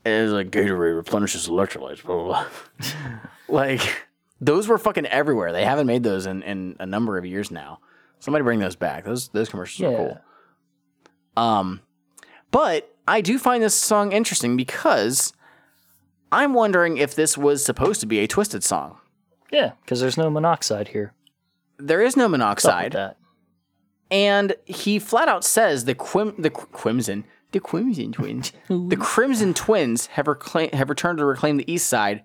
[0.04, 2.46] It's like Gatorade replenishes electrolytes, blah blah.
[2.78, 3.18] blah.
[3.48, 4.06] like
[4.40, 5.52] those were fucking everywhere.
[5.52, 7.80] They haven't made those in, in a number of years now.
[8.20, 9.04] Somebody bring those back.
[9.04, 10.18] Those those commercials are cool.
[11.36, 11.80] Um,
[12.50, 15.32] but I do find this song interesting because
[16.32, 18.98] I'm wondering if this was supposed to be a Twiztid song.
[19.50, 21.14] Yeah, because there's no monoxide here.
[21.78, 23.16] there is no What's up with monoxide, that?
[24.10, 29.54] and he flat out says the Quim the Qu- Quimson the Quimson twins the Crimson
[29.54, 32.22] Twins have reclaim, have returned to reclaim the East Side.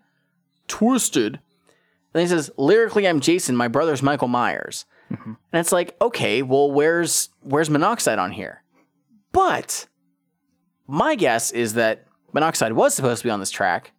[0.67, 1.39] Twiztid.
[2.13, 3.55] And he says lyrically, I'm Jason.
[3.55, 4.85] My brother's Michael Myers.
[5.13, 5.29] Mm-hmm.
[5.51, 8.63] And it's like, okay, well, where's where's monoxide on here?
[9.31, 9.87] But
[10.87, 13.91] my guess is that monoxide was supposed to be on this track,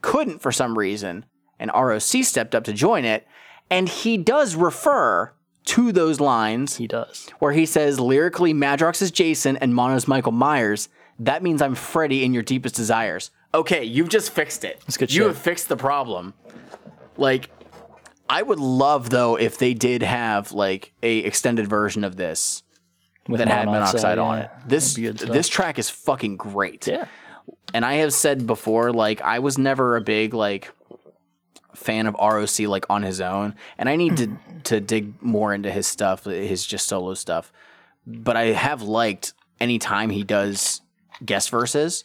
[0.00, 1.24] couldn't for some reason,
[1.58, 3.26] and ROC stepped up to join it,
[3.70, 5.32] and he does refer
[5.64, 7.28] to those lines He does.
[7.38, 10.88] where he says lyrically Madrox is Jason and Mono's Michael Myers.
[11.20, 13.30] That means I'm Freddy in your deepest desires.
[13.54, 14.80] Okay, you've just fixed it.
[14.80, 15.26] That's good You shit.
[15.28, 16.34] have fixed the problem.
[17.16, 17.48] Like,
[18.32, 22.62] I would love though if they did have like a extended version of this
[23.28, 24.44] With that had monoxide on yeah.
[24.44, 24.50] it.
[24.66, 26.86] This That'd be good this track is fucking great.
[26.86, 27.08] Yeah.
[27.74, 30.72] And I have said before, like I was never a big like
[31.74, 35.70] fan of ROC like on his own, and I need to to dig more into
[35.70, 37.52] his stuff, his just solo stuff.
[38.06, 40.80] But I have liked any time he does
[41.22, 42.04] guest verses.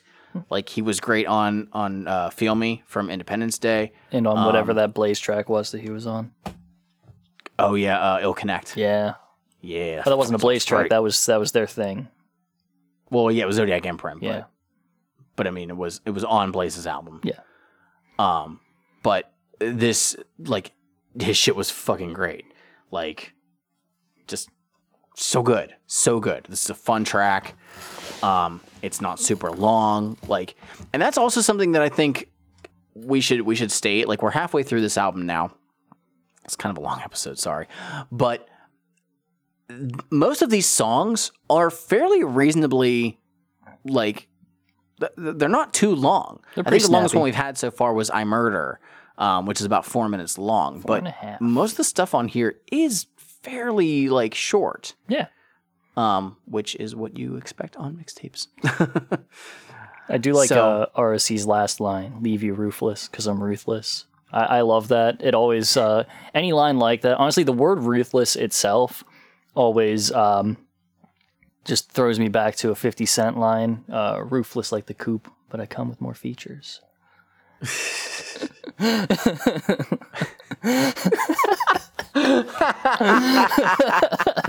[0.50, 3.92] Like he was great on on uh, "Feel Me" from Independents Day.
[4.12, 6.32] And on whatever Um, that Blaze track was that he was on.
[7.60, 9.16] Oh yeah, uh, "Ill Connect." Yeah.
[9.60, 10.90] Yeah, But that wasn't a Blaze track.
[10.92, 12.08] That was that was their thing.
[13.10, 14.22] well, yeah, it was Zodiac MPrint.
[14.22, 14.38] Yeah.
[14.42, 14.50] But,
[15.36, 17.20] but I mean, it was it was on Blaze's album.
[17.24, 17.40] Yeah.
[18.20, 18.60] Um,
[19.04, 20.74] but this like
[21.20, 22.46] his shit was fucking great.
[22.92, 23.34] Like,
[24.28, 24.50] just
[25.16, 26.46] so good, so good.
[26.48, 27.57] This is a fun track.
[28.24, 30.18] Um, it's not super long.
[30.28, 30.56] Like,
[30.94, 32.30] and that's also something that I think
[32.94, 34.08] we should we should state.
[34.08, 35.52] Like, we're halfway through this album now.
[36.46, 37.68] It's kind of a long episode, sorry,
[38.12, 38.48] but
[40.10, 43.20] most of these songs are fairly reasonably
[43.84, 44.28] like
[45.00, 46.40] th- th- they're not too long.
[46.56, 47.18] I think the longest snappy.
[47.18, 48.80] one we've had so far was I Murder,
[49.18, 50.80] um, which is about four minutes long.
[50.80, 51.42] but a half.
[51.42, 55.28] most of the stuff on here is fairly like short, Yeah.
[55.98, 58.48] Um, which is what you expect on mixtapes.
[60.10, 64.44] I do like So- uh, ROC's last line, "Leave you roofless because I'm ruthless." I,
[64.60, 65.22] I love that.
[65.22, 67.18] It always uh, any line like that.
[67.18, 69.04] Honestly, the word "ruthless" itself
[69.56, 70.56] always um,
[71.66, 75.60] just throws me back to a Fifty Cent line, uh, "Roofless like the coupe, but
[75.60, 76.80] I come with more features."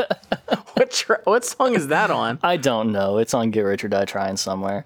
[0.89, 2.39] what tra- what song is that on?
[2.43, 3.19] I don't know.
[3.19, 4.85] It's on "Get Rich or Die Trying" somewhere.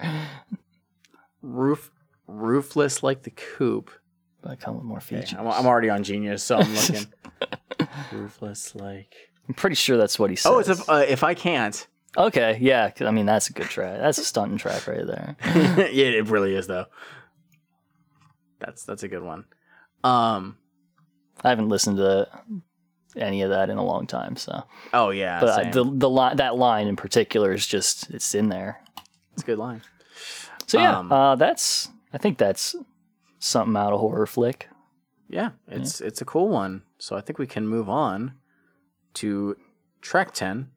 [1.41, 1.91] Roof
[2.27, 3.91] roofless like the coop.
[4.43, 5.35] But I come with more features.
[5.39, 7.07] I'm, I'm already on Genius, so I'm looking.
[8.13, 9.15] roofless like.
[9.49, 10.53] I'm pretty sure that's what he says.
[10.53, 11.87] Oh, it's a, uh, if I can't.
[12.17, 12.59] okay.
[12.61, 13.99] Yeah, I mean that's a good track.
[13.99, 15.37] That's a stunting track right there.
[15.93, 16.87] yeah, it really is though.
[18.59, 19.45] That's that's a good one.
[20.03, 20.59] Um.
[21.45, 22.29] I haven't listened to
[23.17, 24.63] any of that in a long time, so.
[24.93, 25.41] Oh yeah.
[25.41, 25.73] But I, same.
[25.73, 28.83] the the line that line in particular is just it's in there.
[29.35, 29.83] it's a good line.
[30.67, 32.75] So yeah, Um, uh, that's I think that's
[33.39, 34.69] something out of horror flick.
[35.29, 36.83] Yeah, it's it's a cool one.
[36.99, 38.35] So I think we can move on
[39.15, 39.57] to
[40.01, 40.69] track ten.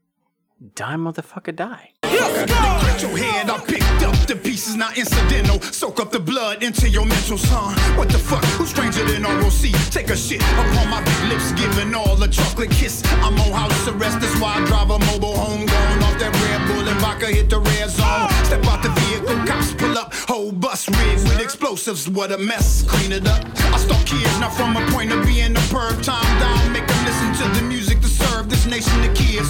[0.76, 1.92] Die motherfucker die.
[2.04, 3.85] Get your head, I picked up
[4.28, 5.60] the pieces, not incidental.
[5.62, 7.76] Soak up the blood into your mental son.
[7.98, 8.44] What the fuck?
[8.58, 9.72] Who's stranger than ROC?
[9.92, 13.04] Take a shit upon my big lips, giving all a chocolate kiss.
[13.22, 15.66] I'm on house arrest, that's why I drive a mobile home.
[15.66, 18.30] Going off that Red Bull and vodka, hit the red zone.
[18.46, 20.14] Step out the vehicle, cops pull up.
[20.14, 22.84] Whole bus rigged with explosives, what a mess.
[22.84, 23.46] Clean it up.
[23.74, 26.02] I stalk kids, not from a point of being a perv.
[26.04, 29.50] Time down, make them listen to the music to serve this nation to kids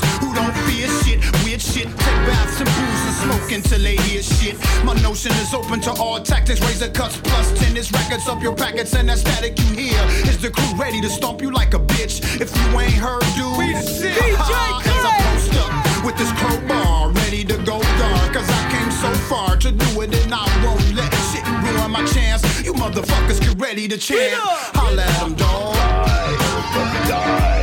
[0.66, 1.20] fear shit.
[1.44, 4.56] Weird shit, take baths and booze and smoke until they hear shit.
[4.84, 8.94] My notion is open to all tactics, razor cuts plus tennis records up your packets,
[8.96, 12.42] and that static you hear is the crew ready to stomp you like a bitch.
[12.42, 14.18] If you ain't heard, dude, we the shit.
[14.18, 19.12] As I post up with this crowbar, ready to go dark, cause I came so
[19.30, 22.42] far to do it, and I won't let shit ruin my chance.
[22.66, 24.34] You motherfuckers get ready to chant.
[24.36, 25.76] Holla at them, dog.
[25.78, 27.55] I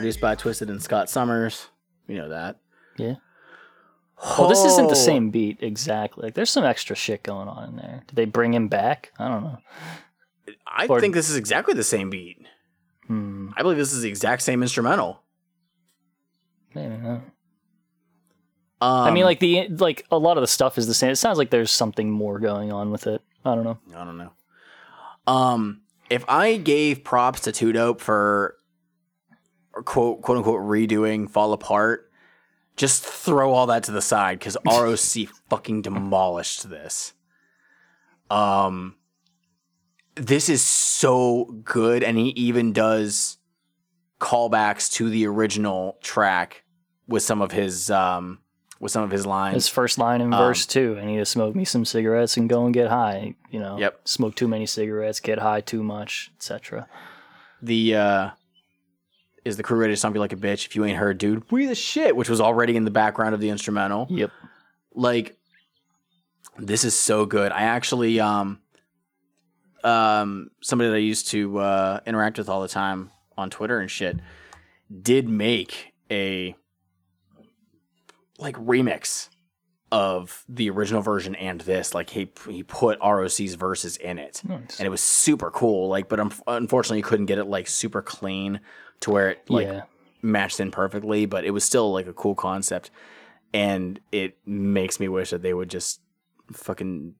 [0.00, 1.68] produced by Twiztid and Scott Summers.
[2.06, 2.56] You know that.
[2.96, 3.14] Yeah.
[4.38, 4.88] Well, this isn't Oh.
[4.88, 6.24] the same beat exactly.
[6.24, 8.02] Like, there's some extra shit going on in there.
[8.08, 9.12] Did they bring him back?
[9.18, 9.58] I don't know.
[10.66, 12.38] I Or- think this is exactly the same beat.
[13.06, 13.50] Hmm.
[13.56, 15.22] I believe this is the exact same instrumental.
[16.74, 17.20] Maybe not.
[18.80, 21.10] Um, I mean, like the like a lot of the stuff is the same.
[21.10, 23.22] It sounds like there's something more going on with it.
[23.44, 23.78] I don't know.
[23.96, 24.30] I don't know.
[25.26, 25.80] Um,
[26.10, 28.56] if I gave props to Two Dope for
[29.84, 32.10] quote quote unquote redoing Fall Apart,
[32.76, 37.12] just throw all that to the side because ROC fucking demolished this.
[38.30, 38.96] Um,
[40.14, 43.38] this is so good, and he even does
[44.20, 46.64] callbacks to the original track
[47.06, 48.40] with some of his um
[48.80, 49.54] with some of his lines.
[49.54, 52.48] His first line in Um, verse two, I need to smoke me some cigarettes and
[52.48, 53.34] go and get high.
[53.50, 54.00] You know, Yep.
[54.08, 56.86] smoke too many cigarettes, get high too much, etc.
[57.62, 58.30] the uh
[59.48, 61.50] is the crew ready to stomp you like a bitch if you ain't heard dude?
[61.50, 64.06] We the shit which was already in the background of the instrumental.
[64.10, 64.30] Yep.
[64.94, 65.36] like
[66.58, 67.50] this is so good.
[67.52, 68.60] I actually um
[69.84, 73.88] um somebody that i used to uh interact with all the time on twitter and
[73.88, 74.16] shit
[75.02, 76.56] did make a
[78.38, 79.28] like remix
[79.90, 84.78] of the original version and this like he he put ROC's verses in it Nice.
[84.78, 88.02] and it was super cool like but um, unfortunately you couldn't get it like super
[88.02, 88.60] clean
[89.00, 89.82] to where it like yeah.
[90.20, 92.90] matched in perfectly but it was still like a cool concept
[93.54, 96.00] and it makes me wish that they would just
[96.52, 97.14] fucking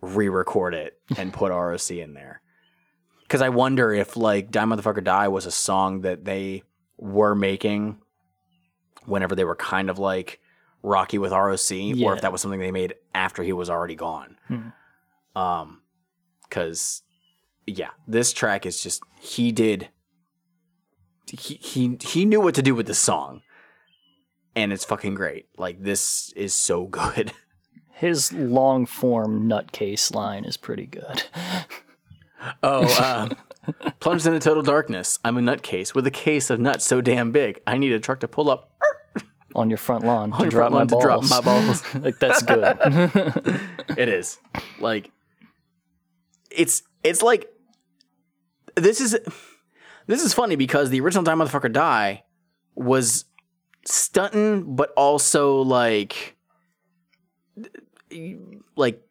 [0.00, 2.40] re-record it and put ROC in there
[3.22, 6.62] because I wonder if like Die Motherfucker Die was a song that they
[6.98, 7.98] were making
[9.06, 10.40] whenever they were kind of like
[10.86, 11.72] rocky with ROC,
[12.02, 14.38] or if that was something they made after he was already gone.
[14.48, 14.68] Hmm.
[15.34, 15.82] Um,
[16.48, 17.02] because
[17.66, 19.88] yeah, this track is just he did.
[21.26, 23.42] He he he knew what to do with the song,
[24.54, 25.48] and it's fucking great.
[25.58, 27.32] Like this is so good.
[27.90, 31.24] His long form nutcase line is pretty good.
[32.62, 32.86] Oh,
[33.68, 35.18] uh, plunged into total darkness.
[35.24, 37.60] I'm a nutcase with a case of nuts so damn big.
[37.66, 38.70] I need a truck to pull up
[39.56, 41.04] on your front lawn to drop front my lawn to balls.
[41.04, 41.94] drop my balls.
[41.94, 43.60] like that's good.
[43.98, 44.38] It is
[44.78, 45.10] like
[46.50, 47.48] it's it's like
[48.76, 49.18] this is
[50.06, 52.22] this is funny because the original Die Motherfucker Die
[52.74, 53.24] was
[53.84, 56.36] stunting, but also like
[58.76, 59.02] like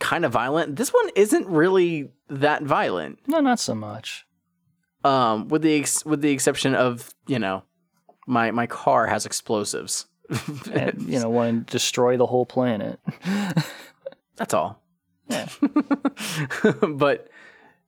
[0.00, 0.76] kind of violent.
[0.76, 4.26] This one isn't really that violent, no, not so much.
[5.04, 7.62] um, with the ex- with the exception of you know
[8.26, 10.06] my my car has explosives.
[10.72, 12.98] And, you know, want to destroy the whole planet.
[14.36, 14.82] That's all.
[15.28, 15.48] Yeah.
[16.88, 17.28] but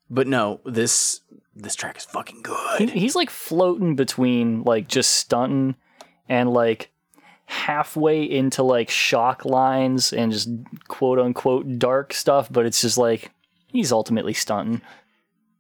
[0.09, 1.21] but no, this
[1.57, 2.91] this track is fucking He- good.
[2.91, 5.75] he's like floating between like just stunting
[6.29, 6.91] and like
[7.47, 10.49] halfway into like shock lines and just
[10.87, 13.33] quote unquote dark stuff, but it's just like
[13.67, 14.81] he's ultimately stunting.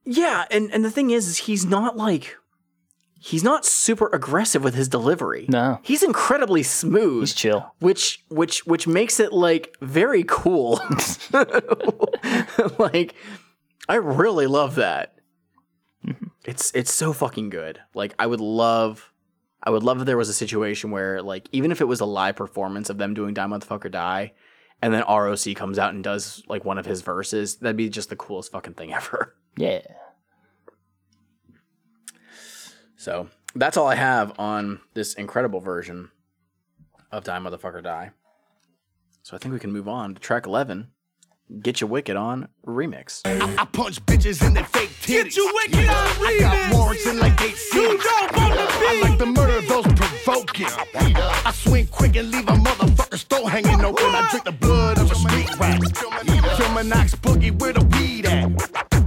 [0.04, 2.36] Yeah, and and the thing is, is he's not like
[3.18, 5.46] he's not super aggressive with his delivery.
[5.48, 5.80] No.
[5.82, 7.22] He's incredibly smooth.
[7.22, 7.74] He's chill.
[7.80, 10.80] which which which makes it like very cool.
[12.78, 13.14] like
[13.88, 15.14] I really love that.
[16.06, 16.26] Mm-hmm.
[16.44, 17.80] It's it's so fucking good.
[17.94, 19.12] Like I would love
[19.62, 22.06] I would love if there was a situation where like even if it was a
[22.06, 24.32] live performance of them doing Die Motherfucker Die
[24.80, 28.10] and then ROC comes out and does like one of his verses, that'd be just
[28.10, 29.34] the coolest fucking thing ever.
[29.56, 29.80] Yeah.
[32.98, 36.10] So that's all I have on this incredible version
[37.12, 38.10] of Die Motherfucker Die.
[39.22, 40.88] So I think we can move on to track 11
[41.62, 43.22] Get Your Wicked on Remix.
[43.24, 45.06] I punch bitches in their fake titties.
[45.06, 46.74] Get you wicked on I got remix.
[46.76, 47.74] warrants in like eight cities.
[47.74, 49.08] You know on the I beat.
[49.08, 50.66] like to murder those provoking.
[50.66, 54.04] I swing quick and leave a motherfucker's throat hanging open.
[54.04, 55.80] I drink the blood of a street rat.
[56.58, 58.97] Filming Knox Boogie where the weed at.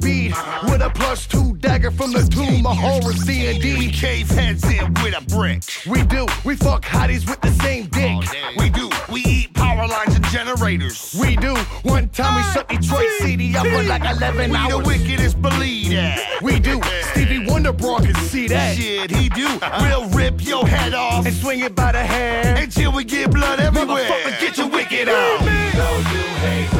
[0.00, 0.32] Speed
[0.64, 3.90] with a plus two dagger from the tomb of horror C and D.
[3.92, 5.62] Cave heads in with a brick.
[5.86, 6.26] We do.
[6.44, 8.24] We fuck hotties with the same dick.
[8.56, 8.88] We do.
[9.12, 11.14] We eat power lines and generators.
[11.20, 11.54] We do.
[11.82, 14.72] One time we shut Detroit CD up for like 11 We hours.
[14.72, 16.40] the wickedest, believe that.
[16.42, 16.80] We do.
[17.12, 18.76] Stevie Wonder Bro can see that.
[18.76, 19.46] Shit, he do.
[19.46, 19.78] Uh-huh.
[19.82, 22.56] We'll rip your head off And swing it by the hair.
[22.56, 24.04] until we get blood everywhere.
[24.08, 25.44] Motherfucker, get your wicked on.
[25.44, 26.79] Not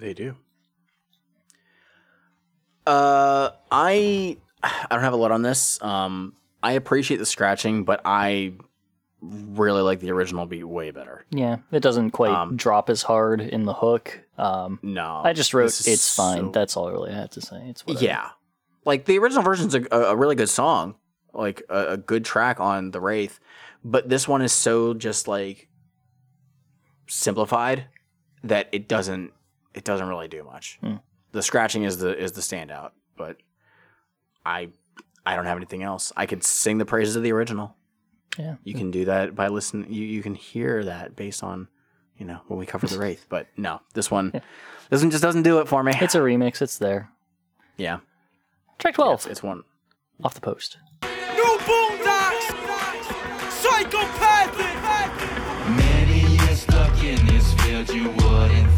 [0.00, 0.34] They do.
[2.86, 5.80] Uh, I I don't have a lot on this.
[5.82, 8.54] Um, I appreciate the scratching, but I
[9.22, 11.26] really like the original beat way better.
[11.30, 11.56] Yeah.
[11.70, 14.18] It doesn't quite Um, drop as hard in the hook.
[14.38, 16.38] Um No, I just wrote it's fine.
[16.46, 17.62] so- That's all I really had to say.
[17.68, 18.04] It's whatever.
[18.06, 18.30] yeah,
[18.86, 20.94] like the original version's a, a really good song,
[21.34, 23.38] like a, a good track on the Wraith,
[23.84, 25.68] but this one is so just like
[27.06, 27.84] simplified
[28.42, 29.32] that it doesn't
[29.80, 30.78] it doesn't really do much.
[30.82, 30.96] Hmm.
[31.32, 33.38] The scratching is the is the standout, but
[34.44, 34.68] I
[35.24, 36.12] I don't have anything else.
[36.16, 37.74] I could sing the praises of the original.
[38.38, 38.56] Yeah.
[38.62, 39.90] You can do that by listening.
[39.92, 41.68] You you can hear that based on
[42.18, 44.32] you know when we cover the Wraith, but no, this one
[44.90, 45.92] this one just doesn't do it for me.
[46.00, 46.60] It's a remix.
[46.60, 47.10] It's there.
[47.78, 48.00] yeah,
[48.78, 49.62] Track 12 it's one.
[50.22, 50.76] off the post.
[51.02, 52.36] New Boondox!
[53.50, 55.14] Psychopathic!
[55.76, 58.69] Many years stuck in this field, you wouldn't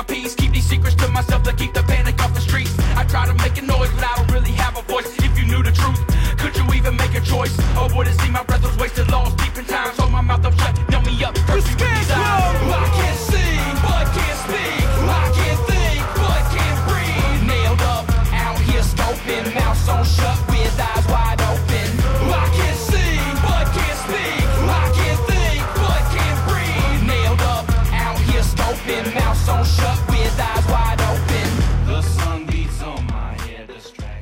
[0.00, 2.74] my piece Keep these secrets to myself to keep the panic off the streets.
[2.96, 5.08] I try to make a noise but I don't really have a voice.
[5.18, 6.00] If you knew the truth,
[6.38, 7.54] could you even make a choice?
[7.76, 9.92] Oh, or would it seem my breath was wasted lost deep in time.
[9.98, 11.54] Hold my mouth up shut, numb me up, me.
[11.54, 11.99] With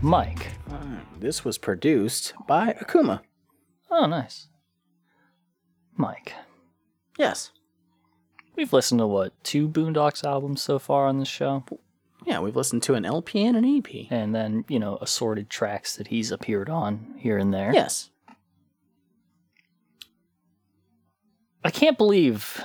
[0.09, 0.53] Mike.
[0.71, 3.21] Ah, this was produced by Akuma.
[3.91, 4.49] Oh, nice.
[5.99, 6.33] Mike.
[7.19, 7.51] Yes.
[8.57, 11.63] We've listened to what, two Boondox albums so far on this show?
[12.25, 14.11] Yeah, we've listened to an LP and an EP.
[14.11, 17.71] And then, you know, assorted tracks that he's appeared on here and there.
[17.75, 18.09] Yes.
[21.63, 22.65] I can't believe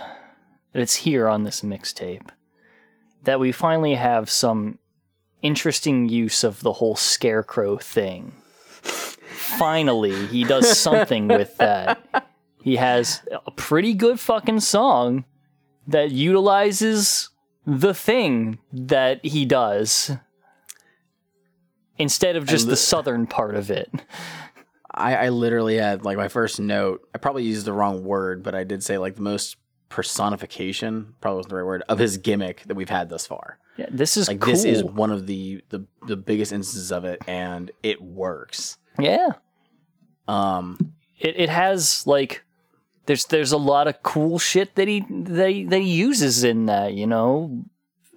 [0.72, 2.30] that it's here on this mixtape
[3.24, 4.80] that we finally have some
[5.44, 8.34] interesting use of the whole scarecrow thing.
[8.82, 12.30] finally, he does something with that.
[12.64, 15.26] He has a pretty good fucking song
[15.88, 17.30] that utilizes
[17.65, 20.11] the thing that he does
[21.98, 23.91] instead of just li- the southern part of it.
[24.94, 27.07] I, I literally had like my first note.
[27.14, 29.57] I probably used the wrong word, but I did say like the most
[29.90, 33.60] personification, probably wasn't the right word, of his gimmick that we've had thus far.
[33.78, 34.54] Yeah, this is Like cool.
[34.54, 38.78] this is one of the, the the biggest instances of it, and it works.
[39.00, 39.30] yeah.
[40.28, 42.44] Um, it, it has like
[43.06, 46.68] there's there's a lot of cool shit that he that he, that he uses in
[46.68, 47.64] that you know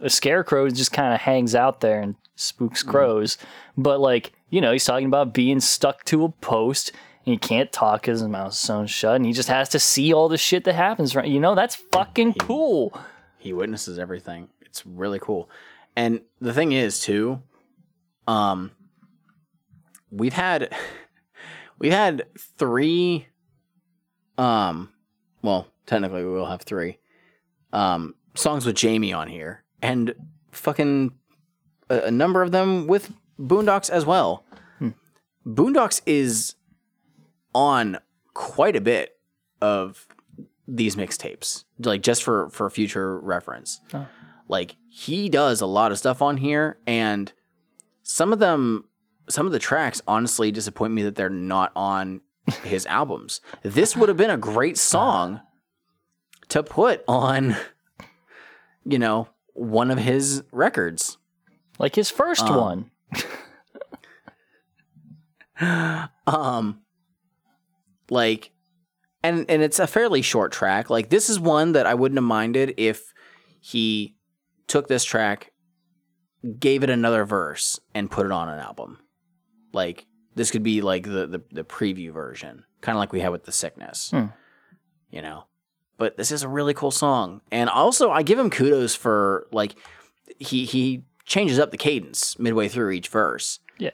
[0.01, 3.39] a scarecrow just kind of hangs out there and spooks crows
[3.78, 6.93] but like you know he's talking about being stuck to a post
[7.24, 10.12] and he can't talk because his mouth's sewn shut and he just has to see
[10.12, 12.97] all the shit that happens right you know that's fucking cool
[13.39, 14.49] he witnesses everything.
[14.77, 15.48] It's really cool.
[15.97, 17.40] And the thing is too,
[18.28, 18.73] um
[20.11, 20.74] we've had
[21.78, 22.27] we've had
[22.59, 23.27] three
[24.36, 24.90] um
[25.40, 26.98] well, technically we will have three
[27.73, 30.15] um songs with Jamie on here and
[30.51, 31.12] fucking
[31.89, 34.44] a, a number of them with Boondox as well.
[35.47, 36.55] Boondox is
[37.55, 37.98] on
[38.35, 39.16] quite a bit
[39.62, 40.07] of
[40.69, 43.81] these mixtapes, like just for for future reference.
[44.48, 47.32] Like he does a lot of stuff on here, and
[48.02, 48.85] some of them,
[49.28, 52.20] some of the tracks, honestly disappoint me that they're not on
[52.64, 53.40] his albums.
[53.62, 55.40] This would have been a great song
[56.48, 57.56] to put on,
[58.85, 61.18] you know, one of his records.
[61.78, 62.90] like his first Um, one
[66.27, 66.81] um
[68.10, 68.51] like
[69.23, 72.24] and and it's a fairly short track like this is one that i wouldn't have
[72.24, 73.12] minded if
[73.60, 74.16] he
[74.67, 75.53] took this track
[76.59, 78.99] gave it another verse and put it on an album
[79.73, 83.31] like this could be like the the, the preview version kind of like we had
[83.31, 84.27] with the sickness Hmm.
[85.11, 85.45] you know
[85.99, 89.75] but this is a really cool song and also i give him kudos for like
[90.39, 93.91] he he changes up the cadence midway through each verse yeah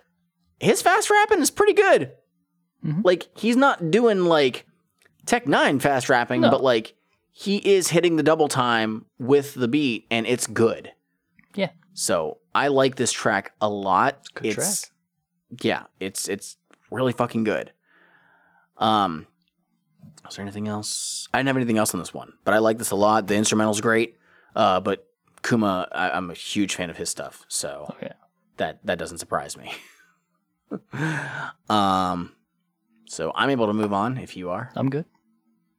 [0.60, 2.12] his fast rapping is pretty good.
[3.04, 4.66] Like he's not doing like
[5.24, 6.50] Tech N9ne fast rapping, No.
[6.50, 6.94] but like
[7.32, 10.92] he is hitting the double time with the beat, and it's good.
[11.54, 14.18] yeah So I like this track a lot.
[14.34, 14.90] good it's
[15.60, 16.56] yeah, it's it's
[16.90, 17.72] really fucking good.
[18.78, 19.26] Um,
[20.28, 21.28] is there anything else?
[21.32, 23.26] I didn't have anything else on this one, but I like this a lot.
[23.26, 24.16] The instrumental's great.
[24.56, 25.06] Uh, but
[25.42, 28.12] Kuma, I, I'm a huge fan of his stuff, so oh yeah
[28.58, 29.72] that that doesn't surprise me.
[31.68, 32.32] um,
[33.06, 34.70] so I'm able to move on if you are.
[34.74, 35.04] i'm good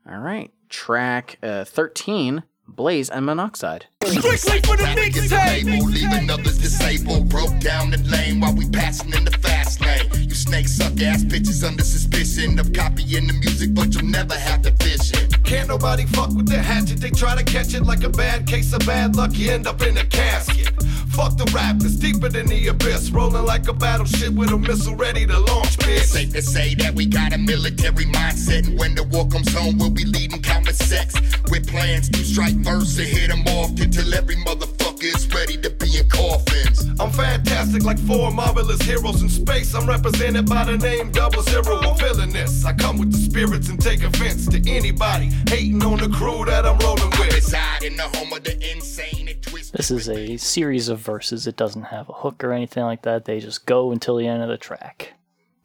[0.07, 3.85] All right, track uh, 13, Blaze and Monoxide.
[4.03, 5.81] Strictly for the mixtape.
[5.85, 10.09] Leaving others disabled, broke down and lame while we passing in the fast lane.
[10.27, 14.63] You snake suck ass bitches under suspicion of copying the music, but you'll never have
[14.63, 15.32] the vision.
[15.53, 16.99] Can't nobody fuck with the hatchet.
[16.99, 19.37] They try to catch it like a bad case of bad luck.
[19.37, 20.73] You end up in a casket.
[21.11, 23.11] Fuck the rap, it's deeper than the abyss.
[23.11, 26.05] Rolling like a battleship with a missile ready to launch, bitch.
[26.05, 29.77] Safe to say that we got a military mindset, and when the war comes home,
[29.77, 31.13] we'll be leading counter sex
[31.51, 35.69] with plans to strike first and hit them off until every motherfucker is ready to
[35.69, 36.87] be in coffins.
[36.99, 39.73] I'm fantastic like four marvelous heroes in space.
[39.75, 41.77] I'm represented by the name Double Zero.
[41.79, 42.63] I'm villainous.
[42.63, 46.65] I come with the spirits and take offense to anybody hating on the crew that
[46.65, 47.33] I'm rolling with.
[47.33, 49.77] Reside in the home of the insane and twisted.
[49.77, 51.47] This is a series of verses.
[51.47, 53.25] It doesn't have a hook or anything like that.
[53.25, 55.13] They just go until the end of the track.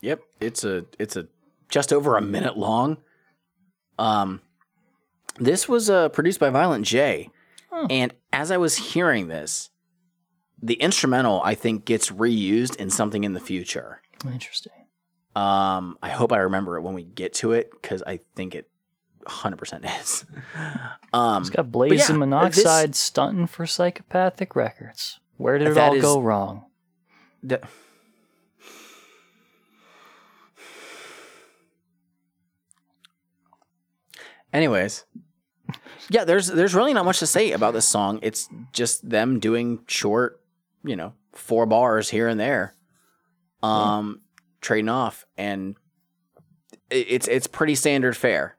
[0.00, 1.28] Yep, it's a it's a
[1.68, 2.98] just over a minute long.
[3.98, 4.40] Um,
[5.38, 7.30] this was uh, produced by Violent J,
[7.90, 9.70] and as I was hearing this,
[10.62, 14.02] the instrumental I think gets reused in something in the future.
[14.24, 14.72] Interesting.
[15.36, 18.68] Um, I hope I remember it when we get to it because I think it
[19.26, 20.24] 100% is.
[21.12, 25.20] Um, It's got blazing yeah, Monoxide stunting for Psychopathic Records.
[25.36, 26.64] Where did it That all is- go wrong?
[27.42, 27.60] The-
[34.52, 35.04] Anyways,
[36.10, 38.18] yeah, there's there's really not much to say about this song.
[38.22, 40.40] It's just them doing short,
[40.84, 42.74] you know, four bars here and there,
[43.62, 44.22] um,
[44.60, 45.76] trading off, and
[46.90, 48.56] it's it's pretty standard fare,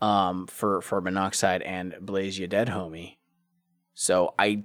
[0.00, 3.16] um, for for Monoxide and Blaze Ya Dead Homie.
[3.94, 4.62] So I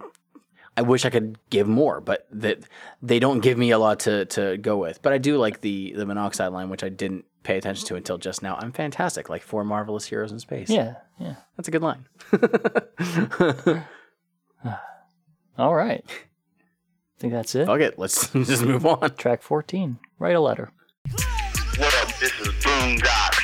[0.78, 2.60] I wish I could give more, but that
[3.02, 5.02] they don't give me a lot to, to go with.
[5.02, 8.18] But I do like the the monoxide line, which I didn't pay attention to until
[8.18, 8.58] just now.
[8.60, 10.70] I'm fantastic, like four marvelous heroes in space.
[10.70, 11.36] Yeah, yeah.
[11.56, 12.06] that's a good line.
[15.58, 16.04] All right.
[16.06, 17.66] I think that's it.
[17.66, 19.16] Fuck it, let's just move on.
[19.16, 19.98] Track 14.
[20.20, 20.72] Write a letter.
[21.78, 22.10] What up?
[22.20, 23.40] This is Boondox.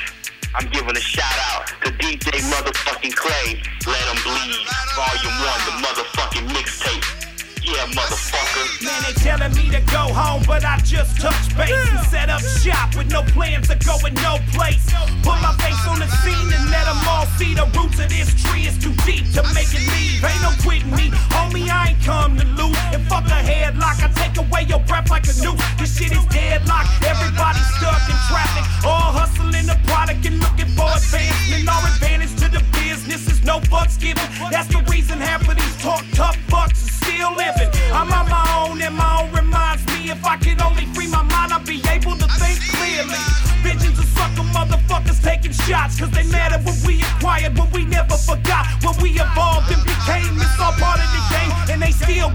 [0.54, 3.62] I'm giving a shout out to DJ motherfucking Clay.
[3.88, 4.68] Let 'em bleed.
[4.96, 7.23] Volume 1, the motherfucking mixtape.
[7.64, 8.84] Yeah, motherfucker.
[8.84, 12.42] Man, they telling me to go home, but I just touched base and set up
[12.42, 14.86] shop with no plans to go going no place.
[15.24, 18.34] Put my face on the scene and let them all see the roots of this
[18.44, 20.24] tree is too deep to make it leave.
[20.24, 22.73] Ain't no quitting me, homie, I ain't come to lose.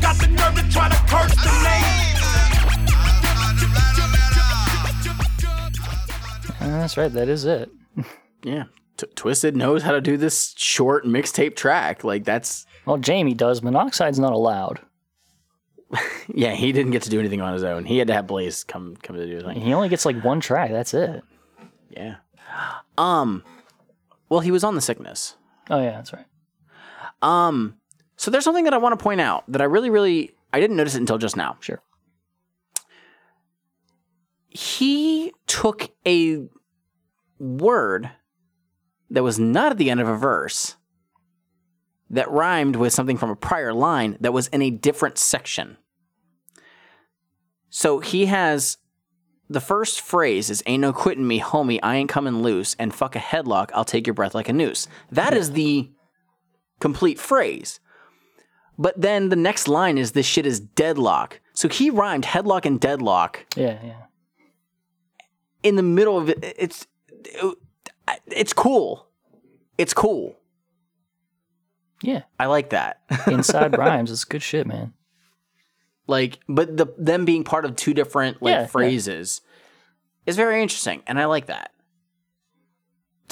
[0.09, 1.85] Got the nerve to try to curse the name.
[6.61, 7.13] Uh, that's right.
[7.13, 7.71] That is it.
[8.45, 8.65] Yeah,
[8.97, 12.05] T- Twiztid knows how to do this short mixtape track.
[12.05, 13.61] Like that's Well, Jamie does.
[13.61, 14.81] Monoxide's not allowed.
[16.29, 16.53] yeah.
[16.55, 17.85] He didn't get to do anything on his own.
[17.85, 19.61] He had to have Blaze come come to do his thing.
[19.61, 20.71] He only gets like one track.
[20.71, 21.23] That's it.
[21.91, 22.15] Yeah.
[22.97, 23.43] Um.
[24.31, 25.35] Well, he was on the sickness.
[25.69, 26.25] Oh yeah, that's right.
[27.21, 27.78] Um,
[28.19, 30.77] so there's something that I want to point out that I really, really, I didn't
[30.77, 31.57] notice it until just now.
[31.61, 31.81] Sure.
[34.49, 36.49] He took a
[37.39, 38.11] word
[39.09, 40.75] that was not at the end of a verse
[42.11, 45.77] that rhymed with something from a prior line that was in a different section.
[47.71, 48.79] So he has
[49.49, 53.15] the first phrase is ain't no quitting me, homie, I ain't coming loose, and fuck
[53.15, 54.89] a headlock, I'll take your breath like a noose.
[55.13, 55.91] That is the
[56.81, 57.79] complete phrase.
[58.79, 61.41] But then the next line is this shit is deadlock.
[61.53, 64.03] So he rhymed headlock and deadlock Yeah, yeah.
[65.65, 66.39] in the middle of it.
[66.57, 66.87] It's
[68.29, 69.07] it's cool.
[69.77, 70.37] It's cool.
[72.03, 72.23] Yeah.
[72.39, 73.01] I like that.
[73.27, 74.11] Inside rhymes.
[74.13, 74.93] It's good shit, man.
[76.07, 78.67] like, but the them being part of two different like Yeah, yeah.
[78.67, 79.41] phrases
[80.27, 81.73] is very interesting, and I like that.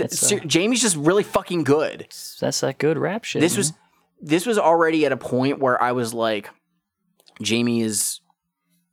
[0.00, 0.06] Uh,
[0.46, 2.00] Jamie's just really fucking good.
[2.40, 3.40] That's that good rap shit.
[3.40, 3.58] this man.
[3.60, 3.72] was
[4.20, 6.48] this was already at a point where I was like,
[7.42, 8.20] Jamie is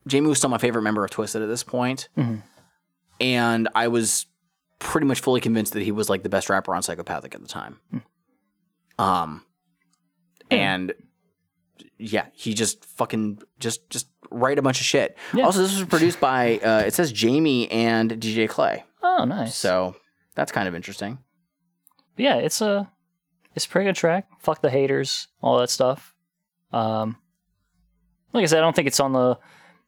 [0.08, 2.10] Jamie was still my favorite member of Twiztid at this point.
[2.18, 2.44] Mhm.
[3.22, 4.26] and I was
[4.80, 7.48] pretty much fully convinced that he was like the best rapper on Psychopathic at the
[7.48, 7.80] time.
[7.90, 7.98] Hmm.
[9.00, 9.46] Um,
[10.52, 10.94] and
[11.98, 15.18] yeah, he just fucking just just write a bunch of shit.
[15.34, 15.46] Yeah.
[15.46, 19.56] Also, this was produced by uh, it says Jamie and DJ Clay, Oh, nice.
[19.56, 19.96] so
[20.36, 21.20] that's kind of interesting.
[22.18, 22.92] yeah, it's a
[23.56, 24.28] it's a pretty good track.
[24.40, 26.14] Fuck the haters, all that stuff.
[26.72, 27.18] Um,
[28.34, 29.38] like I said, I don't think it's on the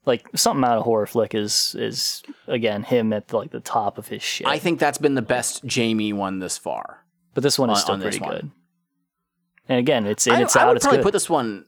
[0.06, 4.08] like something out of horror flick is is again him at like the top of
[4.08, 4.46] his shit.
[4.48, 7.06] I think that's been the best Jamie one this far.
[7.34, 8.30] but this one is on- still on pretty one.
[8.32, 8.52] good.
[9.68, 10.68] And again, it's in, I, it's I out.
[10.68, 11.04] would It's probably good.
[11.06, 11.66] put this one.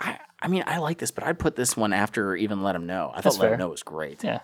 [0.00, 2.86] I, I mean, I like this, but I'd put this one after even Let Him
[2.86, 3.12] Know.
[3.14, 3.54] I That's thought Let fair.
[3.54, 4.24] Him Know was great.
[4.24, 4.40] Yeah.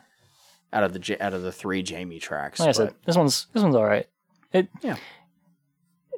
[0.73, 3.63] Out of the out of the three Jamie tracks, Like I said, this one's this
[3.65, 4.07] one's all right.
[4.53, 4.97] It Yeah.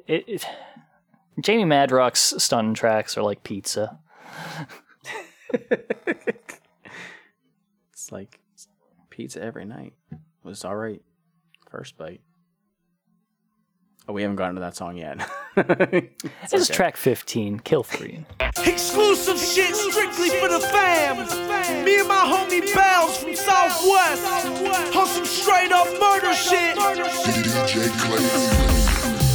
[0.09, 0.45] It, it
[1.39, 3.99] Jamie Madrox's stunning tracks are like pizza.
[7.93, 8.39] It's like
[9.11, 11.01] pizza every night It was all right.
[11.69, 12.21] First bite.
[14.07, 15.29] Oh, we haven't gotten to that song yet.
[15.55, 18.25] It's This is track 15, Kill Three.
[18.65, 21.17] Exclusive shit strictly for the fam.
[21.85, 24.25] Me and my homie Bells from Southwest
[24.95, 26.75] on some straight up murder shit.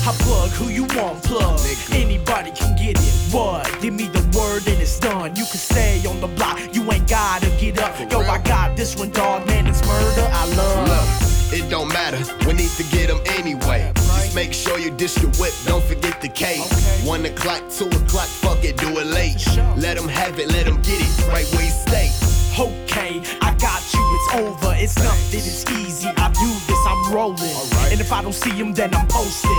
[0.07, 1.59] I plug who you want, plug.
[1.91, 3.33] Anybody can get it.
[3.33, 3.65] What?
[3.81, 5.35] Give me the word and it's done.
[5.35, 7.99] You can stay on the block, you ain't gotta get up.
[8.13, 10.29] Yo, I got this one, dog, man, it's murder.
[10.31, 10.89] I love.
[10.89, 12.21] Look, it don't matter.
[12.47, 13.93] We need to get them anyway.
[13.95, 15.55] Just make sure you dish your whip.
[15.65, 16.59] Don't forget the K.
[17.09, 19.41] One o'clock, two o'clock, fuck it, do it late.
[19.79, 22.11] Let them have it, let them get it right where you stay.
[22.61, 24.75] Okay, I got you, it's over.
[24.77, 26.09] It's nothing, it's easy.
[26.09, 26.54] I do
[27.15, 27.93] this, I'm.
[27.93, 29.51] And if I don't see him, then I'm posting.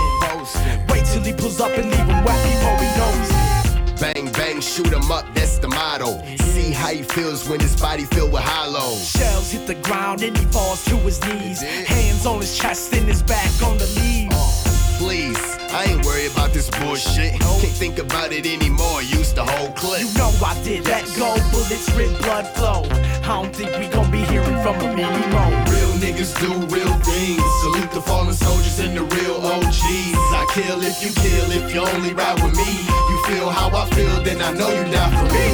[0.90, 4.00] Wait till he pulls up and leave him wet before he knows it.
[4.00, 4.60] Bang, bang,
[4.92, 6.22] him up, that's the motto.
[6.52, 8.94] See how he feels when his body filled with hollow.
[8.96, 11.62] Shells hit the ground and he falls to his knees.
[11.62, 14.34] Hands on his chest and his back on the leaves.
[14.36, 15.40] Uh, please,
[15.72, 17.40] I ain't worried about this bullshit.
[17.40, 19.00] Can't think about it anymore.
[19.00, 20.02] Use the whole clip.
[20.02, 22.84] You know I did let go, bullets, rip, blood flow.
[22.92, 25.64] I don't think we gon' be hearing from him anymore.
[25.72, 27.42] Real niggas do real things.
[27.62, 30.16] Salute the fallen soldiers and the real OGs.
[30.40, 32.70] I kill if you kill, if you only ride with me.
[33.10, 35.46] You feel how I feel, then I know you die for me.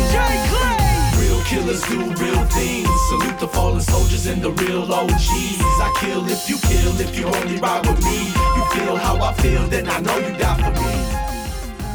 [1.23, 2.89] Real killers do real things.
[3.09, 5.61] Salute the fallen soldiers and the real OGs.
[5.87, 8.27] I kill if you kill, if you only ride with me.
[8.57, 10.93] You feel how I feel, then I know you die for me.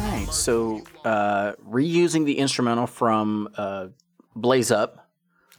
[0.04, 3.88] All right, so uh, reusing the instrumental from uh,
[4.34, 5.04] Blaze Up,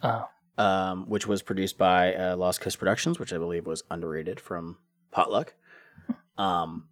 [0.02, 0.24] Oh.
[0.60, 4.78] Um, which was produced by uh, Lost Coast Productions, which I believe was underrated from
[5.10, 5.54] Potluck.
[6.38, 6.88] Um,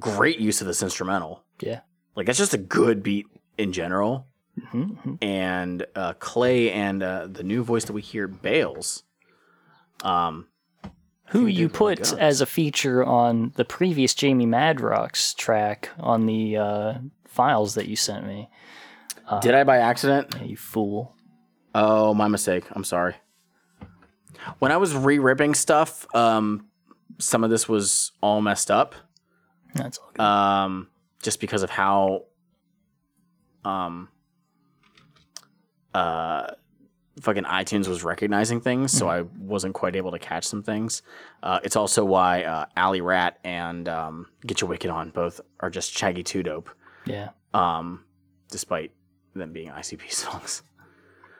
[0.00, 1.44] great use of this instrumental.
[1.60, 1.82] Yeah.
[2.16, 3.26] Like that's just a good beat
[3.56, 4.26] in general.
[4.60, 5.14] Mm-hmm.
[5.22, 9.04] And uh, Clay and uh, the new voice that we hear, Bales.
[10.02, 10.48] Um,
[11.28, 16.94] Who you put as a feature on the previous Jamie Madrox track on the uh,
[17.24, 18.50] files that you sent me.
[19.28, 20.34] Uh, Did I by accident?
[20.42, 21.14] You fool.
[21.74, 22.64] Oh, my mistake.
[22.72, 23.14] I'm sorry.
[24.58, 26.66] When I was re-ripping stuff, um,
[27.18, 28.94] some of this was all messed up.
[29.74, 30.22] That's all good.
[30.22, 30.88] Um,
[31.22, 32.24] just because of how,
[33.64, 34.08] um,
[35.94, 36.52] uh,
[37.20, 41.02] fucking iTunes was recognizing things, so I wasn't quite able to catch some things.
[41.42, 45.70] Uh, it's also why uh, Alley Rat and um, Get Your Wicked On both are
[45.70, 46.70] just Shaggy 2 Dope.
[47.06, 47.30] Yeah.
[47.52, 48.04] Um,
[48.50, 48.92] despite
[49.34, 50.62] them being ICP songs.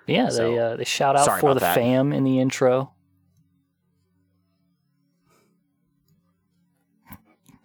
[0.08, 1.74] Yeah, So, they uh, they shout out for the that.
[1.74, 2.92] fam in the intro.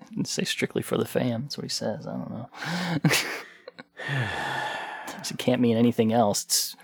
[0.10, 1.44] Didn't say strictly for the fam.
[1.44, 2.06] That's what he says.
[2.06, 2.49] I don't know.
[5.32, 6.44] it can't mean anything else.
[6.44, 6.76] It's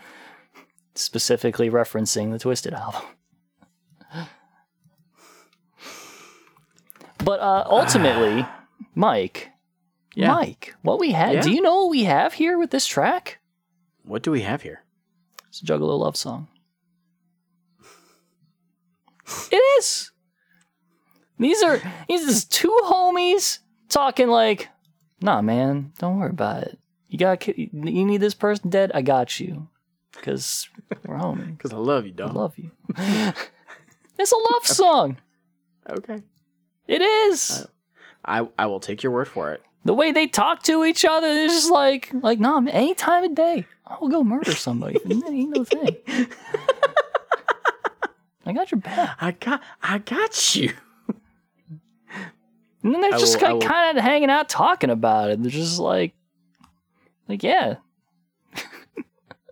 [0.96, 3.02] specifically referencing the Twiztid album.
[7.24, 8.48] But uh, ultimately,
[8.96, 9.50] Mike,
[10.16, 10.34] Yeah.
[10.34, 11.34] Mike, what we have?
[11.34, 11.42] Yeah.
[11.42, 13.40] Do you know what we have here with this track?
[14.04, 14.84] What do we have here?
[15.50, 16.48] It's a Juggalo love song.
[19.52, 20.12] It is.
[21.38, 24.70] These are these is two homies talking like,
[25.22, 26.80] nah, man, don't worry about it.
[27.08, 28.92] You got you need this person dead.
[28.94, 29.68] I got you,
[30.12, 30.68] because
[31.06, 31.58] we're homies.
[31.58, 32.36] Because I love you, I dog.
[32.36, 32.72] love you.
[32.98, 35.18] it's a love song.
[35.90, 36.22] Okay.
[36.88, 37.66] It is.
[38.26, 39.64] I I will take your word for it.
[39.86, 43.24] The way they talk to each other, it's just like, like, nah, man, any time
[43.24, 45.00] of day, I'll go murder somebody.
[45.10, 45.96] Ain't ain't no thing.
[48.46, 49.18] I got your back.
[49.20, 50.74] I got I got you.
[52.82, 55.42] And then they're I just will- I kind, kind of hanging out talking about it.
[55.42, 56.14] They're just like,
[57.28, 57.76] like, yeah.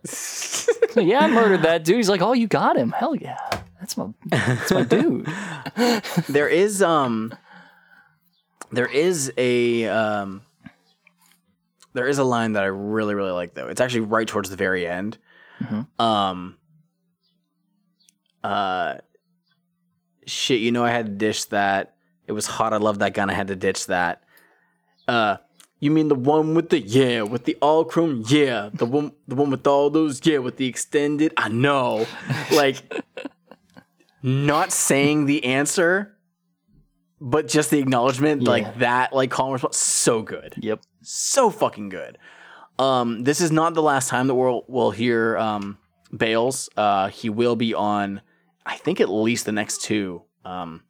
[0.06, 1.98] So, yeah, I murdered that dude.
[1.98, 2.92] He's like, oh, you got him.
[2.92, 3.38] Hell yeah.
[3.80, 5.26] That's my, that's my dude.
[6.30, 7.34] there is um
[8.72, 10.42] there is a um
[11.98, 13.68] there is a line that I really really like though.
[13.68, 15.18] It's actually right towards the very end.
[15.98, 16.58] Um
[18.44, 18.96] uh
[20.26, 21.96] shit, you know I had to dish that.
[22.28, 22.72] It was hot.
[22.74, 23.30] I love that gun.
[23.30, 24.24] I had to ditch that.
[25.08, 25.38] Uh
[25.80, 28.24] You mean the one with the yeah, with the all chrome?
[28.28, 31.34] Yeah, the one, the one with all those yeah, with the extended.
[31.38, 32.08] I know,
[32.52, 32.82] like,
[34.24, 36.17] not saying the answer,
[37.20, 38.50] but just the acknowledgement, Yeah.
[38.50, 40.54] like that, like calm response, so good.
[40.58, 40.82] Yep.
[41.02, 42.18] so fucking good.
[42.80, 45.78] Um, this is not the last time that we'll we'll hear um
[46.16, 46.70] Bales.
[46.78, 48.22] Uh, he will be on,
[48.66, 50.84] I think at least the next two um,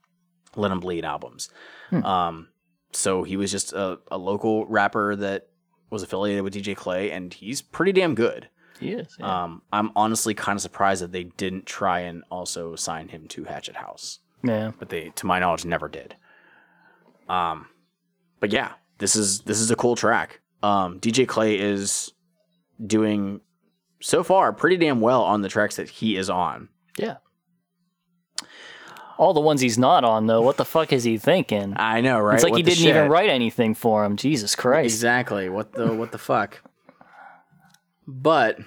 [0.55, 1.49] Let 'Em Bleed albums.
[1.91, 2.49] Um,
[2.91, 5.47] so he was just a, a local rapper that
[5.89, 8.49] was affiliated with DJ Clay, and he's pretty damn good.
[8.79, 9.15] He is.
[9.21, 13.45] Um, I'm honestly kind of surprised that they didn't try and also sign him to
[13.45, 14.71] Hatchet House Yeah.
[14.77, 16.15] but they, to my knowledge, never did.
[17.27, 17.67] Um,
[18.39, 20.39] but yeah, this is this is a cool track.
[20.63, 22.11] Um, DJ Clay is
[22.85, 23.41] doing
[24.01, 26.69] so far pretty damn well on the tracks that he is on.
[26.97, 27.17] Yeah.
[29.17, 31.73] All the ones he's not on, though, what the fuck is he thinking?
[31.75, 32.35] I know, right?
[32.35, 34.15] It's like What he didn't even write anything for him.
[34.15, 34.93] Jesus Christ.
[34.93, 35.49] Exactly.
[35.49, 36.61] What the what the fuck?
[38.07, 38.59] But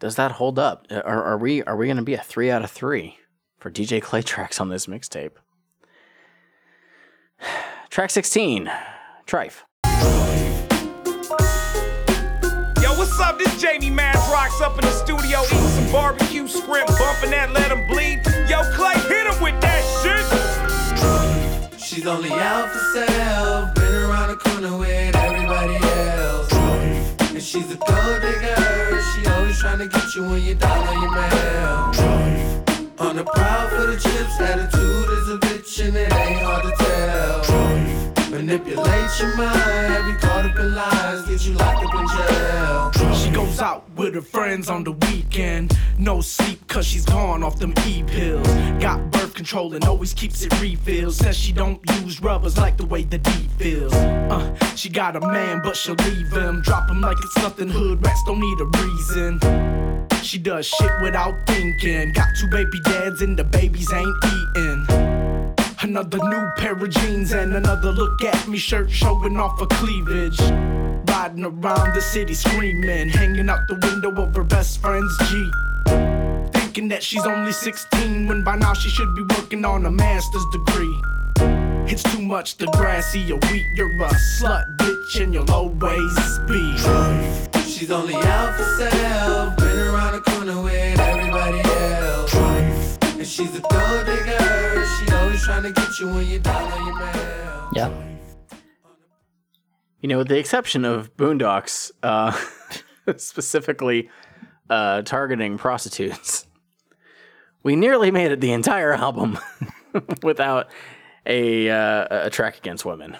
[0.00, 0.86] does that hold up?
[0.90, 3.18] Uh, are, are we are we going to be a three out of three
[3.58, 5.32] for DJ Clay tracks on this mixtape?
[7.90, 8.70] Track sixteen,
[9.26, 9.62] Trife.
[12.82, 13.38] Yo, what's up?
[13.38, 17.70] This Jamie Maz rocks up in the studio eating some barbecue shrimp, bumping that let
[17.70, 18.20] 'em bleed.
[18.48, 21.80] Yo, Clay, hit him with that shit.
[21.80, 26.52] She's only out for self, been around the corner with everybody else.
[27.32, 28.69] And she's a gold digger, she always
[29.60, 31.90] trying to get you when you're down on your mail.
[32.98, 36.72] On the prowl for the chips, attitude is a bitch and it ain't hard to
[36.82, 37.99] tell.
[38.40, 43.14] Manipulate your mind, have you caught up in lies, get you locked up in jail.
[43.14, 45.78] She goes out with her friends on the weekend.
[45.98, 48.48] No sleep cause she's gone off them E pills.
[48.80, 51.12] Got birth control and always keeps it refilled.
[51.12, 53.92] Says she don't use rubbers like the way the D feels.
[53.92, 56.62] Uh, she got a man, but she'll leave him.
[56.62, 57.68] Drop him like it's nothing.
[57.68, 60.08] Hood rats don't need a reason.
[60.22, 62.12] She does shit without thinking.
[62.14, 65.09] Got two baby dads and the babies ain't eating.
[65.82, 70.38] Another new pair of jeans and another look at me shirt showing off her cleavage.
[71.08, 76.52] Riding around the city screaming, hanging out the window of her best friend's Jeep.
[76.52, 80.44] Thinking that she's only 16 when by now she should be working on a master's
[80.52, 81.00] degree.
[81.90, 86.38] It's too much to grass, see your wheat, you're a slut bitch and you'll always
[86.46, 86.76] be.
[87.64, 92.34] She's only out for self, been around the corner with everybody else.
[93.02, 94.49] And she's a gold digger,
[95.40, 97.70] she always trying to get you when you're down on your mail.
[97.74, 98.02] Yeah.
[100.00, 102.32] You know, with the exception of Boondox, uh,
[103.16, 104.08] specifically
[104.70, 106.46] uh, targeting prostitutes,
[107.62, 109.38] we nearly made it the entire album
[110.22, 110.68] without
[111.26, 113.16] a uh, a track against women.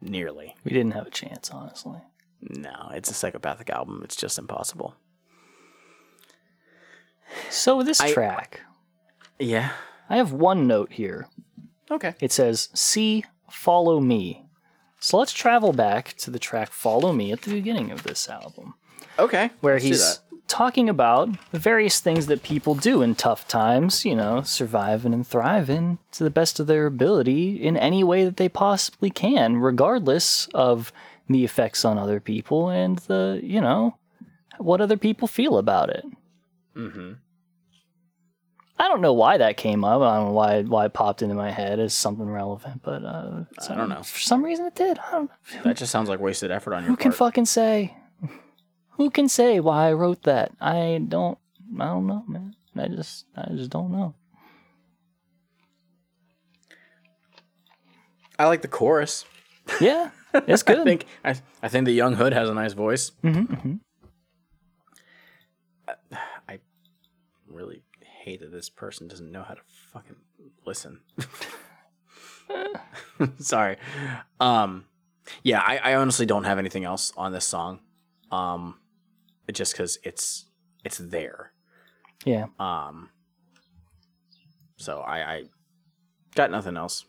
[0.00, 0.54] Nearly.
[0.64, 1.98] We didn't have a chance, honestly.
[2.40, 4.02] No, it's a psychopathic album.
[4.04, 4.94] It's just impossible.
[7.50, 8.60] So this I- track,
[9.40, 9.70] Yeah.
[10.08, 11.28] I have one note here.
[11.90, 12.14] Okay.
[12.20, 14.44] It says, See, follow me.
[15.00, 18.74] So let's travel back to the track Follow Me at the beginning of this album,
[19.18, 19.50] Okay.
[19.60, 24.14] where let's he's talking about the various things that people do in tough times, you
[24.14, 28.48] know, surviving and thriving to the best of their ability in any way that they
[28.48, 30.90] possibly can, regardless of
[31.28, 33.96] the effects on other people and the, you know,
[34.58, 36.04] what other people feel about it.
[36.76, 37.12] Mm-hmm.
[38.76, 40.02] I don't know why that came up.
[40.02, 43.44] I don't know why why it popped into my head as something relevant, but uh,
[43.70, 44.02] I don't know.
[44.02, 44.98] For some reason, it did.
[44.98, 45.62] I don't know.
[45.62, 46.98] That just sounds like wasted effort on your part.
[46.98, 47.18] Who can part.
[47.18, 47.96] fucking say?
[48.96, 50.52] Who can say why I wrote that?
[50.60, 51.38] I don't.
[51.78, 52.54] I don't know, man.
[52.76, 53.26] I just.
[53.36, 54.14] I just don't know.
[58.38, 59.24] I like the chorus.
[59.80, 60.80] Yeah, it's good.
[60.80, 63.10] I think I, I think the young hood has a nice voice.
[63.22, 63.74] hmm
[66.48, 66.58] I
[67.48, 67.82] really
[68.24, 69.60] hate that this person doesn't know how to
[69.92, 70.16] fucking
[70.66, 71.00] listen.
[73.38, 73.76] Sorry.
[74.40, 74.86] Um,
[75.42, 77.80] yeah, I, I honestly don't have anything else on this song.
[78.30, 78.78] Um,
[79.52, 80.46] just because it's
[80.84, 81.52] it's there.
[82.24, 82.46] Yeah.
[82.58, 83.10] Um.
[84.76, 85.44] So I, I
[86.34, 87.04] got nothing else.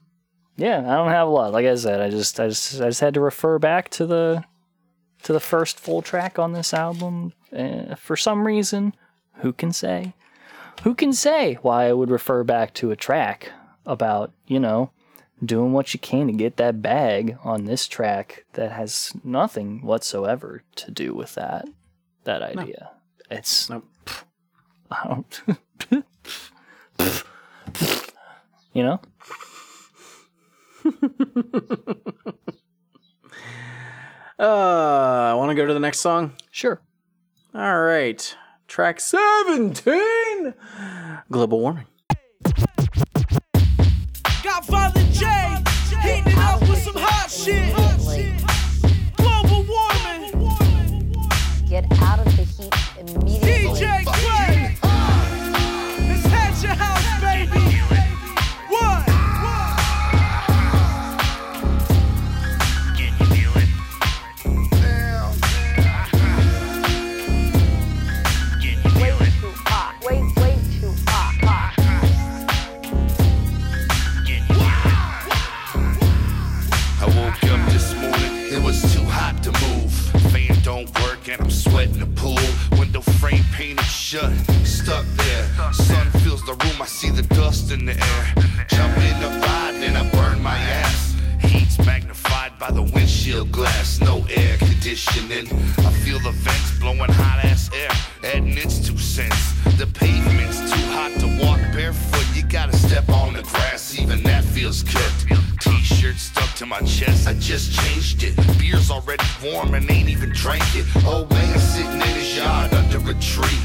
[0.57, 1.51] Yeah, I don't have a lot.
[1.51, 4.43] Like I said, I just, I just, I just had to refer back to the,
[5.23, 7.33] to the first full track on this album.
[7.55, 8.95] Uh, for some reason,
[9.39, 10.13] who can say?
[10.83, 13.51] Who can say why I would refer back to a track
[13.85, 14.91] about, you know,
[15.43, 20.63] doing what you can to get that bag on this track that has nothing whatsoever
[20.75, 21.67] to do with that,
[22.23, 22.91] that idea.
[23.31, 23.69] It's,
[24.91, 25.41] I don't,
[28.73, 29.01] you know?
[34.37, 36.33] Uh, want to go to the next song?
[36.51, 36.81] Sure.
[37.53, 38.35] All right.
[38.75, 40.53] Track 17
[41.31, 41.85] Global Warming.
[44.43, 45.25] Got Violent J,
[46.01, 47.73] heating it up with some hot shit.
[49.15, 51.13] Global warming.
[51.69, 53.79] Get out of the heat immediately.
[53.79, 54.44] DJ Clay.
[81.27, 82.37] And I'm sweating the pool.
[82.77, 84.31] Window frame painted shut,
[84.63, 85.73] stuck there.
[85.73, 88.23] Sun fills the room, I see the dust in the air.
[88.67, 91.15] Jump in the ride, then I burn my ass.
[91.41, 95.47] Heat's magnified by the windshield glass, no air conditioning.
[95.79, 97.91] I feel the vents blowing hot ass air,
[98.23, 99.53] adding its two cents.
[99.77, 102.25] The pavement's too hot to walk barefoot.
[102.35, 105.44] You gotta step on the grass, even that feels cooked.
[105.85, 108.35] T-shirt stuck to my chest, I just changed it.
[108.57, 110.83] Beer's already warm and ain't even drank it.
[111.05, 113.59] Old man sitting in his yard under a tree.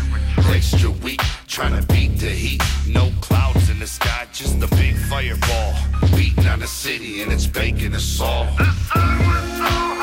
[0.54, 2.62] Extra weak, trying to beat the heat.
[2.86, 5.74] No clouds in the sky, just a big fireball.
[6.14, 8.44] Beating on the city and it's baking us all.
[8.54, 9.99] The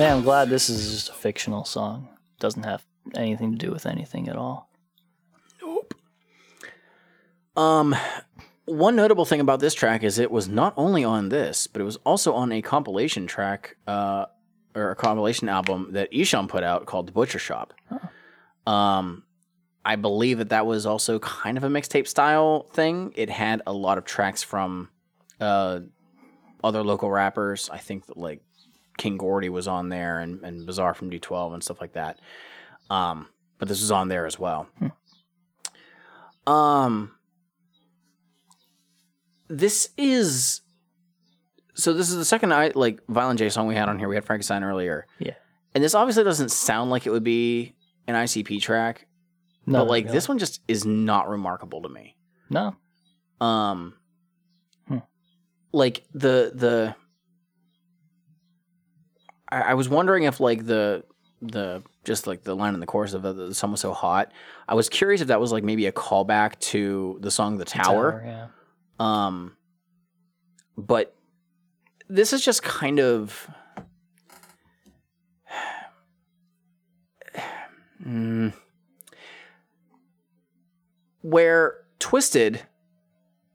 [0.00, 2.08] Man, I'm glad this is just a fictional song.
[2.38, 2.82] Doesn't have
[3.14, 4.70] anything to do with anything at all.
[5.60, 5.92] Nope.
[7.54, 7.94] Um,
[8.64, 11.84] one notable thing about this track is it was not only on this, but it
[11.84, 14.24] was also on a compilation track, uh,
[14.74, 17.74] or a compilation album that Esham put out called The Butcher Shop.
[18.66, 19.24] Um,
[19.84, 23.12] I believe that that was also kind of a mixtape style thing.
[23.16, 24.88] It had a lot of tracks from
[25.42, 25.80] uh,
[26.64, 27.68] other local rappers.
[27.70, 28.40] I think that like
[29.00, 32.18] King Gordy was on there and, and Bizarre from D12 and stuff like that.
[32.90, 33.28] Um,
[33.58, 34.68] but this was on there as well.
[36.46, 37.12] Um,
[39.48, 40.60] this is
[41.74, 41.92] so.
[41.92, 44.08] This is the second I like Violent J song we had on here.
[44.08, 45.06] We had Frankenstein earlier.
[45.18, 45.34] Yeah.
[45.74, 47.74] and this obviously doesn't sound like it would be
[48.06, 49.06] an ICP track.
[49.66, 50.12] No, but like no.
[50.12, 52.16] this one just is not remarkable to me.
[52.48, 52.76] No.
[53.40, 53.94] Um,
[54.88, 54.98] Hmm.
[55.72, 56.94] like the the.
[59.50, 61.04] I, I was wondering if like the
[61.42, 64.32] the just like the line in the chorus of the, the sun was so hot.
[64.68, 68.10] I was curious if that was like maybe a callback to the song "The Tower."
[68.10, 68.46] Tower, yeah.
[68.98, 69.56] Um,
[70.76, 71.14] but
[72.08, 73.48] this is just kind of.
[78.02, 78.54] Mm.
[81.20, 82.60] where Twiztid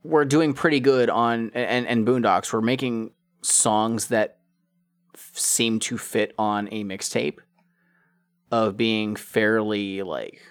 [0.03, 3.09] were doing pretty good on, and, and Boondox were making
[3.41, 4.37] songs that
[5.33, 7.37] seem to fit on a mixtape
[8.51, 10.41] of being fairly like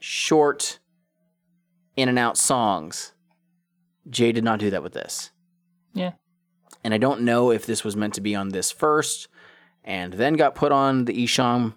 [0.00, 0.78] short,
[1.96, 3.12] in and out songs.
[4.08, 5.30] Jay did not do that with this.
[5.92, 6.12] Yeah.
[6.82, 9.28] And I don't know if this was meant to be on this first
[9.84, 11.74] and then got put on the Esham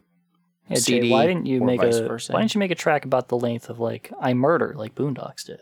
[0.69, 1.11] Yeah, Jay, CD.
[1.11, 2.31] why didn't you make a versa.
[2.31, 5.45] Why didn't you make a track about the length of like I murder like Boondox
[5.45, 5.59] did?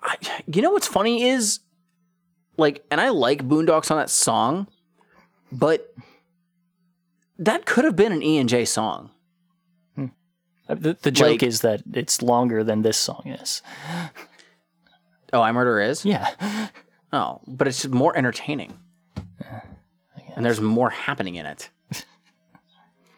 [0.00, 0.16] I,
[0.46, 1.60] You know what's funny is
[2.56, 4.66] like, and I like Boondox on that song,
[5.52, 5.94] but
[7.38, 9.10] that could have been an E and J song.
[9.98, 13.60] Uh, The, the joke Like- is that it's longer than this song is.
[15.32, 16.04] Oh, I Murder is?
[16.04, 16.68] Yeah.
[17.12, 18.78] Oh, but it's more entertaining.
[20.36, 21.70] And there's more happening in it.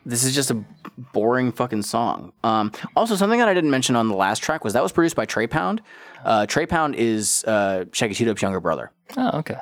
[0.07, 0.65] this is just a
[1.13, 2.33] boring fucking song.
[2.43, 5.17] Um, also, something that I didn't mention on the last track was that was produced
[5.17, 5.81] by Trey Pound.
[6.25, 8.93] Uh, Trey Pound is uh, Shaggy younger brother.
[9.17, 9.57] Oh, okay.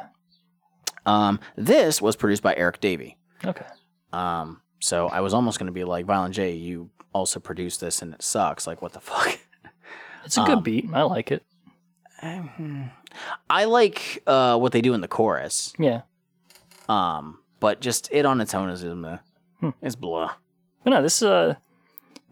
[1.07, 3.19] Um, this was produced by Eric Davey.
[3.45, 3.67] Okay.
[4.13, 8.01] Um, so I was almost going to be like, Violent J, you also produced this
[8.03, 8.67] and it sucks.
[8.67, 9.39] Like, what the fuck?
[10.25, 10.87] It's a good Um, beat.
[10.93, 11.45] I like it.
[13.51, 15.73] I like uh, what they do in the chorus.
[15.79, 16.03] Yeah.
[16.89, 19.19] Um, but just it on its own is meh.
[19.61, 19.71] Hmm.
[19.83, 20.33] It's blah.
[20.83, 21.57] But no, this uh,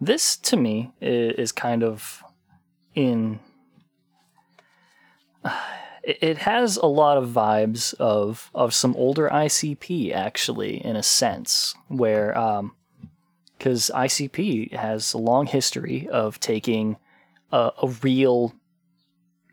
[0.01, 2.23] this to me is, is kind of
[2.95, 3.39] in.
[6.03, 11.03] It, it has a lot of vibes of of some older ICP actually, in a
[11.03, 12.75] sense, where um,
[13.57, 16.97] because ICP has a long history of taking
[17.51, 18.53] a, a real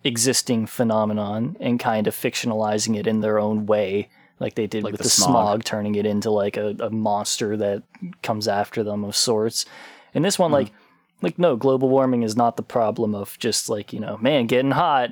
[0.03, 4.09] existing phenomenon and kind of fictionalizing it in their own way,
[4.41, 5.31] like they did Like with the the, smog.
[5.31, 5.65] smog.
[5.65, 7.83] turning it into like a, a monster that
[8.23, 9.67] comes after them of sorts.
[10.15, 10.73] And this one, like,
[11.23, 14.73] like no, global warming is not the problem of just like you know, man, getting
[14.73, 15.11] hot.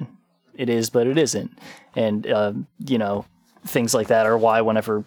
[0.58, 1.56] It is, but it isn't.
[1.96, 2.52] And uh,
[2.84, 3.24] you know,
[3.64, 5.04] things like that are why whenever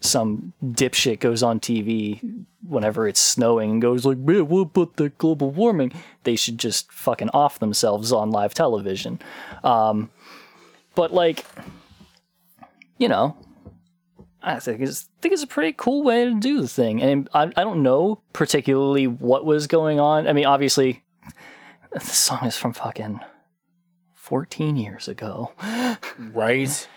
[0.00, 5.10] some dipshit goes on TV whenever it's snowing and goes like, "Man, what about the
[5.10, 5.92] global warming?"
[6.22, 9.20] They should just fucking off themselves on live television.
[9.64, 10.08] Um,
[10.94, 11.44] but like,
[12.96, 13.36] you know,
[14.40, 17.28] I think it's I think it's a pretty cool way to do the thing, and
[17.34, 20.28] I I don't know particularly what was going on.
[20.28, 21.02] I mean, obviously,
[21.92, 23.20] the song is from fucking
[24.30, 25.50] fourteen years ago,
[26.18, 26.88] right?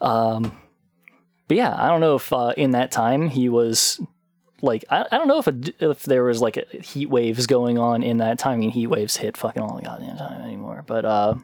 [0.00, 0.58] Um,
[1.46, 4.00] but yeah, I don't know if uh, in that time he was
[4.62, 5.54] like I, I don't know if a,
[5.90, 8.54] if there was like a heat waves going on in that time.
[8.54, 10.84] I mean, heat waves hit fucking all the goddamn time anymore.
[10.86, 11.34] But uh,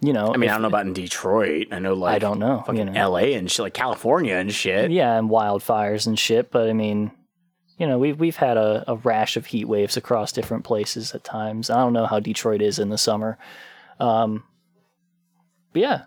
[0.00, 1.68] you know, I mean, if- I don't know about in Detroit.
[1.72, 2.92] I know like I don't know, fucking you know.
[3.00, 3.34] L.A.
[3.34, 4.90] and shit, like California and shit.
[4.90, 6.50] yeah, and wildfires and shit.
[6.50, 7.10] But I mean,
[7.78, 11.24] you know, we've we've had a, a rash of heat waves across different places at
[11.24, 11.70] times.
[11.70, 13.38] I don't know how Detroit is in the summer.
[14.00, 14.42] Um,
[15.74, 16.04] yeah,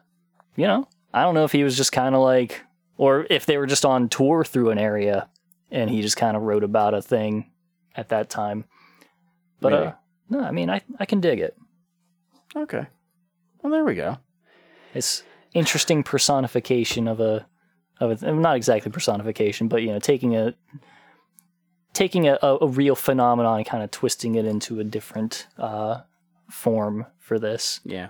[0.55, 2.61] you know, I don't know if he was just kind of like,
[2.97, 5.29] or if they were just on tour through an area,
[5.71, 7.51] and he just kind of wrote about a thing
[7.95, 8.65] at that time.
[9.59, 9.93] But uh,
[10.29, 11.57] no, I mean, I I can dig it.
[12.55, 12.85] Okay.
[13.61, 14.17] Well, there we go.
[14.93, 15.23] It's
[15.53, 17.45] interesting personification of a
[17.99, 20.53] of a not exactly personification, but you know, taking a
[21.93, 26.01] taking a, a, a real phenomenon and kind of twisting it into a different uh,
[26.49, 27.79] form for this.
[27.83, 28.09] Yeah.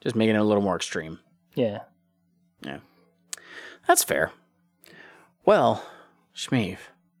[0.00, 1.18] Just making it a little more extreme.
[1.54, 1.80] Yeah.
[2.62, 2.78] Yeah.
[3.86, 4.32] That's fair.
[5.44, 5.84] Well,
[6.34, 6.78] Shmeev.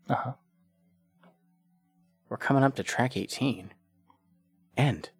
[0.08, 0.32] Uh huh.
[2.28, 3.72] We're coming up to track 18.
[4.76, 5.10] End.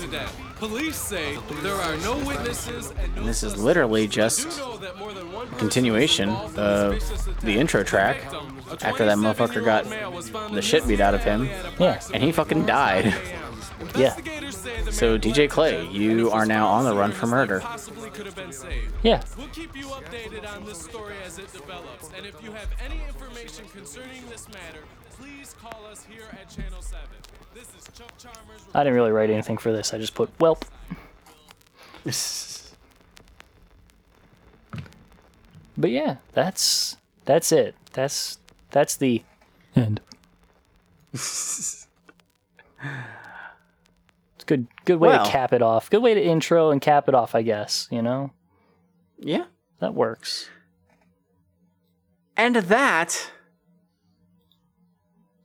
[0.00, 0.36] To death.
[0.56, 6.28] Police say there are no witnesses and no And this is literally just a continuation
[6.28, 7.00] of
[7.40, 8.24] the intro track
[8.82, 9.84] after that motherfucker got
[10.52, 11.46] the shit beat out of him.
[11.78, 12.00] Yeah.
[12.12, 13.14] And he fucking died.
[13.96, 14.14] Yeah.
[14.90, 17.62] So, DJ Clay, you are now on the run for murder.
[19.02, 19.22] Yeah.
[19.38, 22.10] We'll keep you updated on this story as it develops.
[22.16, 24.80] And if you have any information concerning this matter,
[25.18, 27.00] please call us here at Channel 7.
[27.54, 28.60] This is Chuck Chalmers.
[28.74, 29.92] I didn't really write anything for this.
[29.94, 30.64] I just put whelp.
[35.76, 37.74] But yeah, that's that's it.
[37.92, 38.38] That's
[38.70, 39.22] that's the
[39.74, 40.00] end.
[44.34, 45.24] It's good good way Well.
[45.24, 45.90] to cap it off.
[45.90, 48.30] Good way to intro and cap it off, I guess, you know?
[49.18, 49.44] Yeah.
[49.80, 50.48] That works.
[52.38, 53.30] And that.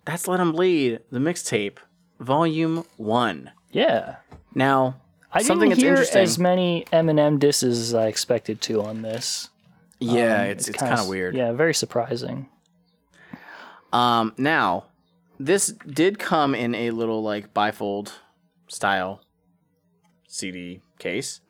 [0.05, 1.77] That's Let 'em Bleed, the mixtape,
[2.19, 3.51] Volume 1.
[3.71, 4.17] Yeah.
[4.53, 4.95] Now,
[5.31, 6.21] I something didn't that's hear interesting.
[6.21, 9.49] as many Eminem disses as I expected to on this.
[9.99, 11.35] Yeah, Um, it's- it's kinda kinda weird.
[11.35, 12.49] Yeah, very surprising.
[13.91, 14.85] Um, now,
[15.39, 18.11] this did come in a little like bifold
[18.67, 19.21] style
[20.27, 21.41] CD case,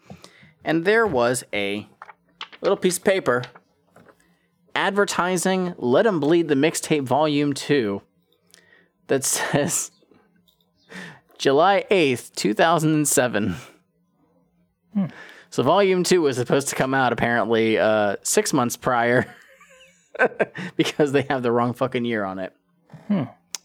[0.63, 1.87] and there was a
[2.61, 3.43] little piece of paper
[4.75, 8.01] advertising "Let 'Em Bleed" the mixtape volume two
[9.07, 9.91] that says
[11.37, 13.55] July eighth, two thousand and seven.
[15.49, 19.33] So volume two was supposed to come out apparently uh, six months prior
[20.75, 22.53] because they have the wrong fucking year on it.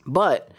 [0.07, 0.51] But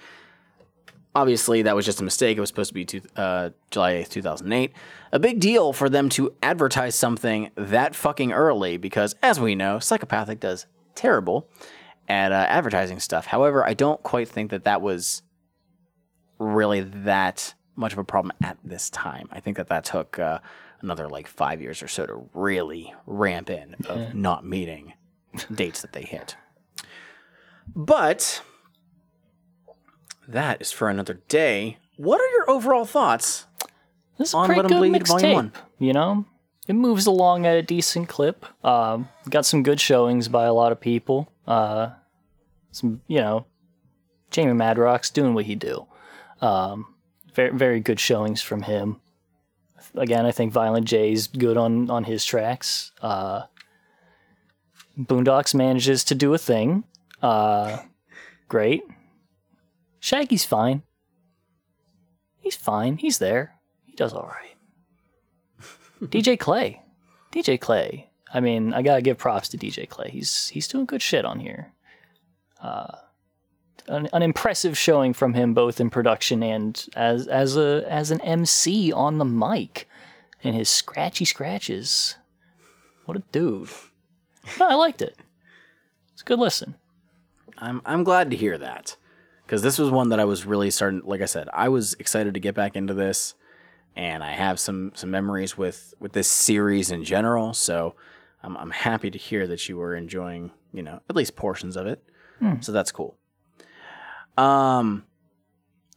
[1.15, 2.37] obviously, that was just a mistake.
[2.37, 4.73] It was supposed to be two, uh, July 8th, 2008.
[5.11, 9.79] A big deal for them to advertise something that fucking early because, as we know,
[9.79, 11.49] Psychopathic does terrible
[12.07, 13.25] at uh, advertising stuff.
[13.25, 15.21] However, I don't quite think that that was
[16.41, 19.29] really that much of a problem at this time.
[19.31, 20.39] I think that that took uh,
[20.81, 24.11] another like five years or so to really ramp in of Yeah.
[24.13, 24.93] not meeting
[25.53, 26.35] dates that they hit.
[27.75, 28.41] But
[30.27, 31.77] that is for another day.
[31.97, 33.45] What are your overall thoughts
[34.17, 35.49] This is on pretty Let good Bleed Volume 1?
[35.51, 36.25] mixtape, you know?
[36.67, 38.45] It moves along at a decent clip.
[38.65, 41.31] Um, got some good showings by a lot of people.
[41.47, 41.89] Uh,
[42.71, 43.45] some, you know,
[44.29, 45.85] Jamie Madrox doing what he do.
[46.41, 46.95] Um,
[47.33, 48.99] very, very good showings from him.
[49.95, 52.91] Again, I think Violent J's good on on his tracks.
[53.01, 53.43] Uh,
[54.97, 56.83] Boondox manages to do a thing.
[57.21, 57.79] Uh,
[58.47, 58.83] great.
[59.99, 60.83] Shaggy's fine.
[62.39, 62.97] He's fine.
[62.97, 63.55] He's there.
[63.85, 64.55] He does all right.
[66.09, 66.81] DJ Clay.
[67.31, 68.09] DJ Clay.
[68.33, 70.09] I mean, I gotta give props to DJ Clay.
[70.09, 71.73] He's he's doing good shit on here.
[72.61, 72.95] Uh,
[73.87, 78.21] an, an impressive showing from him both in production and as as a as an
[78.21, 79.87] MC on the mic,
[80.43, 82.15] and his scratchy scratches.
[83.05, 83.69] What a dude!
[84.59, 85.17] No, I liked it.
[86.13, 86.75] It's a good listen.
[87.57, 88.95] I'm I'm glad to hear that
[89.45, 91.01] because this was one that I was really starting.
[91.03, 93.35] Like I said, I was excited to get back into this,
[93.95, 97.53] and I have some some memories with with this series in general.
[97.53, 97.95] So
[98.43, 101.85] I'm I'm happy to hear that you were enjoying, you know, at least portions of
[101.85, 102.03] it.
[102.39, 102.61] Hmm.
[102.61, 103.17] So that's cool.
[104.37, 105.05] Um,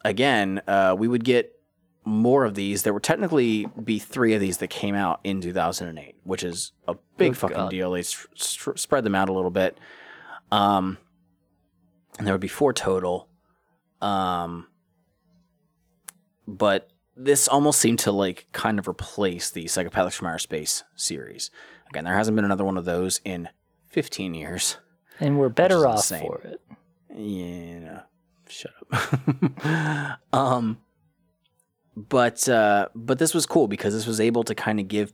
[0.05, 1.53] again, uh, we would get
[2.05, 2.83] more of these.
[2.83, 6.97] There would technically be three of these that came out in 2008, which is a
[7.17, 7.71] big fucking God.
[7.71, 7.93] deal.
[7.93, 9.79] They s- s- spread them out a little bit.
[10.53, 10.99] Um,
[12.19, 13.29] and there would be four total.
[14.03, 14.67] Um,
[16.47, 21.51] but this almost seemed to like kind of replace the Psychopathics from Outer Space series.
[21.89, 23.49] Again, there hasn't been another one of those in
[23.89, 24.77] 15 years.
[25.21, 26.23] And we're better off insane.
[26.27, 26.61] for it.
[27.17, 28.03] Yeah,
[28.49, 30.19] shut up.
[30.33, 30.79] um,
[31.97, 35.13] but uh, but this was cool because this was able to kind of give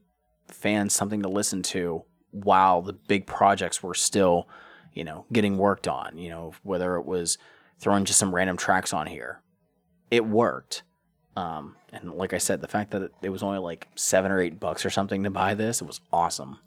[0.49, 4.49] fans something to listen to while the big projects were still,
[4.93, 6.17] you know, getting worked on.
[6.17, 7.39] You know, whether it was
[7.79, 9.41] throwing just some random tracks on here,
[10.11, 10.83] it worked.
[11.37, 14.61] Um, and like I said, the fact that it, was only like seven or eight
[14.61, 16.59] bucks or something to buy this, it was awesome.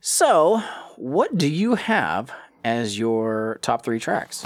[0.00, 0.62] So,
[0.96, 2.32] what do you have
[2.64, 4.44] as your top three tracks?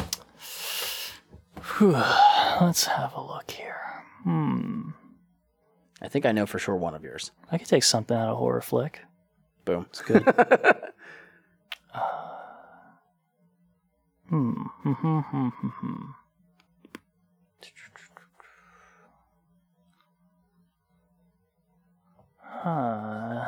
[1.78, 1.92] Whew.
[2.60, 3.80] Let's have a look here.
[4.22, 4.90] Hmm.
[6.00, 7.30] I think I know for sure one of yours.
[7.50, 9.00] I could take something out of horror flick.
[9.64, 9.86] Boom.
[9.88, 10.22] It's good.
[14.28, 14.52] hmm.
[14.52, 16.04] Hmm, hmm, hmm, hmm, hmm.
[22.38, 23.44] Huh.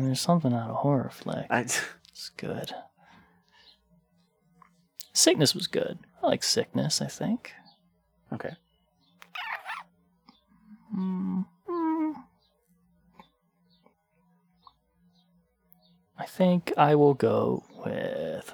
[0.00, 1.46] There's something out of horror flick.
[2.08, 2.72] it's good.
[5.12, 5.98] Sickness was good.
[6.22, 7.52] I like sickness, I think.
[8.32, 8.54] Okay.
[10.96, 12.14] Mm, mm.
[16.18, 18.52] I think I will go with.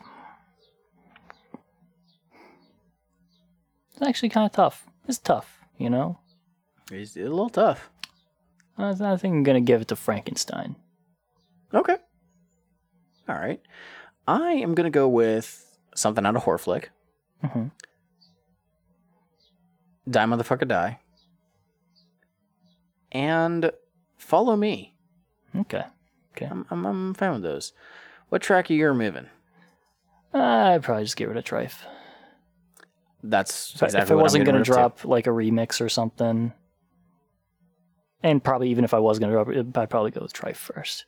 [3.93, 4.87] It's actually kind of tough.
[5.09, 6.19] It's tough, you know?
[6.91, 7.91] It's a little tough.
[8.79, 10.77] I, I think I'm going to give it to Frankenstein.
[11.73, 11.97] Okay.
[13.29, 13.61] All right.
[14.29, 15.66] I am going to go with
[15.97, 16.91] something out of horror flick.
[17.45, 17.71] Mhm.
[20.09, 21.01] Die Motherfucker Die.
[23.13, 23.71] And
[24.17, 24.95] Follow Me.
[25.55, 25.85] Okay.
[26.37, 26.47] Okay.
[26.47, 27.73] I'm, I'm, I'm fine with those.
[28.29, 29.27] What track are you removing?
[30.35, 31.79] I'd probably just get rid of Trife.
[33.23, 34.73] That's exactly if I wasn't going to rid of, too.
[34.75, 36.53] drop like a remix or something,
[38.23, 40.57] and probably even if I was going to drop it, I'd probably go with Trife
[40.57, 41.07] first.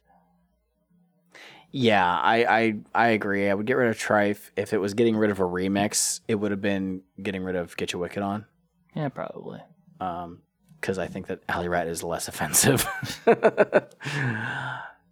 [1.71, 3.49] Yeah, I, I I agree.
[3.49, 4.51] I would get rid of Trife.
[4.57, 7.77] If it was getting rid of a remix, it would have been getting rid of
[7.77, 8.47] Get Your Wicked On.
[8.95, 9.61] Yeah, probably.
[10.01, 10.41] Um,
[10.81, 12.87] because I think that Alley Rat is less offensive.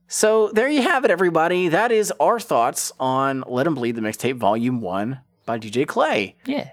[0.09, 1.69] so there you have it, everybody.
[1.69, 6.37] That is our thoughts on Let 'Em Bleed, the mixtape, Volume One by DJ Clay.
[6.47, 6.70] Yeah.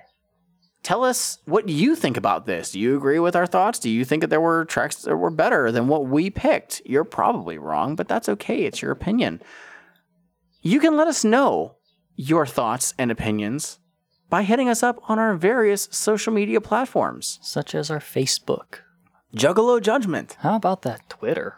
[0.83, 2.71] Tell us what you think about this.
[2.71, 3.79] Do you agree with our thoughts?
[3.79, 6.81] Do you think that there were tracks that were better than what we picked?
[6.85, 8.63] You're probably wrong, but that's okay.
[8.65, 9.41] It's your opinion.
[10.65, 11.75] You can let us know
[12.15, 13.79] your thoughts and opinions
[14.29, 18.79] by hitting us up on our various social media platforms, such as our Facebook,
[19.35, 21.55] Juggalo Judgment, How about that Twitter?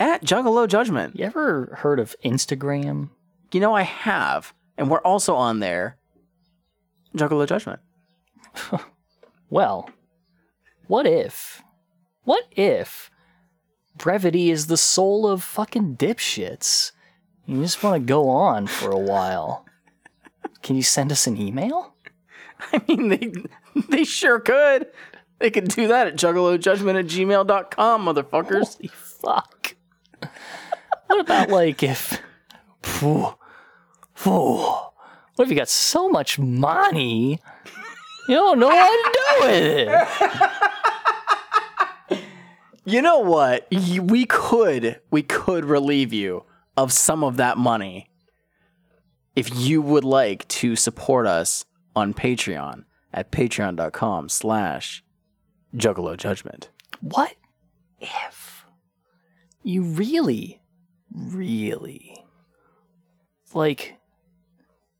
[0.00, 1.16] at Juggalo Judgment.
[1.18, 3.10] You ever heard of Instagram?
[3.52, 5.98] You know, I have, and we're also on there,
[7.16, 7.80] Juggalo Judgment.
[9.50, 9.88] Well,
[10.88, 11.62] what if?
[12.24, 13.08] What if
[13.96, 16.90] brevity is the soul of fucking dipshits?
[17.46, 19.66] You just want to go on for a while.
[20.62, 21.94] Can you send us an email?
[22.72, 23.32] I mean, they
[23.88, 24.86] they sure could.
[25.38, 28.76] They could do that at juggalojudgment at gmail.com, motherfuckers.
[28.76, 29.76] Holy fuck.
[31.06, 32.20] What about like if.
[32.82, 33.34] Phew,
[34.14, 34.56] phew,
[35.36, 37.40] what if you got so much money?
[38.28, 39.62] You don't know what to do with
[42.10, 42.20] it.
[42.86, 43.66] You know what?
[43.70, 46.44] We could we could relieve you
[46.76, 48.08] of some of that money
[49.36, 51.64] if you would like to support us
[51.96, 55.02] on Patreon at patreon.com slash
[55.76, 56.70] juggalo judgment.
[57.00, 57.34] What
[58.00, 58.64] if
[59.62, 60.60] you really,
[61.12, 62.24] really
[63.52, 63.96] like?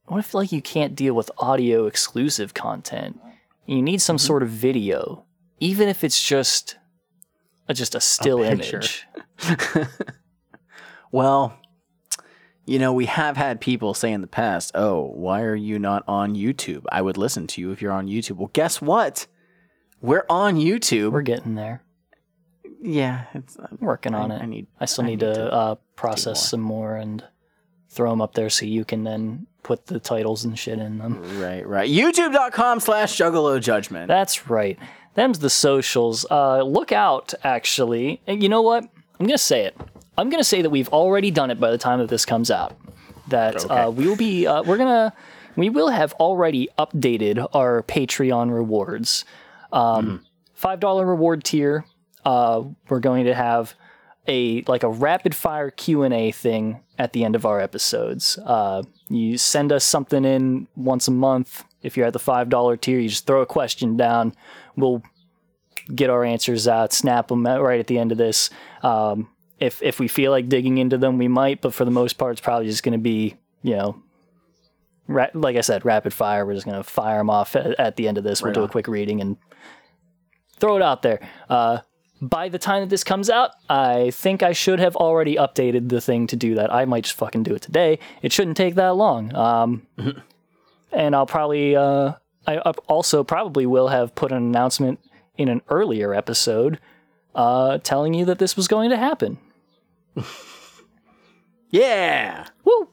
[0.05, 3.19] What if like you can't deal with audio exclusive content?
[3.65, 4.25] You need some Mm-hmm.
[4.27, 5.25] sort of video,
[5.59, 6.77] even if it's just
[7.67, 8.81] a, just a still picture.
[8.81, 9.07] image.
[11.11, 11.57] Well,
[12.65, 16.03] you know, we have had people say in the past, "Oh, why are you not
[16.07, 16.83] on YouTube?
[16.91, 19.27] I would listen to you if you're on YouTube." Well, guess what?
[20.01, 21.11] We're on YouTube.
[21.11, 21.81] We're getting there.
[22.81, 24.41] Yeah, it's I'm working on I- it.
[24.43, 27.23] I need- I still I need, need to, uh, process some more and
[27.89, 31.39] throw them up there so you can then put the titles and shit in them.
[31.41, 31.89] Right, right.
[31.89, 34.07] YouTube.com slash Juggalo Judgment.
[34.07, 34.77] That's right.
[35.15, 36.25] Them's the socials.
[36.29, 38.21] Uh, look out, actually.
[38.27, 38.83] And you know what?
[39.19, 39.75] I'm gonna say it.
[40.17, 42.77] I'm gonna say that we've already done it by the time that this comes out.
[43.27, 44.47] That uh, we will be.
[44.47, 45.13] Uh, we're gonna.
[45.55, 49.25] We will have already updated our Patreon rewards.
[49.71, 51.85] Um, Five dollar reward tier.
[52.23, 53.75] Uh, we're going to have
[54.27, 58.39] a like a rapid fire Q and A thing at the end of our episodes.
[58.43, 61.63] Uh, you send us something in once a month.
[61.83, 64.33] If you're at the five dollar tier, you just throw a question down.
[64.75, 65.03] We'll
[65.93, 68.49] get our answers out, snap them right at the end of this.
[68.81, 69.29] Um,
[69.59, 71.61] if if we feel like digging into them, we might.
[71.61, 74.01] But for the most part, it's probably just going to be you know.
[75.07, 76.47] Ra- like I said, rapid fire.
[76.47, 78.41] We're just gonna fire them off at, at the end of this.
[78.41, 79.37] We'll Right do a quick reading and
[80.59, 81.19] throw it out there.
[81.47, 81.79] Uh,
[82.21, 86.01] by the time that this comes out, I think I should have already updated the
[86.01, 86.73] thing to do that.
[86.73, 87.99] I might just fucking do it today.
[88.21, 89.35] It shouldn't take that long.
[89.35, 89.85] Um,
[90.91, 92.13] and I'll probably, uh,
[92.47, 94.99] I I also probably will have put an announcement
[95.37, 96.79] in an earlier episode
[97.35, 99.37] uh, telling you that this was going to happen.
[101.75, 102.47] Yeah.
[102.63, 102.89] Woo.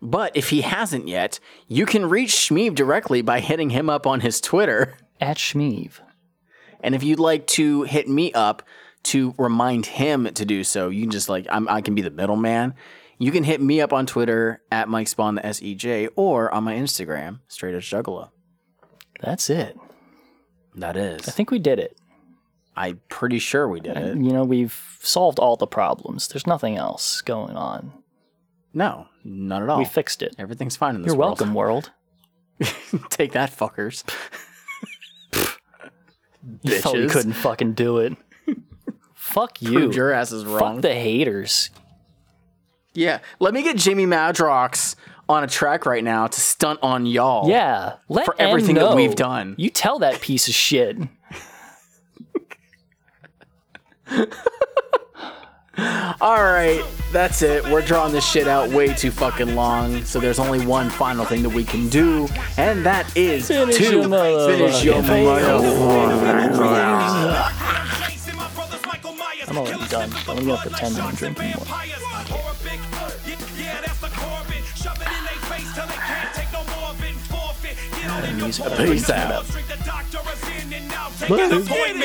[0.00, 4.20] But if he hasn't yet, you can reach Shmeev directly by hitting him up on
[4.20, 4.96] his Twitter.
[5.20, 5.98] At Shmeev.
[6.80, 8.62] And if you'd like to hit me up
[9.04, 12.10] to remind him to do so, you can just like, I'm, I can be the
[12.10, 12.74] middleman.
[13.18, 16.74] You can hit me up on Twitter at Mike Spawn the SEJ or on my
[16.74, 18.30] Instagram, straight as Juggalo.
[19.20, 19.76] That's it.
[20.74, 21.28] That is.
[21.28, 21.96] I think we did it.
[22.76, 24.16] I'm pretty sure we did uh, it.
[24.16, 26.28] You know, we've solved all the problems.
[26.28, 27.92] There's nothing else going on.
[28.74, 29.78] No, not at all.
[29.78, 30.34] We fixed it.
[30.38, 31.40] Everything's fine in this You're world.
[31.40, 31.90] welcome, world.
[33.10, 34.04] Take that, fuckers.
[36.64, 37.10] You thought we Bitches.
[37.12, 38.16] couldn't fucking do it.
[39.14, 39.72] Fuck you.
[39.74, 40.74] Proved your ass is wrong.
[40.76, 41.70] Fuck the haters.
[42.94, 44.96] Yeah, let me get Jamie Madrox
[45.28, 47.48] on a track right now to stunt on y'all.
[47.48, 47.94] Yeah.
[48.08, 48.88] Let for M everything know.
[48.88, 49.54] that we've done.
[49.56, 50.96] You tell that piece of shit.
[56.20, 57.64] All right, that's it.
[57.64, 61.42] We're drawing this shit out way too fucking long, so there's only one final thing
[61.42, 62.28] that we can do,
[62.58, 65.02] and that is Finish to your mother- finish your
[69.48, 70.10] I'm already done.
[70.28, 71.66] I'm gonna pretend that I'm drinking more.
[78.86, 79.44] Peace out.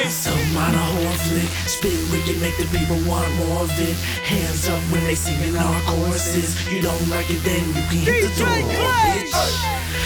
[0.09, 3.95] Some minor horn flick, spit wicked, make the people want more of it.
[4.23, 6.55] Hands up when they singing our choruses.
[6.71, 9.33] You don't like it, then you can hit the door, bitch.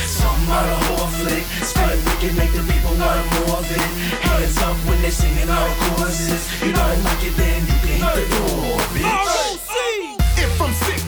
[0.06, 3.90] Some minor horn flick, spit wicked, make the people want more of it.
[4.26, 6.42] Hands up when they singing our choruses.
[6.62, 9.60] You don't like it, then you can hit the door, bitch.
[10.38, 11.02] If I'm sick